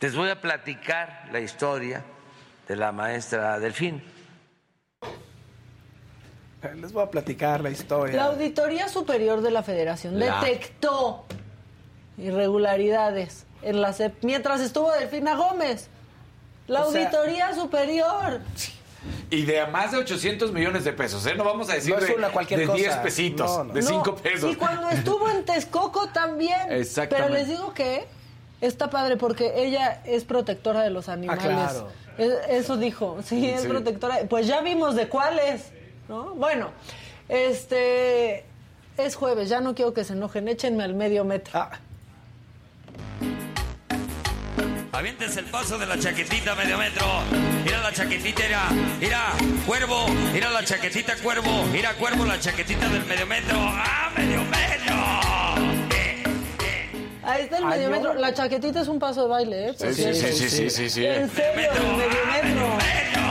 [0.00, 2.04] Les voy a platicar la historia
[2.66, 4.02] de la maestra Delfín.
[6.80, 8.14] Les voy a platicar la historia.
[8.16, 11.24] La Auditoría Superior de la Federación La- detectó
[12.18, 15.88] irregularidades en la CEP mientras estuvo Delfina Gómez.
[16.66, 18.40] La O sea- Auditoría Superior.
[19.30, 21.34] Y de más de 800 millones de pesos, ¿eh?
[21.34, 22.76] No vamos a decir No es de, una cualquier de cosa.
[22.78, 23.72] 10 pesitos, No, no.
[23.72, 24.52] de No, 5 pesos.
[24.52, 26.70] Y cuando estuvo en Texcoco también.
[26.70, 27.28] Exactamente.
[27.28, 28.04] Pero les digo que
[28.60, 31.42] está padre porque ella es protectora de los animales.
[31.42, 31.88] claro.
[32.18, 33.68] Es- Eso dijo, sí, es Sí.
[33.68, 34.18] protectora.
[34.28, 35.72] Pues ya vimos de cuáles,
[36.10, 36.34] ¿no?
[36.34, 36.72] Bueno,
[37.28, 38.44] este
[38.98, 41.52] es jueves, ya no quiero que se enojen, échenme al medio metro.
[41.54, 41.78] Ah,
[44.92, 47.06] Aviéntense el paso de la chaquetita medio metro.
[47.64, 48.68] Mira la chaquetita, mira,
[49.00, 49.20] mira,
[49.64, 53.56] cuervo, mira la chaquetita cuervo, mira cuervo la chaquetita del medio metro.
[53.56, 54.96] ¡Ah, medio metro!
[55.94, 56.22] Eh,
[56.64, 56.90] eh.
[57.22, 58.14] Ahí está el medio metro.
[58.14, 59.74] La chaquetita es un paso de baile, ¿eh?
[59.78, 61.06] Sí, sí, sí, sí, sí, sí.
[61.06, 63.29] En serio, el medio metro.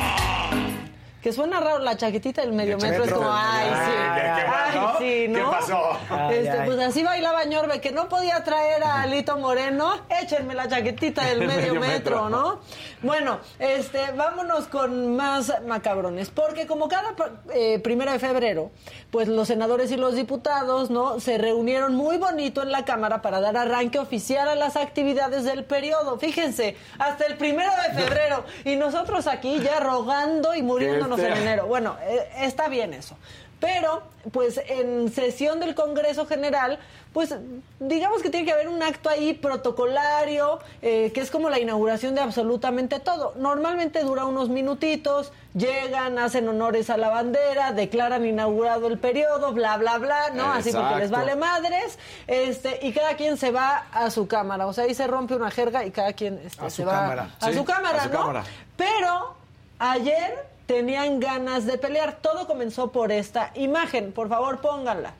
[1.22, 3.04] Que suena raro la chaquetita del medio metro.
[3.04, 4.69] Es como, ay, sí.
[5.00, 5.00] ¿Qué pasó?
[5.00, 5.40] Ay, sí, ¿no?
[5.40, 6.32] ¿Qué pasó?
[6.32, 6.66] Este, Ay.
[6.66, 9.94] Pues así bailaba Ñorbe, que no podía traer a Alito Moreno.
[10.22, 12.30] Échenme la chaquetita del medio, medio metro, metro.
[12.30, 12.60] ¿no?
[13.02, 16.30] Bueno, este, vámonos con más macabrones.
[16.30, 17.16] Porque como cada
[17.54, 18.72] eh, primero de febrero,
[19.12, 21.20] pues los senadores y los diputados, ¿no?
[21.20, 25.64] Se reunieron muy bonito en la Cámara para dar arranque oficial a las actividades del
[25.64, 26.20] periodo.
[26.20, 28.46] Fíjense, hasta el primero de febrero.
[28.66, 31.68] Y nosotros aquí ya rogando y muriéndonos Que en enero.
[31.68, 33.16] Bueno, eh, está bien eso.
[33.60, 36.80] Pero, pues en sesión del Congreso General,
[37.14, 37.36] pues
[37.80, 42.16] digamos que tiene que haber un acto ahí protocolario, eh, que es como la inauguración
[42.16, 43.34] de absolutamente todo.
[43.36, 49.78] Normalmente dura unos minutitos, llegan, hacen honores a la bandera, declaran inaugurado el periodo, bla,
[49.78, 50.54] bla, bla, ¿no?
[50.54, 51.98] Así porque les vale madres,
[52.28, 54.68] este, y cada quien se va a su cámara.
[54.68, 56.94] O sea, ahí se rompe una jerga y cada quien este, A se su va
[56.94, 57.30] cámara.
[57.42, 58.20] a Sí, su cámara, a su ¿no?
[58.20, 58.44] cámara.
[58.78, 59.34] Pero
[59.80, 62.20] ayer tenían ganas de pelear.
[62.22, 64.12] Todo comenzó por esta imagen.
[64.12, 65.14] Por favor, pónganla.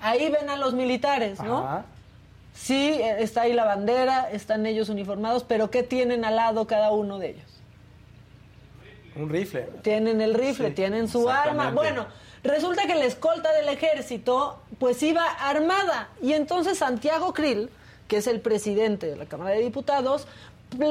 [0.00, 1.58] Ahí ven a los militares, ¿no?
[1.58, 1.84] Ajá.
[2.54, 6.90] Sí, eh, está ahí la bandera, están ellos uniformados, pero ¿qué tienen al lado cada
[6.90, 7.50] uno de ellos?
[9.14, 9.68] Un rifle.
[9.82, 11.70] Tienen el rifle, tienen su arma.
[11.72, 12.06] Bueno,
[12.42, 17.68] resulta que la escolta del ejército pues iba armada y entonces Santiago Krill,
[18.08, 20.28] que es el presidente de la Cámara de Diputados, pu-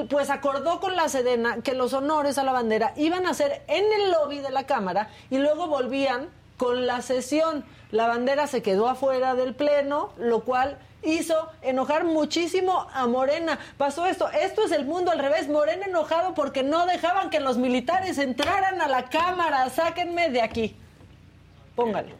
[0.09, 3.85] pues acordó con la Sedena que los honores a la bandera iban a ser en
[4.01, 7.65] el lobby de la Cámara y luego volvían con la sesión.
[7.91, 13.59] La bandera se quedó afuera del pleno, lo cual hizo enojar muchísimo a Morena.
[13.77, 17.57] Pasó esto, esto es el mundo al revés, Morena enojado porque no dejaban que los
[17.57, 20.75] militares entraran a la Cámara, sáquenme de aquí.
[21.75, 22.15] Póngale.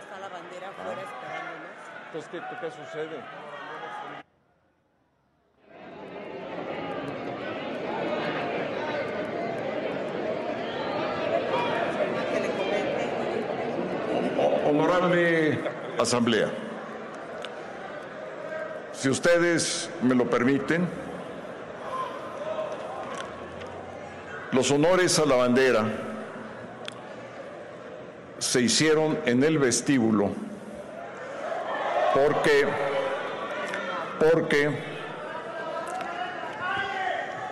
[0.00, 1.70] Está la bandera afuera esperándonos.
[2.06, 3.45] Entonces, ¿qué, qué sucede?
[14.68, 15.60] Honorable
[15.96, 16.48] Asamblea,
[18.92, 20.88] si ustedes me lo permiten,
[24.50, 25.84] los honores a la bandera
[28.38, 30.30] se hicieron en el vestíbulo
[32.12, 32.66] porque,
[34.18, 34.76] porque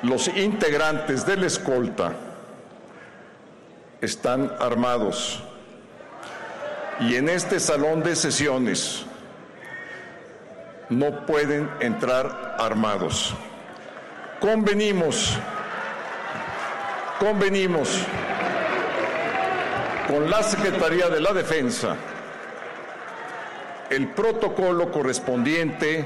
[0.03, 2.12] los integrantes de la escolta
[4.01, 5.45] están armados
[7.01, 9.05] y en este salón de sesiones
[10.88, 13.34] no pueden entrar armados.
[14.40, 15.36] Convenimos,
[17.18, 18.01] convenimos
[20.09, 21.97] con la Secretaría de la Defensa
[23.90, 26.05] el protocolo correspondiente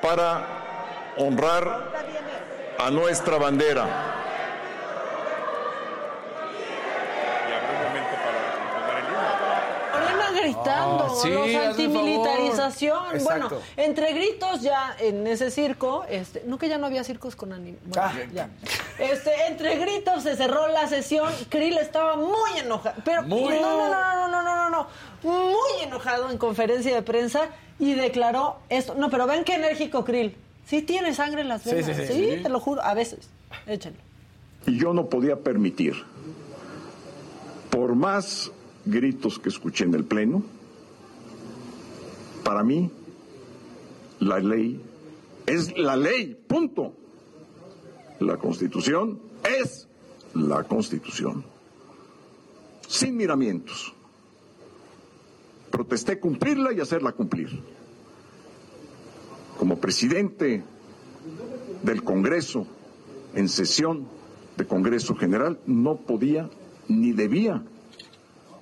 [0.00, 0.46] para
[1.16, 1.90] honrar
[2.78, 4.10] a nuestra bandera.
[9.92, 12.98] Morena gritando, Ah, sí, los antimilitarización.
[13.24, 17.52] Bueno, entre gritos ya en ese circo, este, no que ya no había circos con
[17.52, 17.96] animales.
[17.96, 18.12] Ah.
[18.32, 18.48] ya.
[18.98, 21.32] Este, entre gritos se cerró la sesión.
[21.48, 23.00] Krill estaba muy enojado.
[23.04, 23.54] Pero Muy.
[23.60, 24.86] no, no, no, no, no, no, no, no.
[25.22, 27.48] Muy enojado en conferencia de prensa
[27.78, 28.94] y declaró esto.
[28.94, 30.36] No, pero ven qué enérgico Krill.
[30.66, 31.96] Sí tiene sangre en las Sí, venas.
[31.96, 32.42] sí, Sí, sí.
[32.42, 33.28] te lo juro, a veces.
[33.66, 33.98] Échenlo.
[34.66, 35.94] Y yo no podía permitir,
[37.70, 38.50] por más
[38.84, 40.42] gritos que escuché en el Pleno,
[42.44, 42.90] para mí
[44.18, 44.80] la ley
[45.46, 46.94] es la ley, punto.
[48.20, 49.88] La Constitución es
[50.34, 51.44] la Constitución.
[52.86, 53.92] Sin miramientos.
[55.70, 57.48] Protesté cumplirla y hacerla cumplir.
[59.58, 60.62] Como presidente
[61.82, 62.66] del Congreso
[63.34, 64.06] en sesión
[64.56, 66.48] de Congreso General, no podía
[66.88, 67.62] ni debía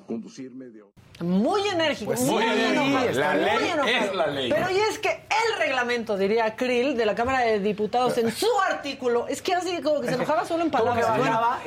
[0.08, 0.82] conducirme de
[1.20, 3.12] Muy enérgico, Pues muy sí, enojado.
[3.12, 3.88] la muy ley enojado.
[3.88, 4.50] es la ley.
[4.50, 8.46] Pero y es que el reglamento, diría Krill, de la Cámara de Diputados, en su
[8.70, 11.06] artículo, es que así como que se enojaba solo en palabras.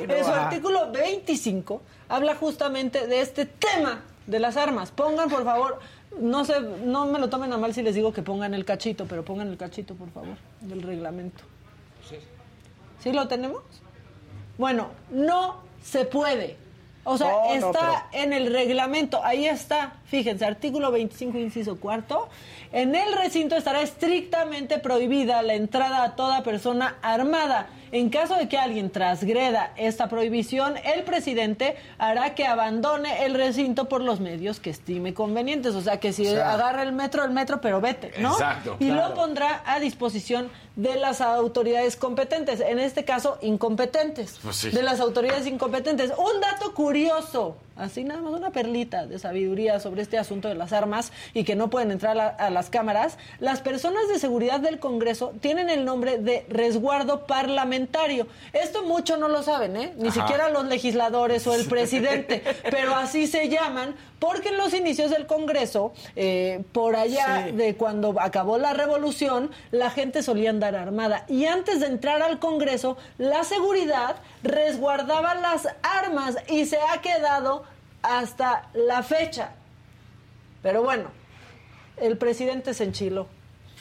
[0.00, 4.90] en su artículo 25 habla justamente de este tema de las armas.
[4.90, 5.78] Pongan, por favor,
[6.18, 9.06] no sé, no me lo tomen a mal si les digo que pongan el cachito,
[9.06, 11.44] pero pongan el cachito, por favor, del reglamento.
[12.98, 13.62] ¿Sí lo tenemos?
[14.58, 16.56] Bueno, no se puede
[17.04, 22.28] O sea, No, no, está en el reglamento, ahí está, fíjense, artículo 25, inciso cuarto.
[22.70, 27.68] En el recinto estará estrictamente prohibida la entrada a toda persona armada.
[27.92, 33.88] En caso de que alguien transgreda esta prohibición, el presidente hará que abandone el recinto
[33.88, 35.74] por los medios que estime convenientes.
[35.74, 38.32] O sea, que si O sea- agarra el metro, el metro, pero vete, ¿no?
[38.32, 38.76] Exacto.
[38.80, 39.08] Y Claro.
[39.08, 44.70] lo pondrá a disposición de las autoridades competentes, en este caso incompetentes, Pues sí.
[44.70, 46.12] de las autoridades incompetentes.
[46.16, 50.72] Un dato curioso, así nada más una perlita de sabiduría sobre este asunto de las
[50.72, 54.78] armas y que no pueden entrar a, a las cámaras, las personas de seguridad del
[54.78, 58.26] Congreso tienen el nombre de resguardo parlamentario.
[58.52, 59.92] Esto mucho no lo saben, ¿eh?
[59.96, 60.20] Ni Ajá.
[60.20, 65.26] siquiera los legisladores o el presidente, pero así se llaman porque en los inicios del
[65.26, 67.52] Congreso, eh, por allá Sí.
[67.52, 71.24] de cuando acabó la revolución, la gente solía andar armada.
[71.28, 77.64] Y antes de entrar al Congreso, la seguridad resguardaba las armas y se ha quedado
[78.02, 79.50] hasta la fecha.
[80.62, 81.04] Pero bueno,
[81.96, 83.26] el presidente se enchiló.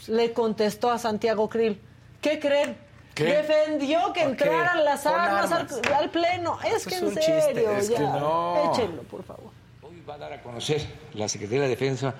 [0.07, 1.79] Le contestó a Santiago Krill.
[2.21, 2.77] ¿Qué creen?
[3.13, 3.25] ¿Qué?
[3.25, 6.57] Defendió que entraran las armas, al- pleno.
[6.63, 7.41] Es Eso que es en un chiste.
[7.41, 7.97] serio, Es ya.
[7.97, 8.71] que no.
[8.73, 9.51] Échenlo, por favor.
[9.81, 10.81] Hoy va a dar a conocer
[11.13, 12.13] la Secretaría de Defensa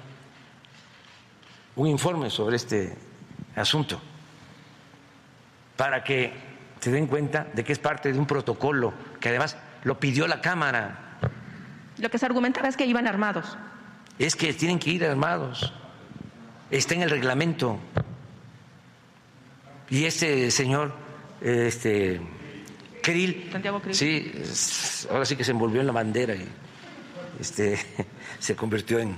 [1.76, 2.94] un informe sobre este
[3.56, 4.00] asunto
[5.78, 6.34] para que
[6.80, 10.42] se den cuenta de que es parte de un protocolo que además lo pidió la
[10.42, 11.11] Cámara.
[11.98, 13.58] Lo que se argumentaba es que iban armados.
[14.18, 15.74] Es que tienen que ir armados.
[16.70, 17.80] Está en el reglamento.
[19.90, 20.94] Y este señor,
[21.42, 22.22] este
[23.02, 23.96] Krill, Santiago Krill.
[23.96, 24.32] sí,
[25.10, 26.48] ahora sí que se envolvió en la bandera y
[27.40, 27.78] este
[28.40, 29.16] se convirtió en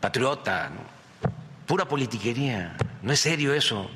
[0.00, 1.30] patriota, ¿no?
[1.66, 3.90] pura politiquería, no es serio eso.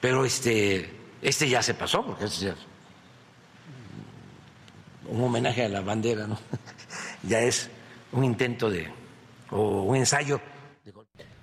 [0.00, 0.90] Pero este
[1.22, 2.54] este ya se pasó porque es ya
[5.16, 6.38] un homenaje a la bandera, ¿no?
[7.22, 7.70] ya es
[8.12, 8.90] un intento de
[9.50, 10.40] o un ensayo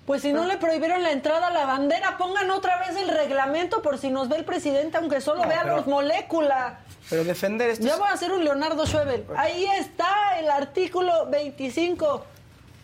[0.06, 3.80] Pues si no le prohibieron la entrada a la bandera, pongan otra vez el reglamento
[3.82, 6.80] por si nos ve el presidente, aunque solo No, vea pero- los molécula.
[7.08, 7.84] Pero defender esto.
[7.86, 9.24] Ya es- voy a hacer un Leonardo Schwebel.
[9.36, 12.24] Ahí está el artículo 25.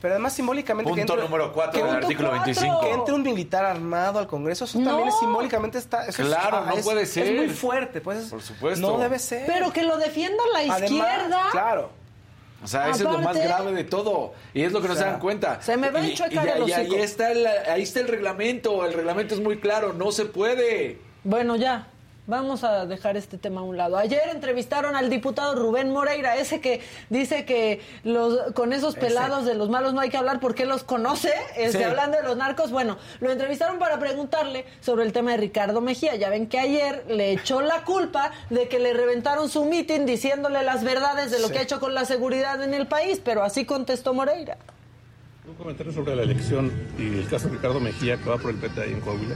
[0.01, 2.45] Pero además simbólicamente Punto número cuatro que del entre- artículo cuatro.
[2.47, 2.81] 25.
[2.81, 6.07] Que entre un militar armado al Congreso, eso también es simbólicamente está.
[6.07, 7.27] eso Claro, ah, no es- puede ser.
[7.27, 8.19] Es muy fuerte, pues.
[8.25, 8.81] es- Por supuesto.
[8.91, 9.45] No debe ser.
[9.47, 11.43] Pero que lo defienda la Además, izquierda.
[11.53, 11.91] Claro.
[12.63, 14.33] O sea, eso es lo más Aparte- grave de todo.
[14.55, 15.61] Y es lo que no se dan cuenta.
[15.63, 16.41] se me va a Y- y hocico.
[16.77, 18.85] ahí está el, ahí está el reglamento.
[18.87, 19.93] El reglamento es muy claro.
[19.93, 20.99] No se puede.
[21.25, 21.89] Bueno, ya.
[22.31, 23.97] Vamos a dejar este tema a un lado.
[23.97, 29.55] Ayer entrevistaron al diputado Rubén Moreira, ese que dice que los con esos pelados de
[29.55, 31.83] los malos no hay que hablar porque los conoce, este, Sí.
[31.83, 32.71] hablando de los narcos.
[32.71, 36.15] Bueno, lo entrevistaron para preguntarle sobre el tema de Ricardo Mejía.
[36.15, 40.63] Ya ven que ayer le echó la culpa de que le reventaron su mitin diciéndole
[40.63, 41.55] las verdades de lo Sí.
[41.55, 44.57] que ha hecho con la seguridad en el país, pero así contestó Moreira.
[45.49, 48.57] Un comentario sobre la elección y el caso de Ricardo Mejía que va por el
[48.59, 49.35] PT ahí en Coahuila.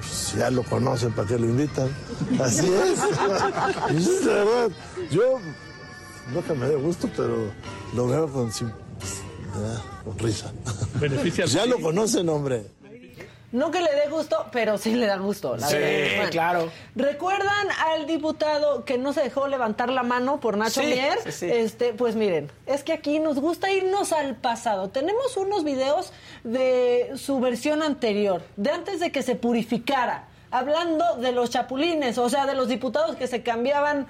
[0.00, 1.88] Pues ya lo conocen, ¿para qué lo invitan?
[2.40, 2.98] Así es.
[3.96, 4.70] Es la verdad.
[5.10, 5.38] Yo,
[6.32, 7.50] no que me dé gusto, pero
[7.94, 8.50] lo veo con,
[10.04, 10.52] con risa.
[11.00, 12.79] Beneficia ya lo conocen, hombre.
[13.52, 15.56] No que le dé gusto, pero sí le da gusto.
[15.56, 16.30] La Sí, verdad.
[16.30, 16.70] Claro.
[16.94, 21.18] ¿Recuerdan al diputado que no se dejó levantar la mano por Nacho Sí, Mier?
[21.24, 21.50] sí, sí.
[21.50, 24.90] Este, pues miren, es que aquí nos gusta irnos al pasado.
[24.90, 26.12] Tenemos unos videos
[26.44, 32.28] de su versión anterior, de antes de que se purificara, hablando de los chapulines, o
[32.28, 34.06] sea, de los diputados que se cambiaban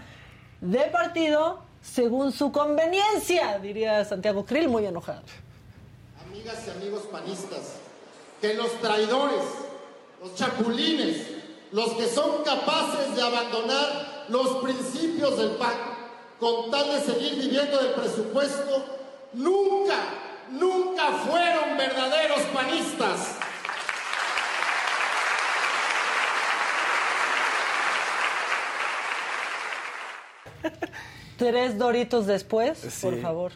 [0.61, 5.23] de partido según su conveniencia, diría Santiago Krill, muy enojado.
[6.27, 7.77] Amigas y amigos panistas,
[8.41, 9.45] que los traidores,
[10.23, 11.27] los chapulines,
[11.73, 15.77] los que son capaces de abandonar los principios del PAC
[16.39, 18.85] con tal de seguir viviendo del presupuesto,
[19.35, 19.97] nunca,
[20.51, 23.37] nunca fueron verdaderos panistas.
[31.37, 33.03] Tres doritos después, Sí.
[33.03, 33.53] por favor,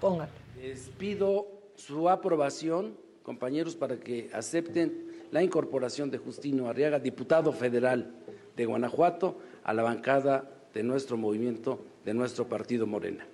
[0.00, 0.28] pongan.
[0.60, 1.46] Les pido
[1.76, 2.96] su aprobación,
[3.26, 8.14] compañeros, para que acepten la incorporación de Justino Arriaga, diputado federal
[8.54, 13.26] de Guanajuato, a la bancada de nuestro movimiento, de nuestro partido Morena.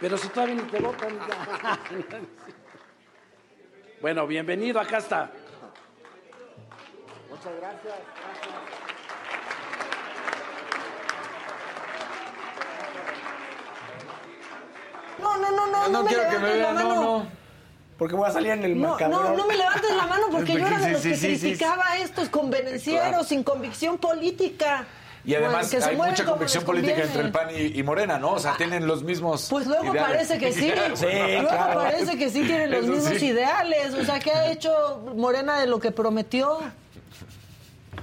[0.00, 1.16] Pero si todavía ni te votan.
[4.02, 5.30] Bueno, bienvenido, acá está.
[7.30, 7.94] Muchas gracias.
[7.94, 8.75] No,
[15.88, 16.74] no, quiero que me vean.
[16.74, 17.02] No, mano.
[17.02, 17.26] no.
[17.98, 20.58] Porque voy a salir en el No, no, no me levantes la mano porque yo
[20.66, 21.40] era de los sí, que sí, sí, sí.
[21.46, 23.24] criticaba a estos convenencieros Claro.
[23.24, 24.86] sin convicción política.
[25.24, 28.32] Y además hay mucha convicción política entre el PAN y, y Morena, ¿no?
[28.32, 30.28] O sea, tienen los mismos Pues luego ideales.
[30.28, 30.72] parece que sí.
[30.72, 31.80] luego claro.
[31.80, 33.26] parece que sí tienen los Eso mismos sí.
[33.26, 33.94] ideales.
[33.94, 36.60] O sea, ¿qué ha hecho Morena de lo que prometió?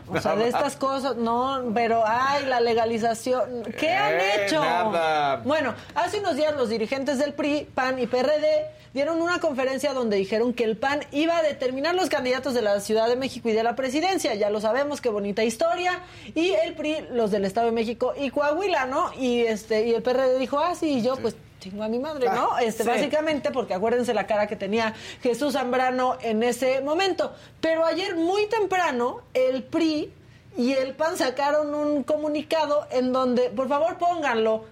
[0.08, 3.64] O sea, de estas cosas, no, pero ay, la legalización.
[3.80, 4.60] ¿Qué han Eh, hecho?
[4.62, 5.38] nada.
[5.38, 10.18] Bueno, hace unos días los dirigentes del PRI, PAN y PRD dieron una conferencia donde
[10.18, 13.54] dijeron que el PAN iba a determinar los candidatos de la Ciudad de México y
[13.54, 14.36] de la presidencia.
[14.36, 16.00] Ya lo sabemos, qué bonita historia.
[16.36, 19.12] Y el PRI, los del Estado de México y Coahuila, ¿no?
[19.18, 21.36] Y este y el PRD dijo, ah, sí, y yo pues
[21.82, 22.58] a mi madre, ¿no?
[22.58, 22.90] Este, sí.
[22.90, 27.34] básicamente porque acuérdense la cara que tenía Jesús Zambrano en ese momento.
[27.62, 30.14] Pero ayer muy temprano el PRI
[30.58, 34.66] y el PAN sacaron un comunicado en donde, por favor, pónganlo.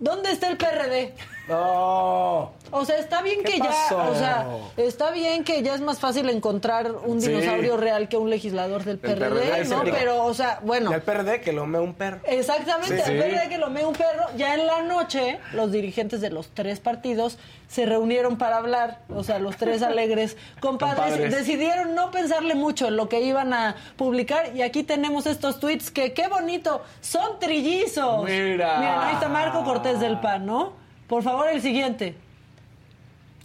[0.00, 1.14] ¿Dónde está el PRD?
[1.48, 2.52] No.
[2.70, 4.46] O sea, está bien ¿Qué que ya, o sea,
[4.76, 7.28] está bien que ya es más fácil encontrar un Sí.
[7.28, 9.84] dinosaurio real que un legislador del El PRD, PRD, ¿no?
[9.84, 9.90] sí.
[9.90, 10.92] Pero, o sea, bueno.
[10.92, 12.20] El PRD que lo me un perro.
[12.24, 13.18] Exactamente, Sí, el.
[13.22, 14.26] PRD que lo mee un perro.
[14.36, 17.38] Ya en la noche, los dirigentes de los tres partidos
[17.68, 21.34] se reunieron para hablar, o sea, los tres alegres compadres, Compadres.
[21.34, 25.90] decidieron no pensarle mucho en lo que iban a publicar y aquí tenemos estos tweets
[25.90, 28.24] que qué bonito, son trillizos.
[28.24, 28.78] Mira.
[28.78, 30.72] Miren, ahí está Marco Cortés del PAN, ¿no?
[31.08, 32.14] Por favor, el siguiente.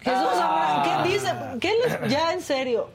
[0.01, 1.01] Jesús, Ah.
[1.05, 1.29] ¿qué dice?
[1.61, 1.71] ¿Qué
[2.01, 2.89] les- ya en serio.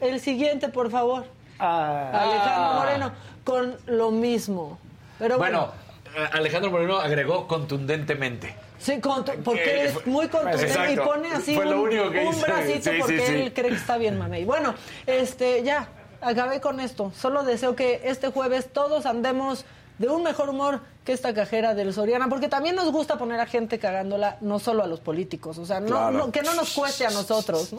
[0.00, 1.24] El siguiente, por favor.
[1.58, 2.10] Ah.
[2.12, 3.12] Alejandro Moreno
[3.44, 4.78] con lo mismo.
[5.18, 5.72] Pero bueno,
[6.12, 8.54] Bueno, eh, Alejandro Moreno agregó contundentemente.
[8.78, 12.10] sí, contu- porque Eh, él es muy contundente y pone así Fue un, lo único
[12.10, 12.42] que un hice.
[12.42, 13.32] bracito Sí, sí, porque sí.
[13.34, 14.44] él cree que está bien, mamey.
[14.44, 14.74] Bueno,
[15.06, 15.88] este, ya,
[16.20, 17.12] acabé con esto.
[17.16, 19.64] Solo deseo que este jueves todos andemos
[19.98, 23.46] de un mejor humor que esta cajera del Soriana, porque también nos gusta poner a
[23.46, 26.10] gente cagándola, no solo a los políticos, o sea, no, Claro.
[26.18, 27.78] no- que no nos cueste a nosotros, ¿no?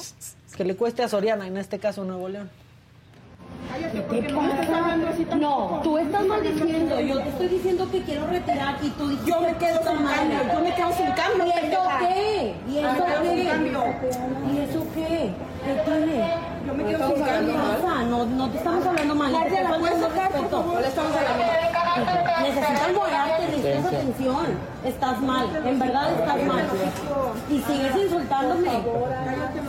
[0.58, 2.50] Que le cueste a Soriana, en este caso Nuevo León.
[5.40, 7.00] No, tú estás maldiciendo.
[7.00, 10.04] Yo te estoy diciendo que quiero retirar y tú dices Yo me que quedo sin
[10.04, 10.16] mal.
[10.16, 12.56] cambio, yo me quedo sin cambio, ¿Y eso qué?
[12.68, 14.54] ¿Y eso quedo sin qué?
[14.54, 15.34] ¿Y eso qué?
[15.64, 16.34] ¿Qué tiene?
[16.68, 17.54] Yo me quedo ¿Qué sin cambio.
[18.10, 19.32] No, no te estamos hablando mal.
[19.32, 20.62] Marcia, te ¿la falta puedes el sacar, por respeto.
[20.64, 20.82] favor?
[20.82, 21.44] Le estamos hablando.
[22.41, 24.45] Necesitas moderarte, necesitas atención.
[24.84, 26.65] Estás mal, en verdad estás mal.
[27.49, 28.70] Y sigues insultándome.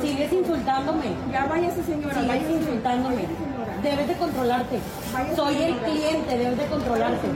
[0.00, 1.04] Sigues insultándome.
[1.32, 2.14] Ya váyase, señora.
[2.14, 3.26] Sigues insultándome.
[3.82, 4.80] Debes de controlarte.
[5.36, 7.28] Soy el cliente, debes de controlarte.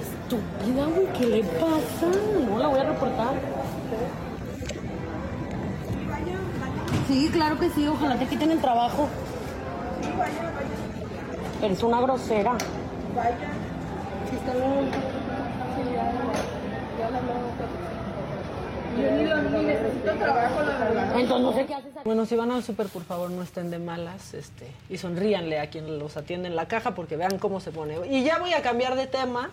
[0.00, 2.06] Estúpida, güey, ¿qué le pasa?
[2.48, 3.34] No la voy a reportar.
[7.06, 9.08] Sí, claro que sí, ojalá te quiten el trabajo.
[11.62, 12.56] Eres una grosera.
[21.16, 21.66] Entonces.
[22.04, 25.68] Bueno, si van al súper, por favor, no estén de malas este, y sonríanle a
[25.68, 27.96] quien los atiende en la caja porque vean cómo se pone.
[28.08, 29.50] Y ya voy a cambiar de tema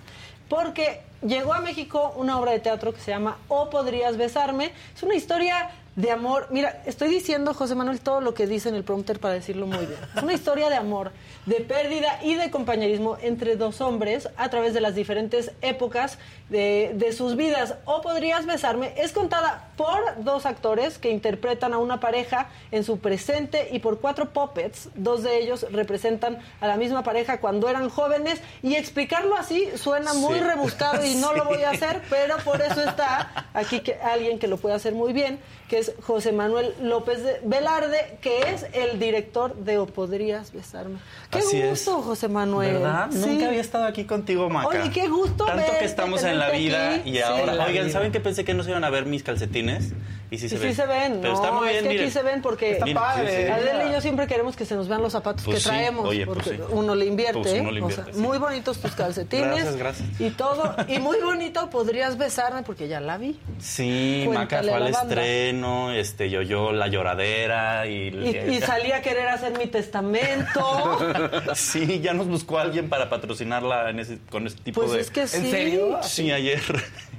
[0.49, 4.72] porque llegó a México una obra de teatro que se llama O Podrías Besarme.
[4.95, 6.48] Es una historia de amor.
[6.49, 9.86] Mira, estoy diciendo, José Manuel, todo lo que dice en el prompter para decirlo muy
[9.86, 9.99] bien.
[10.15, 11.11] Es una historia de amor,
[11.45, 16.18] de pérdida y de compañerismo entre dos hombres a través de las diferentes épocas
[16.49, 17.76] de, de sus vidas.
[17.86, 22.98] O Podrías Besarme es contada por dos actores que interpretan a una pareja en su
[22.99, 24.90] presente y por cuatro puppets.
[24.95, 30.14] Dos de ellos representan a la misma pareja cuando eran jóvenes y explicarlo así suena
[30.14, 30.40] muy Sí.
[30.44, 34.48] rebuscado y no lo voy a hacer, pero por eso está aquí que, alguien que
[34.48, 35.40] lo puede hacer muy bien,
[35.73, 40.99] que es José Manuel López de Velarde, que es el director de O Podrías Besarme.
[41.31, 41.67] Qué Así es.
[41.67, 42.73] gusto, José Manuel.
[42.73, 43.07] ¿Verdad?
[43.09, 43.17] Sí.
[43.25, 44.67] Nunca había estado aquí contigo, Maca.
[44.67, 47.09] Oye, qué gusto Tanto verte, que estamos en la vida aquí.
[47.09, 47.53] y ahora...
[47.53, 47.89] Oigan, vida.
[47.89, 49.93] ¿saben que pensé que no se iban a ver mis calcetines?
[50.34, 50.76] Y sí Y se sí ven.
[50.76, 52.03] se ven, Pero no, está muy bien, es que miren.
[52.05, 53.30] aquí se ven porque Está Miren, padre.
[53.38, 53.49] sí, sí.
[53.51, 56.07] Adela y yo siempre queremos que se nos vean los zapatos Pues que sí, traemos,
[56.07, 56.64] oye, pues porque sí.
[56.72, 57.81] uno le invierte, Pues uno le.
[57.84, 58.19] O sea, sí.
[58.19, 60.10] muy bonitos tus calcetines Gracias, gracias.
[60.22, 63.39] y todo, y muy bonito podrías besarme porque ya la vi.
[63.60, 68.07] Sí, Maca Cuéntale fue al estreno, este, yo, yo, la lloradera y...
[68.07, 70.97] Y, y salí a querer hacer mi testamento.
[71.55, 74.99] sí, ya nos buscó alguien para patrocinarla en ese, con este tipo Pues de...
[75.01, 75.38] es que sí.
[75.38, 75.99] ¿En serio?
[76.01, 76.61] Sí, ayer.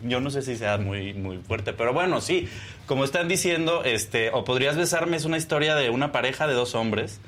[0.04, 2.48] Yo no sé si sea muy, muy fuerte, pero bueno, sí.
[2.86, 6.74] Como están diciendo, este, o podrías besarme, es una historia de una pareja de dos
[6.74, 7.20] hombres.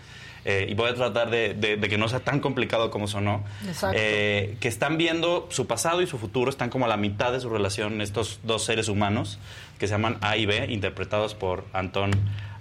[0.48, 3.42] eh, y voy a tratar de, de- de que no sea tan complicado como sonó.
[3.66, 3.98] Exacto.
[4.00, 7.40] eh, que están viendo su pasado y su futuro, están como a la mitad de
[7.40, 9.40] su relación estos dos seres humanos
[9.80, 12.12] que se llaman A y B, interpretados por Antón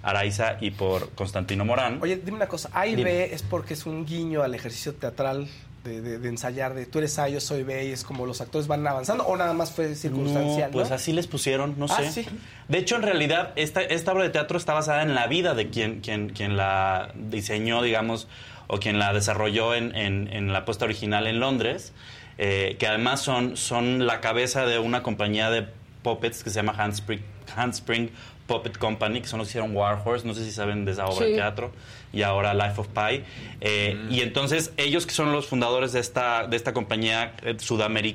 [0.02, 1.98] Araiza y por Constantino Morán.
[2.02, 2.70] Oye, dime una cosa.
[2.72, 3.04] A y Dime.
[3.12, 5.46] B es porque es un guiño al ejercicio teatral
[5.86, 8.40] de, de- de ensayar, de tú eres A, yo soy B, y es como los
[8.40, 10.70] actores van avanzando, o nada más fue circunstancial?
[10.70, 10.96] No, pues ¿no?
[10.96, 12.12] así les pusieron, no Ah, sé.
[12.24, 12.28] sí.
[12.68, 15.70] De hecho, en realidad, esta, esta obra de teatro está basada en la vida de
[15.70, 18.28] quien, quien, quien la diseñó, digamos,
[18.66, 21.92] o quien la desarrolló en, en- en la puesta original en Londres,
[22.38, 25.66] eh, que además son, son la cabeza de una compañía de
[26.02, 27.22] puppets que se llama Handspring,
[27.56, 28.10] Handspring
[28.46, 31.06] Puppet Company, que son los que hicieron War Horse, no sé si saben de esa
[31.06, 31.30] obra Sí.
[31.32, 31.72] de teatro,
[32.12, 33.22] y ahora Life of Pi.
[33.60, 37.56] Eh, Y entonces ellos que son los fundadores de esta, de esta compañía eh,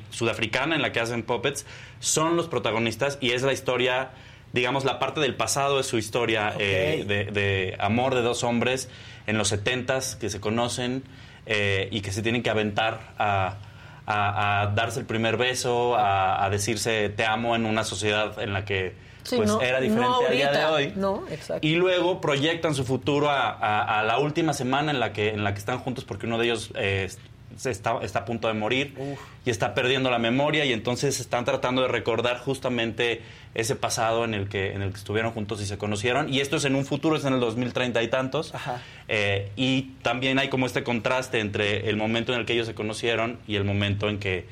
[0.10, 1.66] sudafricana en la que hacen puppets,
[2.00, 4.10] son los protagonistas y es la historia,
[4.54, 8.90] digamos, la parte del pasado de su historia eh, de, de amor de dos hombres
[9.28, 11.04] en los 70s que se conocen
[11.46, 13.58] eh, y que se tienen que aventar a,
[14.08, 18.54] a- a darse el primer beso, a, a decirse te amo en una sociedad en
[18.54, 18.94] la que
[19.24, 20.72] Sí, pues no- era no diferente al día de ahorita.
[20.74, 20.94] hoy.
[20.96, 21.66] No, exacto.
[21.68, 25.44] Y luego proyectan su futuro a, a- a la última semana en la que, en
[25.44, 27.10] la que están juntos porque uno de ellos eh,
[27.58, 28.96] se está, está a punto de morir
[29.46, 33.22] y está perdiendo la memoria y entonces están tratando de recordar justamente
[33.54, 36.34] ese pasado en el que, en el que estuvieron juntos y se conocieron.
[36.34, 38.54] Y esto es en un futuro, es en el 2030 y tantos.
[39.10, 42.74] Eh, y también hay como este contraste entre el momento en el que ellos se
[42.74, 44.46] conocieron y el momento en que,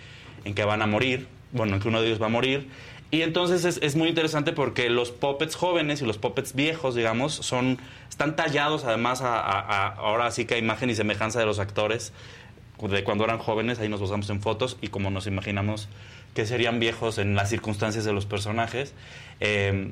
[0.44, 2.68] en que van a morir, bueno, en que uno de ellos va a morir.
[3.12, 7.34] Y entonces es, es muy interesante porque los puppets jóvenes y los puppets viejos, digamos,
[7.34, 12.14] son están tallados además a, ahora sí que a imagen y semejanza de los actores
[12.82, 15.90] de cuando eran jóvenes, ahí nos basamos en fotos y como nos imaginamos
[16.34, 18.94] que serían viejos en las circunstancias de los personajes.
[19.42, 19.92] Eh,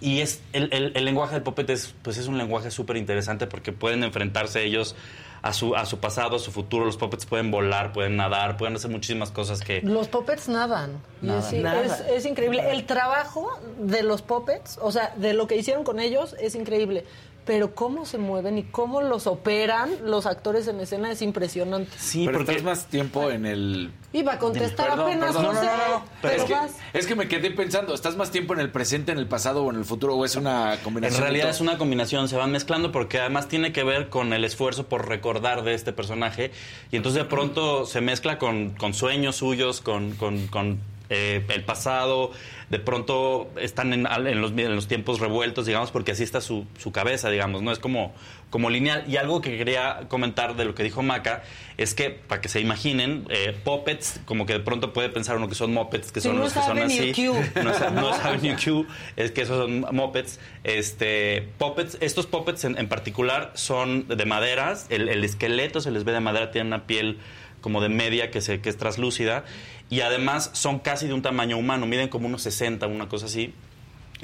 [0.00, 3.46] y es el, el- el lenguaje del puppet es, pues es un lenguaje súper interesante
[3.46, 4.96] porque pueden enfrentarse ellos
[5.46, 6.86] a su, a su pasado, a su futuro.
[6.86, 9.82] Los puppets pueden volar, pueden nadar, pueden hacer muchísimas cosas que...
[9.82, 11.02] Los puppets nadan.
[11.20, 11.40] Y Nadan.
[11.42, 11.82] es- sí, Nada.
[11.84, 12.70] es, es increíble.
[12.72, 17.04] El trabajo de los puppets, o sea, de lo que hicieron con ellos, es increíble.
[17.44, 21.90] Pero cómo se mueven y cómo los operan los actores en escena es impresionante.
[21.98, 23.92] Sí, Pero porque estás más tiempo en el...
[24.14, 25.56] Iba a contestar Perdón, apenas, perdón.
[25.56, 25.68] José.
[25.76, 26.72] Pero pero es, que, vas.
[26.94, 29.70] es que me quedé pensando, ¿estás más tiempo en el presente, en el pasado o
[29.70, 30.14] en el futuro?
[30.16, 31.16] ¿O es una combinación?
[31.16, 34.44] En realidad es una combinación, se van mezclando porque además tiene que ver con el
[34.44, 36.50] esfuerzo por recordar de este personaje
[36.90, 40.78] y entonces de pronto se mezcla con, con sueños suyos, con, con- con,
[41.10, 42.32] eh, el pasado,
[42.70, 44.04] de pronto están en,
[44.40, 47.78] los, en los tiempos revueltos, digamos, porque así está su, su cabeza, digamos, no es
[47.78, 48.14] como,
[48.50, 49.04] como lineal.
[49.06, 51.42] Y algo que quería comentar de lo que dijo Maca
[51.76, 55.48] es que, para que se imaginen, eh, puppets, como que de pronto puede pensar uno
[55.48, 57.12] que son mopeds, que Sí, son no los que son así.
[57.12, 57.34] Q.
[57.62, 58.08] No es, no No.
[58.14, 58.86] Avenue Q,
[59.16, 60.40] es que esos son mopeds.
[60.64, 66.04] Este, puppets, estos puppets en, en particular son de maderas, el, el esqueleto se les
[66.04, 67.18] ve de madera, tiene una piel
[67.64, 69.44] como de media que, se, que es translúcida
[69.88, 73.54] y además son casi de un tamaño humano, miden como unos 60, una cosa así.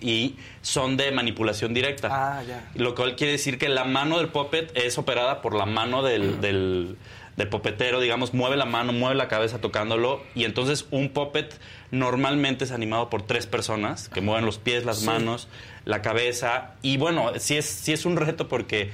[0.02, 2.08] Y son de manipulación directa.
[2.12, 2.70] Ah, ya.
[2.74, 6.40] Lo cual quiere decir que la mano del puppet es operada por la mano del,
[6.42, 6.96] del,
[7.38, 10.22] del popetero, digamos, mueve la mano, mueve la cabeza tocándolo.
[10.34, 11.58] Y entonces un puppet
[11.90, 15.06] normalmente es animado por tres personas que mueven los pies, las Sí.
[15.06, 15.48] manos,
[15.86, 16.72] la cabeza.
[16.82, 18.90] Y bueno, sí es, sí es un reto porque,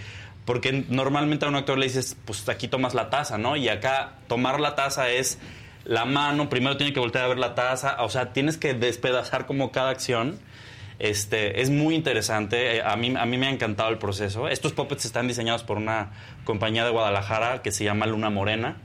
[0.46, 3.56] porque normalmente a un actor le dices, pues aquí tomas la taza, ¿no?
[3.56, 5.38] Y acá tomar la taza es
[5.84, 9.46] la mano, primero tiene que voltear a ver la taza, o sea, tienes que despedazar
[9.46, 10.38] como cada acción.
[10.98, 14.48] Este, es muy interesante, eh, a mí, a mí me ha encantado el proceso.
[14.48, 16.12] Estos puppets están diseñados por una
[16.44, 18.76] compañía de Guadalajara que se llama Luna Morena,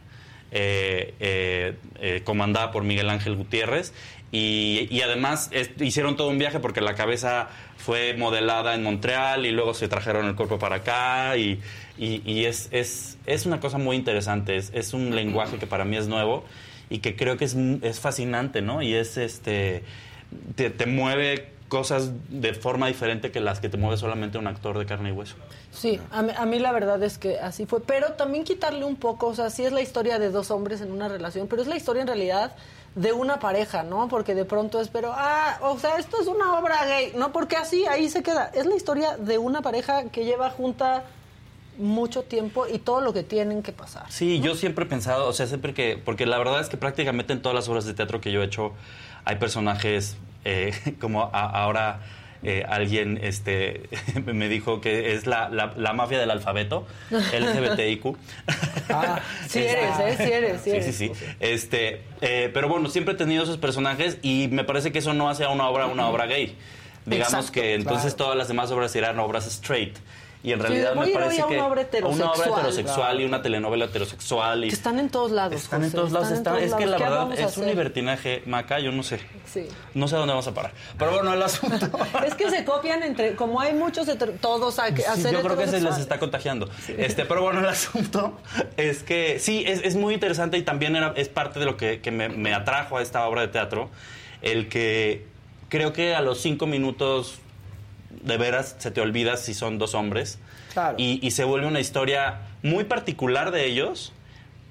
[0.52, 3.94] eh, eh, comandada por Miguel Ángel Gutiérrez.
[4.34, 5.50] Y, además
[5.80, 10.26] hicieron todo un viaje porque la cabeza fue modelada en Montreal y luego se trajeron
[10.28, 11.60] el cuerpo para acá y,
[11.98, 15.84] y- y es, es, es una cosa muy interesante, es, es un lenguaje que para
[15.84, 16.46] mí es nuevo
[16.90, 18.82] y que creo que es, es fascinante, ¿no?
[18.82, 19.84] Y es este,
[20.56, 24.78] te, te mueve cosas de forma diferente que las que te mueve solamente un actor
[24.78, 25.36] de carne y hueso.
[25.72, 27.82] Sí, a mí, a mí la verdad es que así fue.
[27.82, 30.92] Pero también quitarle un poco, o sea, sí es la historia de dos hombres en
[30.92, 32.56] una relación, pero es la historia en realidad
[32.96, 34.08] de una pareja, ¿no?
[34.10, 37.32] Porque de pronto es, pero, ah, o sea, esto es una obra gay, ¿no?
[37.32, 38.52] Porque así, ahí se queda.
[38.54, 41.04] Es la historia de una pareja que lleva junta
[41.78, 44.04] mucho tiempo y todo lo que tienen que pasar.
[44.12, 47.32] Sí, yo siempre he pensado, o sea, siempre que, porque la verdad es que prácticamente
[47.34, 48.74] en todas las obras de teatro que yo he hecho
[49.24, 52.02] hay personajes eh, como a- ahora
[52.44, 53.84] eh, alguien este,
[54.26, 58.06] me dijo que es la, la- la mafia del alfabeto, LGBTIQ.
[59.48, 60.16] Sí eres, ¿eh?
[60.18, 60.96] Sí eres, sí Sí, eres.
[60.96, 61.26] sí, sí.
[61.40, 65.30] Este, eh, pero bueno, siempre he tenido esos personajes y me parece que eso no
[65.30, 66.56] hace a una obra una obra gay.
[67.06, 68.18] Digamos Exacto, que entonces claro.
[68.26, 69.98] todas las demás obras serán obras straight.
[70.44, 72.50] Y en realidad me parece a una que obra una obra heterosexual.
[72.60, 75.62] heterosexual y una telenovela heterosexual y Que están en todos lados.
[75.62, 76.32] están en todos lados.
[76.32, 77.30] están en están- todos es que la lados.
[77.30, 77.68] ¿Qué verdad es un hacer?
[77.76, 79.20] libertinaje, Maca, yo no sé.
[79.46, 79.68] Sí.
[79.94, 80.72] No sé a dónde vamos a parar.
[80.98, 81.90] Pero bueno, el asunto.
[82.26, 84.08] Es que se copian entre, como hay muchos,
[84.40, 86.70] todos a, a Sí, ser yo creo que se les está contagiando.
[86.98, 88.40] Este, pero bueno, el asunto
[88.78, 92.00] es que sí, es, es muy interesante y también era, es parte de lo que,
[92.02, 93.90] que me, me atrajo a esta obra de teatro,
[94.42, 95.26] el que
[95.70, 97.40] creo que a los cinco minutos
[98.24, 100.40] de veras se te olvida si son dos hombres
[100.74, 100.96] Claro.
[100.98, 104.14] y, y se vuelve una historia muy particular de ellos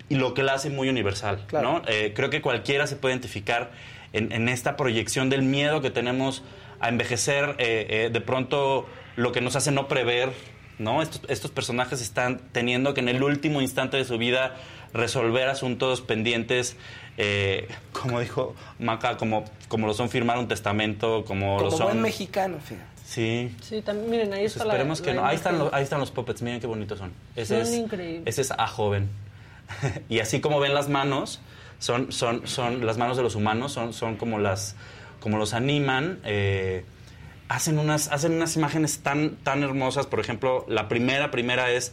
[0.08, 1.44] y lo que la hace muy universal.
[1.52, 1.82] ¿no?
[1.86, 3.70] Eh, creo que cualquiera se puede identificar
[4.12, 6.42] en, en esta proyección del miedo que tenemos
[6.80, 8.86] a envejecer, eh, eh, de pronto
[9.16, 10.32] lo que nos hace no prever.
[10.78, 11.02] ¿no?
[11.02, 14.56] Estos, estos personajes están teniendo que en el último instante de su vida
[14.94, 16.76] resolver asuntos pendientes,
[17.18, 21.86] eh, como dijo Maca, como, como lo son firmar un testamento, como, lo Como son...
[21.88, 22.88] buen mexicano, fíjate.
[23.10, 24.84] Sí, Sí, también, miren, ahí pues está la- que
[25.14, 25.26] la no.
[25.26, 27.12] Ahí están, los, ahí están los puppets, miren qué bonitos son.
[27.34, 28.22] Ese Son es, increíbles.
[28.26, 29.08] ese es A joven.
[30.08, 31.40] y así como ven las manos,
[31.80, 34.76] son, son, son las manos de los humanos, son, son como las
[35.18, 36.20] como los animan.
[36.24, 36.84] eh,
[37.48, 40.06] hacen unas, hacen unas imágenes tan, tan hermosas.
[40.06, 41.92] Por ejemplo, la primera, primera es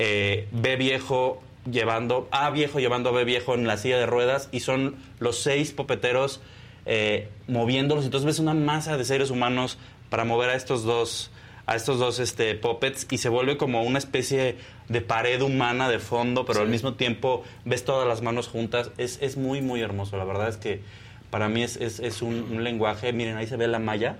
[0.00, 1.40] eh, B viejo
[1.70, 5.38] llevando, A viejo llevando a B viejo en la silla de ruedas y son los
[5.38, 6.40] seis popeteros
[6.84, 8.04] eh, moviéndolos.
[8.06, 9.78] Entonces ves una masa de seres humanos
[10.10, 11.30] para mover a estos dos
[11.66, 14.56] a estos dos este, puppets y se vuelve como una especie
[14.88, 18.90] de pared humana de fondo, pero al mismo tiempo ves todas las manos juntas.
[18.96, 20.16] Es, es muy, muy hermoso.
[20.16, 20.80] La verdad es que
[21.28, 23.12] para mí es, es, es un, un lenguaje.
[23.12, 24.16] Miren, ahí se ve la malla.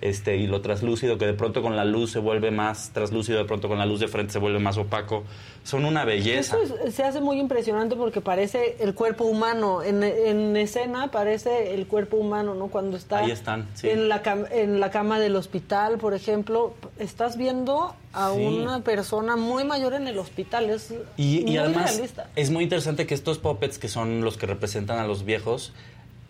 [0.00, 3.44] Este, y lo traslúcido, que de pronto con la luz se vuelve más traslúcido, de
[3.44, 5.24] pronto con la luz de frente se vuelve más opaco.
[5.64, 6.56] Son una belleza.
[6.62, 9.82] Eso es- se hace muy impresionante porque parece el cuerpo humano.
[9.82, 12.68] En, en escena parece el cuerpo humano, ¿no?
[12.68, 13.88] Cuando está Ahí están, sí.
[13.90, 18.44] en, la en la cama del hospital, por ejemplo, estás viendo a Sí.
[18.44, 20.70] una persona muy mayor en el hospital.
[20.70, 22.28] Es Y, y muy además realista.
[22.36, 25.72] es muy interesante que estos puppets que son los que representan a los viejos,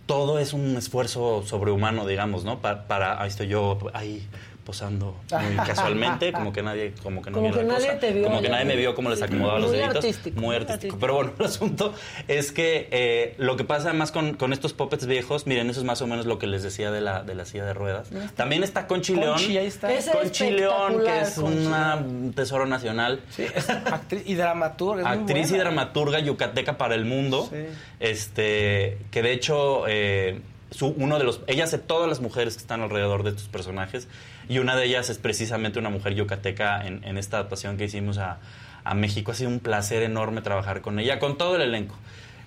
[0.08, 2.58] todo es un esfuerzo sobrehumano, digamos, ¿no?
[2.60, 4.26] Pa- Para, ahí estoy yo ahí
[4.68, 7.98] posando muy casualmente, como que nadie, como que no Como la que nadie cosa.
[8.00, 8.56] te vio como que allá.
[8.56, 9.96] nadie me vio cómo les acomodaba los Muy deditos.
[9.96, 10.72] artístico, muy artístico.
[10.74, 10.98] artístico.
[11.00, 11.94] Pero bueno, el asunto
[12.28, 15.86] es que eh, lo que pasa además con, con estos puppets viejos, miren, eso es
[15.86, 18.10] más o menos lo que les decía de la, de la silla de ruedas.
[18.36, 19.36] También está Conchi León.
[19.38, 19.90] Conchi, ahí está.
[19.90, 23.20] Es Conchi León, que es Conchi una- un tesoro nacional.
[23.30, 25.00] Sí, es actriz y dramaturga.
[25.14, 27.48] es muy Actriz y dramaturga yucateca para el mundo.
[27.50, 27.56] Sí.
[28.00, 30.40] Este, que de hecho, eh,
[30.70, 31.40] su- uno de los.
[31.46, 34.08] Ella hace todas las mujeres que están alrededor de estos personajes.
[34.48, 38.18] Y una de ellas es precisamente una mujer yucateca en, en esta adaptación que hicimos
[38.18, 38.38] a,
[38.84, 39.32] a México.
[39.32, 41.94] Ha sido un placer enorme trabajar con ella, con todo el elenco.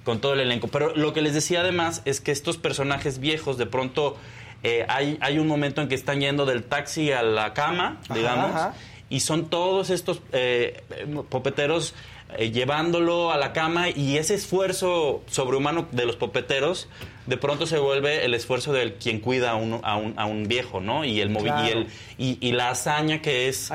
[0.03, 0.67] Con todo el elenco.
[0.67, 4.17] Pero lo que les decía además es que estos personajes viejos, de pronto,
[4.63, 8.49] eh, hay, hay un momento en que están yendo del taxi a la cama, digamos.
[8.51, 8.73] ajá.
[9.09, 10.83] Y son todos estos eh,
[11.29, 11.93] popeteros
[12.37, 16.87] eh, llevándolo a la cama y ese esfuerzo sobrehumano de los popeteros
[17.31, 20.49] de pronto se vuelve el esfuerzo del quien cuida a un, a un, a un
[20.49, 21.05] viejo, ¿no?
[21.05, 21.65] Y el, movi- Claro.
[21.65, 21.87] y, el
[22.17, 23.71] y, y la hazaña que es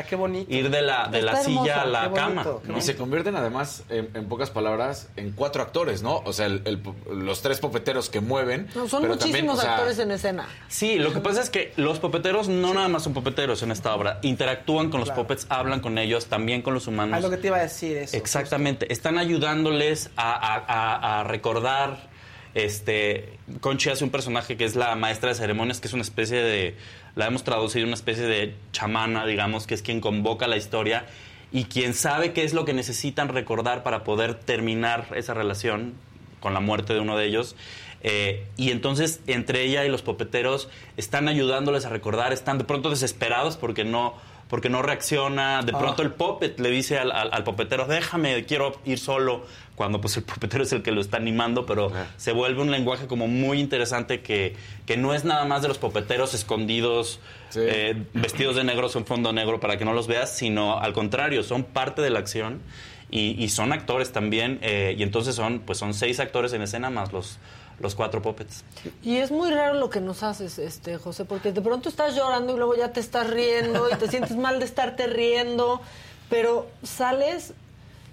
[0.48, 2.44] ir de la, de la silla a la cama.
[2.76, 6.18] Y se convierten además, en, en pocas palabras, en cuatro actores, ¿no?
[6.26, 6.82] O sea, el- el-
[7.24, 8.68] los tres popeteros que mueven.
[8.74, 10.46] No, son pero muchísimos también, o sea, actores en escena.
[10.68, 13.94] Sí, lo que pasa es que los popeteros no nada más son popeteros en esta
[13.94, 15.22] obra, interactúan con los Claro.
[15.22, 17.16] puppets, hablan con ellos, también con los humanos.
[17.16, 18.16] Ah, lo que te iba a decir eso.
[18.18, 22.14] Exactamente, están ayudándoles a, a- a- a recordar.
[22.60, 23.28] Este,
[23.60, 26.74] Conchi hace un personaje que es la maestra de ceremonias, que es una especie de,
[27.14, 31.04] la hemos traducido, una especie de chamana, digamos, que es quien convoca la historia
[31.52, 35.92] y quien sabe qué es lo que necesitan recordar para poder terminar esa relación
[36.40, 37.56] con la muerte de uno de ellos.
[38.00, 42.88] Eh, y entonces entre ella y los popeteros están ayudándoles a recordar, están de pronto
[42.88, 44.14] desesperados porque no,
[44.48, 45.62] porque no reacciona.
[45.62, 45.78] De Ah.
[45.78, 49.44] pronto el popet le dice al, al- al popetero, déjame, quiero ir solo,
[49.76, 53.06] cuando pues el popetero es el que lo está animando, pero se vuelve un lenguaje
[53.06, 57.20] como muy interesante que, que no es nada más de los popeteros escondidos,
[57.54, 61.42] eh, vestidos de negro, son fondo negro para que no los veas, sino al contrario,
[61.42, 62.60] son parte de la acción.
[63.08, 66.90] Y, y son actores también, eh, y entonces son, pues son seis actores en escena
[66.90, 67.38] más los,
[67.78, 68.64] los cuatro puppets.
[69.00, 72.54] Y es muy raro lo que nos haces, este José, porque de pronto estás llorando
[72.54, 75.80] y luego ya te estás riendo y te sientes mal de estarte riendo,
[76.28, 77.54] pero sales,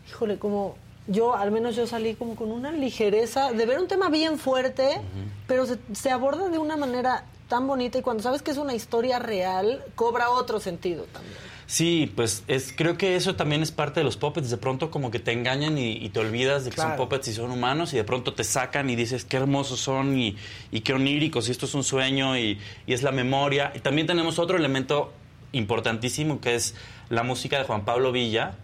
[0.09, 0.75] híjole, como
[1.07, 5.01] yo, al menos yo salí como con una ligereza de ver un tema bien fuerte,
[5.47, 8.73] pero se, se aborda de una manera tan bonita y cuando sabes que es una
[8.73, 11.35] historia real, cobra otro sentido también.
[11.65, 14.49] Sí, pues es, creo que eso también es parte de los puppets.
[14.49, 17.33] De pronto como que te engañan y, y te olvidas de que son puppets y
[17.33, 20.37] son humanos y de pronto te sacan y dices qué hermosos son y,
[20.71, 23.71] y qué oníricos y esto es un sueño y, y es la memoria.
[23.75, 25.13] Y también tenemos otro elemento
[25.51, 26.75] importantísimo que es
[27.09, 28.55] la música de Juan Pablo Villa,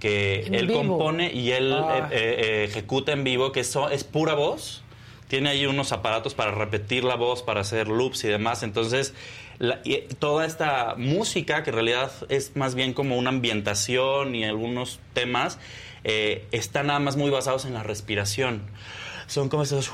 [0.00, 0.80] que En él vivo.
[0.80, 2.08] compone y él Ah.
[2.12, 4.82] eh, eh, ejecuta en vivo, que eso es pura voz.
[5.28, 8.62] Tiene ahí unos aparatos para repetir la voz, para hacer loops y demás.
[8.62, 9.12] Entonces,
[9.58, 14.44] la- y toda esta música, que en realidad es más bien como una ambientación y
[14.44, 15.58] algunos temas,
[16.04, 18.62] eh, están nada más muy basados en la respiración.
[19.26, 19.90] Son como esos...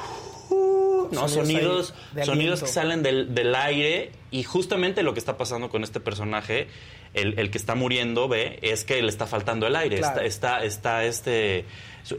[1.10, 1.28] ¿no?
[1.28, 5.84] Sonidos Sonidos, sonidos que salen del, del aire y justamente lo que está pasando con
[5.84, 6.68] este personaje,
[7.14, 9.98] el, el que está muriendo, ve, es que le está faltando el aire.
[9.98, 10.20] Claro.
[10.22, 11.64] Está, está, está este,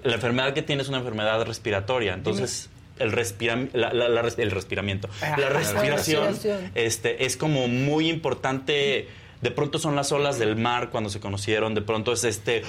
[0.04, 5.10] la enfermedad que tiene es una enfermedad respiratoria, entonces el, respira, la- la- el respiramiento,
[5.22, 6.38] Ah, la respiración.
[6.76, 9.08] este, es como muy importante.
[9.44, 12.64] De pronto son las olas del mar cuando se conocieron, de pronto es este,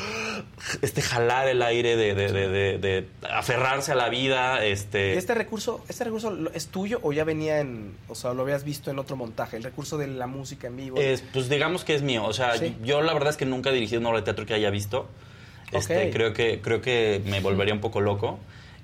[0.83, 4.65] este jalar el aire, de, de- de- de- de aferrarse a la vida.
[4.65, 8.65] Este, ¿Este recurso, ¿Este recurso es tuyo o ya venía en, o sea, lo habías
[8.65, 9.57] visto en otro montaje?
[9.57, 10.99] El recurso de la música en vivo.
[10.99, 12.25] Es, pues digamos que es mío.
[12.25, 12.77] O sea, Sí.
[12.83, 15.09] yo la verdad es que nunca he dirigido una obra de teatro que haya visto.
[15.73, 18.39] Este, creo, que, creo que me volvería un poco loco.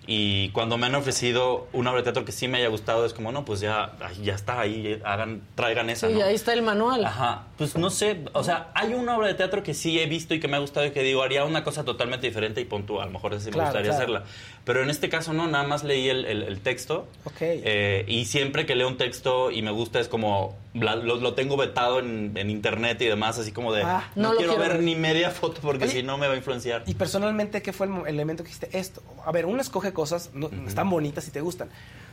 [0.06, 3.12] Y cuando me han ofrecido una obra de teatro que sí me haya gustado, es
[3.12, 6.08] como, no, pues ya, ya está ahí, hagan, traigan esa.
[6.08, 6.24] Sí, ¿no?
[6.24, 7.04] ahí está el manual.
[7.04, 10.34] Ajá, pues no sé, o sea, hay una obra de teatro que sí he visto
[10.34, 12.86] y que me ha gustado y que digo, haría una cosa totalmente diferente y pon
[12.86, 13.96] tú, a lo mejor esa sí me gustaría claro.
[13.96, 14.24] hacerla.
[14.64, 17.06] Pero en este caso no, nada más leí el, el- el texto
[17.40, 21.34] eh, y siempre que leo un texto y me gusta es como, la- lo, lo
[21.34, 24.82] tengo vetado en, en internet y demás, así como de, Ah, no, quiero, quiero ver
[24.82, 26.84] ni media foto porque si no me va a influenciar.
[26.86, 28.76] Y personalmente, ¿qué fue el elemento que dijiste?
[28.78, 29.02] Esto.
[29.24, 31.68] A ver, uno escoge cosas, no- están bonitas y te gustan,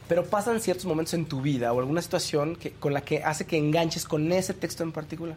[0.08, 3.46] pero pasan ciertos momentos en tu vida o alguna situación que, con la que hace
[3.46, 5.36] que enganches con ese texto en particular.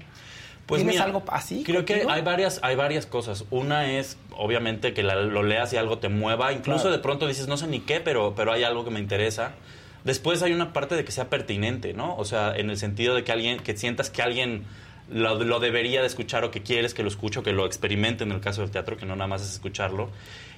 [0.67, 1.65] Pues ¿Tienes mira, algo así?
[1.65, 3.45] Creo que hay varias, hay varias cosas.
[3.51, 6.53] Una es, obviamente, que la- lo leas y algo te mueva.
[6.53, 6.97] Incluso Claro.
[6.97, 9.53] de pronto dices, no sé ni qué, pero, pero hay algo que me interesa.
[10.05, 12.17] Después hay una parte de que sea pertinente, ¿no?
[12.17, 14.65] O sea, en el sentido de que alguien, que sientas que alguien
[15.11, 18.33] lo, debería de escuchar o que quieres que lo escuche o que lo experimente en
[18.33, 20.11] el caso del teatro, que no nada más es escucharlo.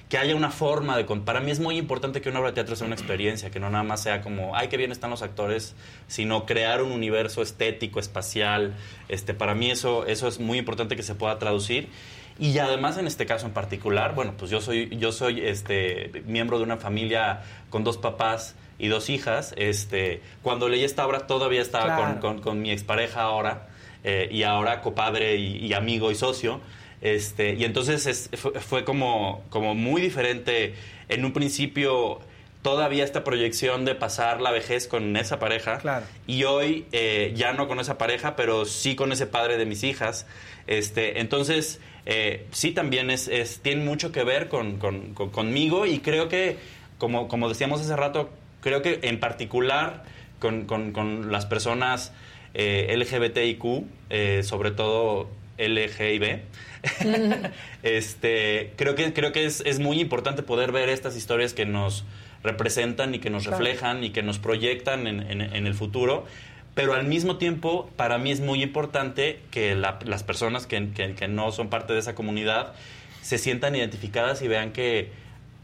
[0.09, 1.05] Que haya una forma de...
[1.05, 3.69] Para mí es muy importante que una obra de teatro sea una experiencia, que no
[3.69, 5.75] nada más sea como, ay, qué bien están los actores,
[6.07, 8.75] sino crear un universo estético, espacial.
[9.09, 11.89] Este, para mí eso, eso es muy importante que se pueda traducir.
[12.37, 16.57] Y además en este caso en particular, bueno, pues yo soy, yo soy este, miembro
[16.57, 19.53] de una familia con dos papás y dos hijas.
[19.57, 22.03] Este, cuando leí esta obra todavía estaba Claro.
[22.19, 23.67] con, con- con mi expareja ahora
[24.03, 26.59] eh, y ahora copadre y, y amigo y socio.
[27.01, 30.73] Este, y entonces es- fue, fue como, como muy diferente.
[31.09, 32.19] En un principio
[32.61, 35.79] todavía esta proyección de pasar la vejez con esa pareja.
[36.27, 39.83] Y hoy eh, ya no con esa pareja, pero sí con ese padre de mis
[39.83, 40.25] hijas.
[40.65, 45.85] Este, entonces, eh, sí también es, es- tiene mucho que ver con, con- con- conmigo
[45.85, 46.55] y creo que,
[46.97, 48.29] como, como decíamos hace rato,
[48.63, 50.03] creo que en particular
[50.39, 52.11] con, con- con las personas
[52.55, 53.63] eh, LGBTIQ,
[54.09, 56.39] eh, sobre todo LGIB,
[57.83, 62.03] este, creo que, creo que es, es muy importante poder ver estas historias que nos
[62.43, 63.57] representan y que nos Claro.
[63.57, 66.25] reflejan y que nos proyectan en, en- en el futuro.
[66.75, 71.13] Pero al mismo tiempo, para mí es muy importante que la- las personas que, que-
[71.13, 72.73] que no son parte de esa comunidad
[73.21, 75.09] se sientan identificadas y vean que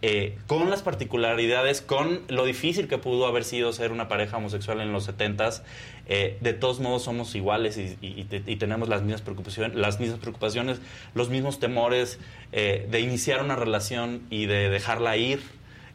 [0.01, 4.79] eh, con las particularidades, con lo difícil que pudo haber sido ser una pareja homosexual
[4.81, 5.61] en los 70s,
[6.07, 10.19] eh, de todos modos somos iguales y, y- y tenemos las mismas, preocupaciones, las mismas
[10.19, 10.79] preocupaciones,
[11.13, 12.19] los mismos temores
[12.51, 15.41] eh, de iniciar una relación y de dejarla ir,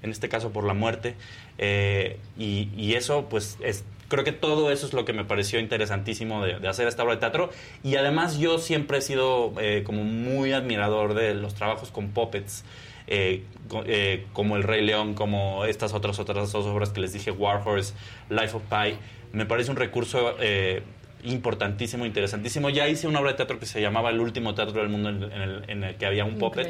[0.03, 1.15] en este caso por la muerte.
[1.59, 5.59] Eh, y, y eso, pues, es, creo que todo eso es lo que me pareció
[5.61, 7.51] interesantísimo de, de hacer esta obra de teatro.
[7.83, 12.65] Y además yo siempre he sido eh, como muy admirador de los trabajos con puppets.
[13.07, 13.43] Eh,
[13.87, 17.63] eh, como El Rey León, como estas otras otras dos obras que les dije, War
[17.67, 17.95] Horse,
[18.31, 18.97] Life of Pi,
[19.33, 20.83] me parece un recurso eh,
[21.25, 22.69] importantísimo, interesantísimo.
[22.71, 25.23] Ya hice una obra de teatro que se llamaba El último teatro del mundo, en
[25.23, 26.67] el, en el- en el que había un puppet.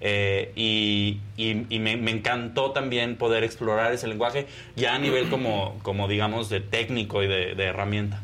[0.00, 4.46] Eh, y y- y me, me encantó también poder explorar ese lenguaje
[4.76, 8.20] ya a nivel como, como digamos, de técnico y de, de herramienta.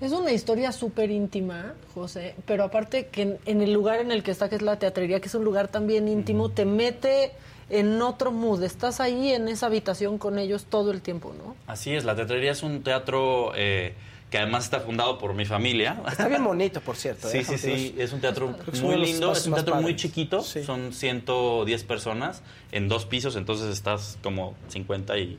[0.00, 4.22] Es una historia súper íntima, José, pero aparte que en, en el lugar en el
[4.22, 7.32] que está, que es la teatrería, que es un lugar también íntimo, te mete
[7.72, 8.62] en otro mood.
[8.62, 11.56] Estás ahí en esa habitación con ellos todo el tiempo, ¿no?
[11.66, 13.94] Así es, la teatrería es un teatro eh,
[14.30, 16.02] que además está fundado por mi familia.
[16.06, 17.28] Está bien bonito, por cierto.
[17.28, 17.44] Sí, ¿eh?
[17.44, 22.42] sí, sí, es un teatro muy lindo, es un teatro muy chiquito, son 110 personas
[22.72, 25.38] en dos pisos, entonces estás como 50 y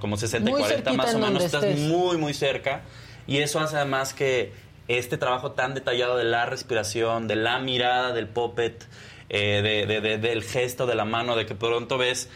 [0.00, 1.80] como 60 Muy y 40 más o en menos, estás estés.
[1.88, 2.82] muy muy cerca
[3.26, 4.52] y eso hace además que
[4.88, 8.86] este trabajo tan detallado de la respiración, de la mirada del puppet,
[9.28, 12.28] eh, de- de- de- del gesto de la mano, de que pronto ves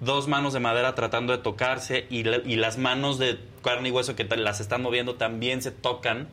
[0.00, 4.14] dos manos de madera tratando de tocarse y, y las manos de carne y hueso
[4.16, 6.28] que las están moviendo también se tocan.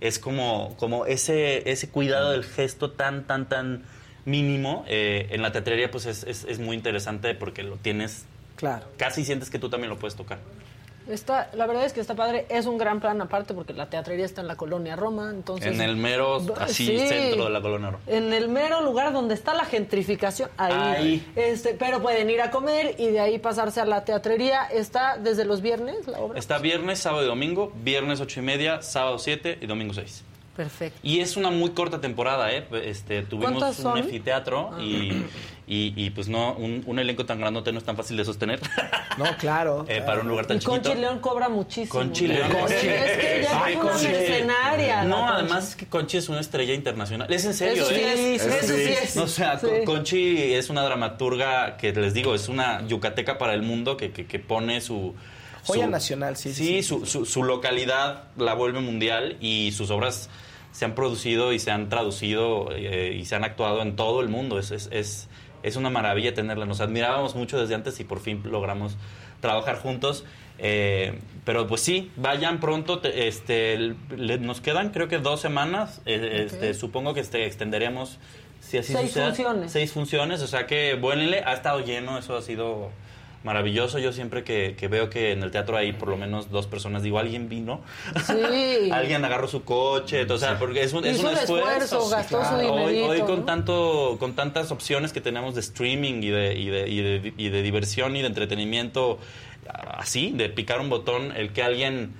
[0.00, 3.84] es como, como ese, ese cuidado del gesto tan, tan, tan
[4.26, 4.84] mínimo.
[4.88, 8.86] eh, en la teatrería pues es, es, es muy interesante porque lo tienes, Claro.
[8.96, 10.38] casi sientes que tú también lo puedes tocar.
[11.06, 12.46] Está, la verdad es que está padre.
[12.48, 15.74] Es un gran plan aparte porque la teatrería está en la colonia Roma, entonces...
[15.74, 16.98] en el mero, así, Sí.
[17.08, 18.02] centro de la colonia Roma.
[18.06, 20.72] En el mero lugar donde está la gentrificación, ahí.
[20.72, 21.32] Ahí.
[21.36, 24.64] Este, pero pueden ir a comer y de ahí pasarse a la teatrería.
[24.64, 26.38] Está desde los viernes la obra.
[26.38, 30.24] Está viernes, sábado y domingo, viernes ocho y media, sábado 7 y domingo 6.
[30.56, 30.98] Perfecto.
[31.02, 32.64] Y es una muy corta temporada, ¿eh?
[32.84, 34.80] Este, tuvimos ¿Cuántas un anfiteatro Ah.
[34.80, 35.24] y,
[35.66, 38.60] y, y, pues no, un, un elenco tan grandote no es tan fácil de sostener.
[39.16, 39.84] No, claro.
[39.88, 41.00] Eh, para un lugar tan Y Conchi chiquito.
[41.00, 41.88] León cobra muchísimo.
[42.00, 42.50] Conchi León.
[42.68, 44.06] Es que ya Ay, es una Conchi.
[44.08, 44.96] mercenaria.
[44.96, 45.32] la No, Conchi.
[45.34, 47.32] además es que Conchi es una estrella internacional.
[47.32, 48.34] Es en serio, Eso sí ¿eh?
[48.34, 49.16] es, eso sí es.
[49.16, 49.66] O sea, Sí.
[49.68, 54.10] Con- Conchi es una dramaturga que les digo, es una yucateca para el mundo que,
[54.10, 55.14] que, que pone su.
[55.64, 60.28] Joya su- nacional, sí, Sí, Su, su, su localidad la vuelve mundial y sus obras
[60.74, 64.28] se han producido y se han traducido eh, y se han actuado en todo el
[64.28, 64.58] mundo.
[64.58, 65.28] Es, es, es,
[65.62, 66.66] es una maravilla tenerla.
[66.66, 68.96] Nos admirábamos mucho desde antes y por fin logramos
[69.40, 70.24] trabajar juntos.
[70.58, 72.98] Eh, pero pues sí, vayan pronto.
[72.98, 76.02] te- este, le- nos quedan creo que dos semanas.
[76.06, 78.18] eh, este, supongo que este, extenderemos,
[78.60, 79.70] si así Seis funciones.
[79.72, 81.44] Seis funciones, o sea que vuélenle.
[81.46, 82.90] Ha estado lleno, eso ha sido
[83.44, 83.98] maravilloso.
[84.00, 87.02] Yo siempre que, que veo que en el teatro hay por lo menos dos personas,
[87.04, 87.82] digo, alguien vino.
[88.26, 88.90] Sí.
[88.90, 91.56] Alguien agarró su coche, o sea, porque es un, es un esfuerzo.
[91.58, 92.62] esfuerzo, gastó su Hoy,
[92.94, 93.44] dinerito, hoy con ¿no?
[93.44, 97.48] tanto, con tantas opciones que tenemos de streaming y de, y de, y de, y
[97.50, 99.18] de diversión y de entretenimiento,
[99.68, 102.12] así, de picar un botón, el que alguien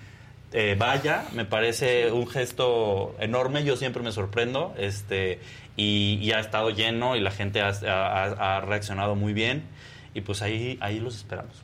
[0.53, 3.65] eh, vaya, me parece un gesto enorme.
[3.65, 5.41] Yo siempre me sorprendo, este,
[5.77, 9.65] y, y ha estado lleno y la gente ha, ha- ha reaccionado muy bien.
[10.15, 11.55] Y pues ahí, ahí los esperamos.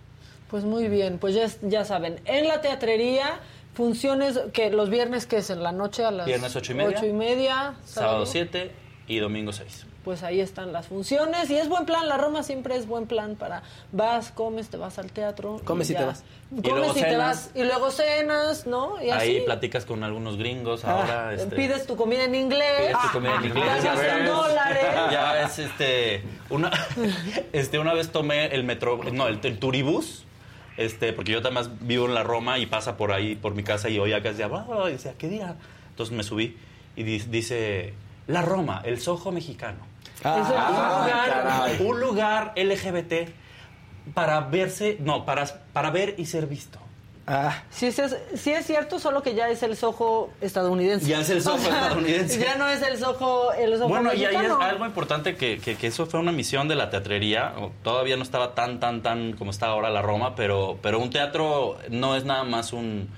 [0.50, 3.38] Pues muy bien, pues ya, ya saben, en la teatrería,
[3.74, 6.96] funciones que los viernes que es en la noche a las Viernes ocho y media.
[6.98, 8.72] ocho y media, Sábado 7
[9.06, 9.86] y domingo 6.
[10.04, 13.36] Pues ahí están las funciones y es buen plan, la Roma siempre es buen plan
[13.36, 13.62] para
[13.92, 15.60] vas, comes, te vas al teatro.
[15.64, 16.24] Comes y te vas.
[16.50, 17.18] Y Comes luego y te cenas.
[17.18, 19.02] vas y luego cenas, ¿no?
[19.02, 19.28] Y así.
[19.28, 21.28] Ahí platicas con algunos gringos ahora.
[21.28, 22.86] Ah, este, pides tu comida en inglés.
[22.88, 23.64] pides tu comida en inglés.
[23.66, 24.26] Pagas ya ves.
[24.28, 24.86] dólares.
[25.12, 26.70] Ya ves, este, una,
[27.52, 30.24] este, una vez tomé el metro, no, el, el turibús,
[30.78, 33.90] este, porque yo también vivo en la Roma y pasa por ahí, por mi casa
[33.90, 35.56] y oía que decía, "Ah", y decía, ¿qué día?
[35.90, 36.56] Entonces me subí
[36.96, 37.92] y di- dice,
[38.26, 39.89] la Roma, el Soho mexicano.
[40.24, 41.86] Ah, Es un lugar- caray.
[41.86, 43.30] un lugar LGBT
[44.14, 46.78] para verse, no, para, para ver y ser visto.
[47.26, 47.62] Ah.
[47.70, 51.06] Sí, sí es, sí es cierto, solo que ya es el sojo estadounidense.
[51.06, 52.40] Ya es el Soho O sea, estadounidense.
[52.40, 55.76] Ya no es el sojo, el sojo Bueno, y ahí es algo importante que, que-
[55.76, 57.52] que eso fue una misión de la teatrería.
[57.84, 61.78] Todavía no estaba tan, tan, tan como está ahora la Roma, pero, pero un teatro
[61.90, 63.08] no es nada más un,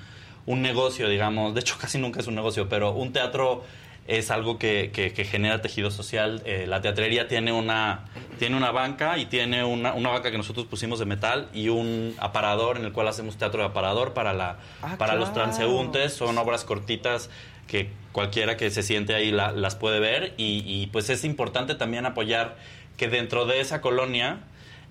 [0.45, 1.55] un negocio, digamos.
[1.55, 3.63] De hecho, casi nunca es un negocio, pero un teatro
[4.09, 6.43] es algo que, que- que genera tejido social.
[6.45, 8.05] Eh, la teatrería tiene una,
[8.39, 12.15] tiene una banca y tiene una, una banca que nosotros pusimos de metal y un
[12.19, 16.13] aparador en el cual hacemos teatro de aparador para, la, Ah, para los transeúntes.
[16.15, 17.31] Son obras cortitas
[17.69, 21.75] que cualquiera que se siente ahí la- las puede ver y, y, pues es importante
[21.77, 22.57] también apoyar
[22.97, 24.41] que dentro de esa colonia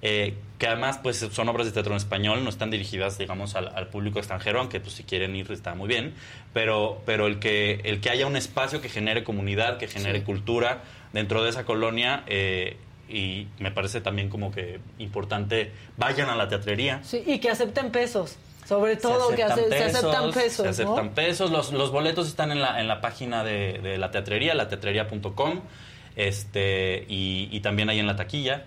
[0.02, 3.68] eh, que además pues son obras de teatro en español no están dirigidas digamos al,
[3.76, 6.14] al público extranjero aunque pues si quieren ir está muy bien
[6.54, 10.26] pero pero el que el que haya un espacio que genere comunidad que genere Sí.
[10.26, 10.82] cultura
[11.14, 12.78] dentro de esa colonia eh,
[13.10, 17.92] y me parece también como que importante vayan a la teatrería Sí, y que acepten
[17.92, 18.38] pesos.
[18.66, 20.64] Sobre todo que ace- se aceptan pesos.
[20.64, 21.14] se aceptan ¿no?
[21.14, 21.52] pesos.
[21.52, 25.60] Los, los boletos están en la, en la página de, de la teatrería, lateatrería.com,
[26.16, 28.66] este, y, y también ahí en la taquilla.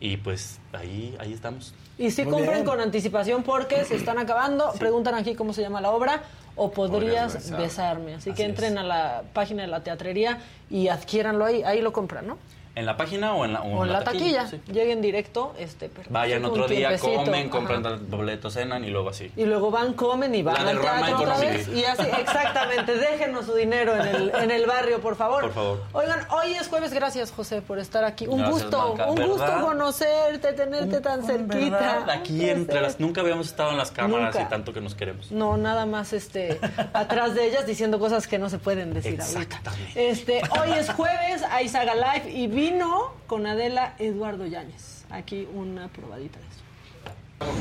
[0.00, 1.72] Y pues ahí, ahí estamos.
[1.98, 2.66] Y si Muy compren bien.
[2.66, 4.72] con anticipación porque se están acabando.
[4.78, 6.22] Preguntan aquí cómo se llama la obra.
[6.58, 7.58] O podrías Podrías besar.
[7.60, 8.14] besarme.
[8.14, 10.38] Así, que entren a la página de la teatrería
[10.70, 11.62] y adquiéranlo ahí.
[11.62, 12.38] Ahí lo compran, ¿no?
[12.76, 14.46] ¿En la página o en la, O en la taquilla.
[14.46, 14.60] Sí.
[14.70, 15.54] Lleguen directo.
[15.58, 17.24] Este, pero Vayan otro día, tiempecito.
[17.24, 17.50] comen, Ajá.
[17.50, 19.32] compran boletos, cenan y luego así.
[19.34, 21.68] Y luego van, comen y van La al teatro otra vez.
[21.68, 25.40] Y así, exactamente, déjenos su dinero en el, en el barrio, por favor.
[25.44, 25.82] Por favor.
[25.94, 28.26] Oigan, hoy es jueves, gracias José por estar aquí.
[28.26, 29.10] Un Gracias, gusto, Blanca.
[29.10, 31.56] un gusto conocerte, tenerte tan cerquita.
[31.78, 32.10] ¿Verdad?
[32.10, 33.00] Aquí entre las...
[33.00, 34.46] Nunca habíamos estado en las cámaras Nunca.
[34.46, 35.30] y tanto que nos queremos.
[35.32, 36.60] No, nada más este
[36.92, 39.60] atrás de ellas diciendo cosas que no se pueden decir ahorita.
[39.94, 45.04] Este, hoy es jueves, hay Saga Live y vino con Adela Eduardo Yáñez.
[45.10, 47.56] Aquí una probadita de eso.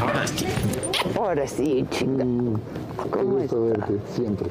[0.00, 0.46] Ahora sí.
[1.16, 2.24] Ahora sí, chinga.
[3.10, 4.48] ¿Cómo gusto verte, siempre.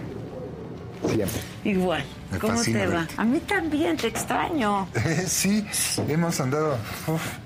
[1.08, 1.42] Siempre.
[1.64, 2.04] Igual.
[2.32, 2.94] Me ¿Cómo te va?
[3.00, 3.14] verte.
[3.18, 4.88] A mí también, te extraño.
[5.28, 5.66] sí,
[6.08, 6.76] hemos andado.
[7.08, 7.38] uf.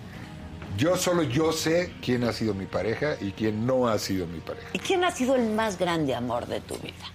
[0.75, 4.39] Yo solo yo sé quién ha sido mi pareja y quién no ha sido mi
[4.39, 4.67] pareja.
[4.73, 7.05] ¿Y quién ha sido el más grande amor de tu vida?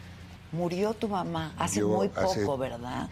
[0.52, 3.08] Murió tu mamá hace muy hace- poco, ¿verdad?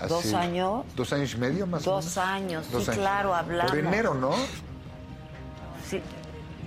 [0.00, 0.84] Hace ¿Dos años?
[0.96, 2.18] Dos años y medio más o Dos menos.
[2.18, 3.00] años, Dos sí, años.
[3.00, 3.70] claro, hablamos.
[3.70, 4.32] Por enero, ¿no?
[5.88, 6.00] Sí,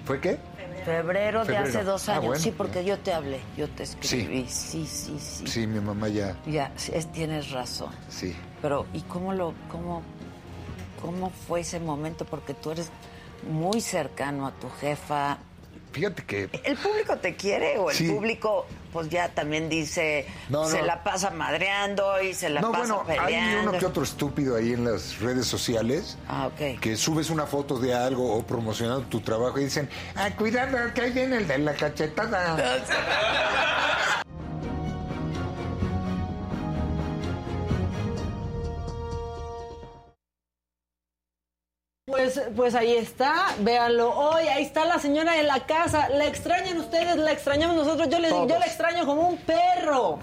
[0.06, 0.38] ¿Fue qué?
[0.86, 2.26] febrero, de hace dos Ah, años.
[2.26, 4.46] bueno, sí, porque yo te hablé, yo te escribí.
[4.50, 5.48] Sí, sí, sí.
[5.48, 6.36] Sí, mi mamá ya.
[6.46, 7.90] Ya, sí, es- tienes razón.
[8.10, 8.36] Sí.
[8.62, 10.02] Pero, ¿y cómo lo, cómo,
[11.02, 12.26] cómo fue ese momento?
[12.26, 12.90] Porque tú eres
[13.50, 15.38] muy cercano a tu jefa.
[15.94, 18.10] Fíjate que ¿El público te quiere o el Sí.
[18.10, 20.86] público, pues ya también dice, No, se no.
[20.88, 23.70] la pasa madreando y se la no, pasa bueno, hay peleando?
[23.70, 26.80] uno que otro estúpido ahí en las redes sociales Ah, ok.
[26.80, 31.02] que subes una foto de algo o promocionando tu trabajo y dicen, ah, cuidado, que
[31.02, 32.58] ahí viene el de la cachetada.
[42.06, 46.78] Pues, pues ahí está, véanlo hoy, ahí está la señora en la casa, la extrañan
[46.78, 48.60] ustedes, la extrañamos nosotros, yo, les, yo Todos.
[48.60, 50.20] la extraño como un perro,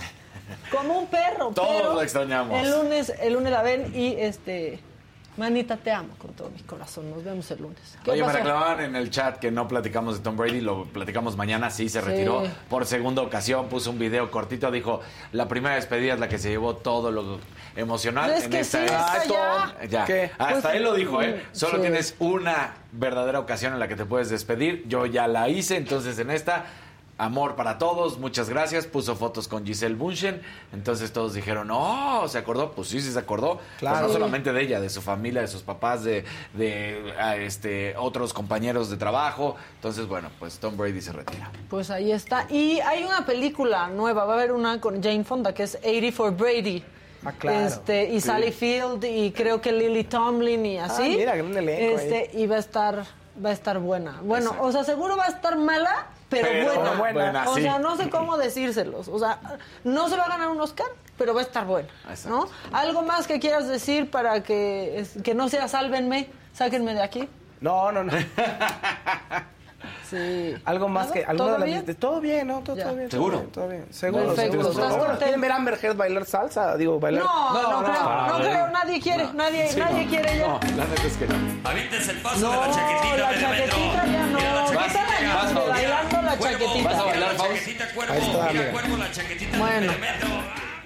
[0.70, 1.52] como un perro.
[1.54, 2.60] Todos pero la extrañamos.
[2.60, 4.78] El lunes, el lunes la ven y este,
[5.40, 7.78] manita te amo con todo mi corazón, nos vemos el lunes.
[8.04, 11.36] ¿Qué Oye, me reclamaban en el chat que no platicamos de Tom Brady, lo platicamos
[11.36, 12.06] mañana, sí, se Sí.
[12.06, 15.00] retiró por segunda ocasión, puso un video cortito, dijo,
[15.32, 17.40] la primera despedida es la que se llevó todo lo
[17.74, 18.30] emocional.
[18.30, 18.92] Es en que esta sí, es-
[19.22, 19.24] está
[19.80, 19.86] ya.
[19.88, 20.04] Ya.
[20.04, 20.30] ¿Qué?
[20.38, 21.42] Hasta Pues, él lo dijo, ¿eh?
[21.52, 21.80] Solo sí.
[21.82, 24.84] tienes una verdadera ocasión en la que te puedes despedir.
[24.88, 26.66] Yo ya la hice, entonces en esta,
[27.20, 28.86] amor para todos, muchas gracias.
[28.86, 30.40] Puso fotos con Giselle Bunchen.
[30.72, 32.72] Entonces todos dijeron, no, ¿se acordó?
[32.72, 33.58] Pues sí, sí se acordó.
[33.78, 33.96] Claro.
[33.96, 34.14] Pues no Sí.
[34.14, 36.24] solamente de ella, de su familia, de sus papás, de,
[36.54, 39.56] de ah, este, otros compañeros de trabajo.
[39.76, 41.50] Entonces, bueno, pues Tom Brady se retira.
[41.68, 42.46] Pues ahí está.
[42.50, 46.12] Y hay una película nueva, va a haber una con Jane Fonda que es 80
[46.12, 46.82] for Brady.
[47.24, 47.66] Ah, claro.
[47.66, 48.28] Este, y Sí.
[48.28, 51.02] Sally Field y creo que Lily Tomlin y así.
[51.02, 53.04] Ah, mira, gran elenco Este, y va a estar
[53.44, 54.20] va a estar buena.
[54.22, 57.12] Bueno, o sea, seguro va a estar mala, pero, Pero buena.
[57.12, 57.62] buena, o sí.
[57.62, 59.08] sea, no sé cómo decírselos.
[59.08, 59.38] O sea,
[59.84, 60.86] no se va a ganar un Oscar,
[61.18, 61.88] pero va a estar buena,
[62.28, 62.48] ¿no?
[62.72, 67.28] Algo más que quieras decir para que que no sea sálvenme, sáquenme de aquí.
[67.60, 68.12] No, no, no.
[70.10, 70.54] Sí.
[70.64, 71.20] Algo más que.
[71.24, 71.86] alguna ¿Todo de las- bien?
[71.86, 72.60] de- todo bien, ¿no?
[72.60, 73.10] Todo, todo bien.
[73.10, 73.38] ¿Seguro?
[73.52, 73.86] Todo bien.
[73.90, 74.34] Seguro.
[74.34, 75.18] Seguro.
[75.18, 76.76] ¿Quieren ver a Amber Heard bailar salsa?
[76.76, 77.22] Digo, bailar.
[77.24, 80.10] No, no, creo, no creo, nadie quiere, nadie, Sí, nadie no.
[80.10, 80.46] quiere ya.
[80.48, 81.34] No, la neta es que no.
[81.70, 84.38] Aviéntense el paso No, de la chaquetita, la chaquetita ya no.
[84.38, 85.06] Mira la ¿Qué chaquetita.
[85.06, 86.88] tal la Vas, de bailando la chaquetita?
[86.90, 87.52] Vas a bailar, bailar, la Faust?
[87.54, 88.12] chaquetita, cuervo.
[88.14, 89.92] Ahí está, mira, cuervo, la chaquetita Bueno.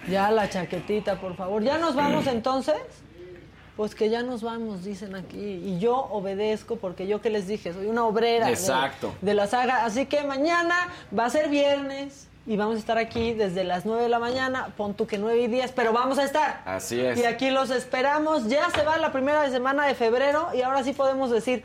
[0.09, 1.63] Ya la chaquetita, por favor.
[1.63, 2.77] ¿Ya nos vamos entonces?
[3.77, 5.37] Pues que ya nos vamos, dicen aquí.
[5.39, 9.13] Y yo obedezco porque yo que les dije, soy una obrera de- Exacto.
[9.21, 9.85] De, la saga.
[9.85, 10.77] Así que mañana
[11.17, 14.73] va a ser viernes y vamos a estar aquí desde las 9 de la mañana.
[14.77, 16.63] Pon tú que 9 y 10, pero vamos a estar.
[16.67, 17.19] Así es.
[17.19, 18.47] Y aquí los esperamos.
[18.49, 21.65] Ya se va la primera semana de febrero y ahora sí podemos decir.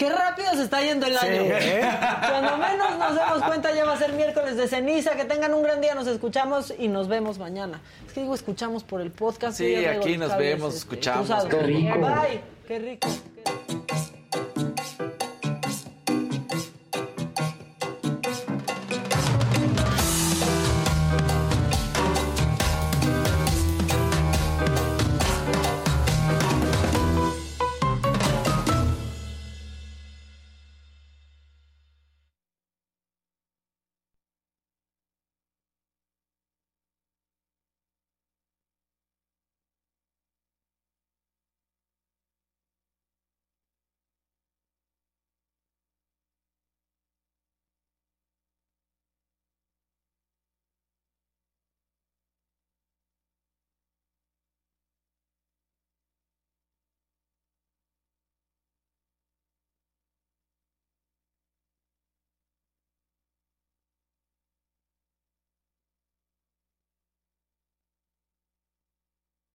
[0.00, 1.42] Qué rápido se está yendo el Sí, año.
[1.42, 1.82] ¿eh?
[2.30, 5.10] Cuando menos nos demos cuenta ya va a ser miércoles de ceniza.
[5.14, 7.82] Que tengan un gran día, nos escuchamos y nos vemos mañana.
[8.06, 9.58] Es que digo escuchamos por el podcast.
[9.58, 11.28] Sí, aquí nos vemos, este, escuchamos.
[11.44, 11.98] Qué rico.
[11.98, 12.40] Bye.
[12.66, 13.08] Qué rico.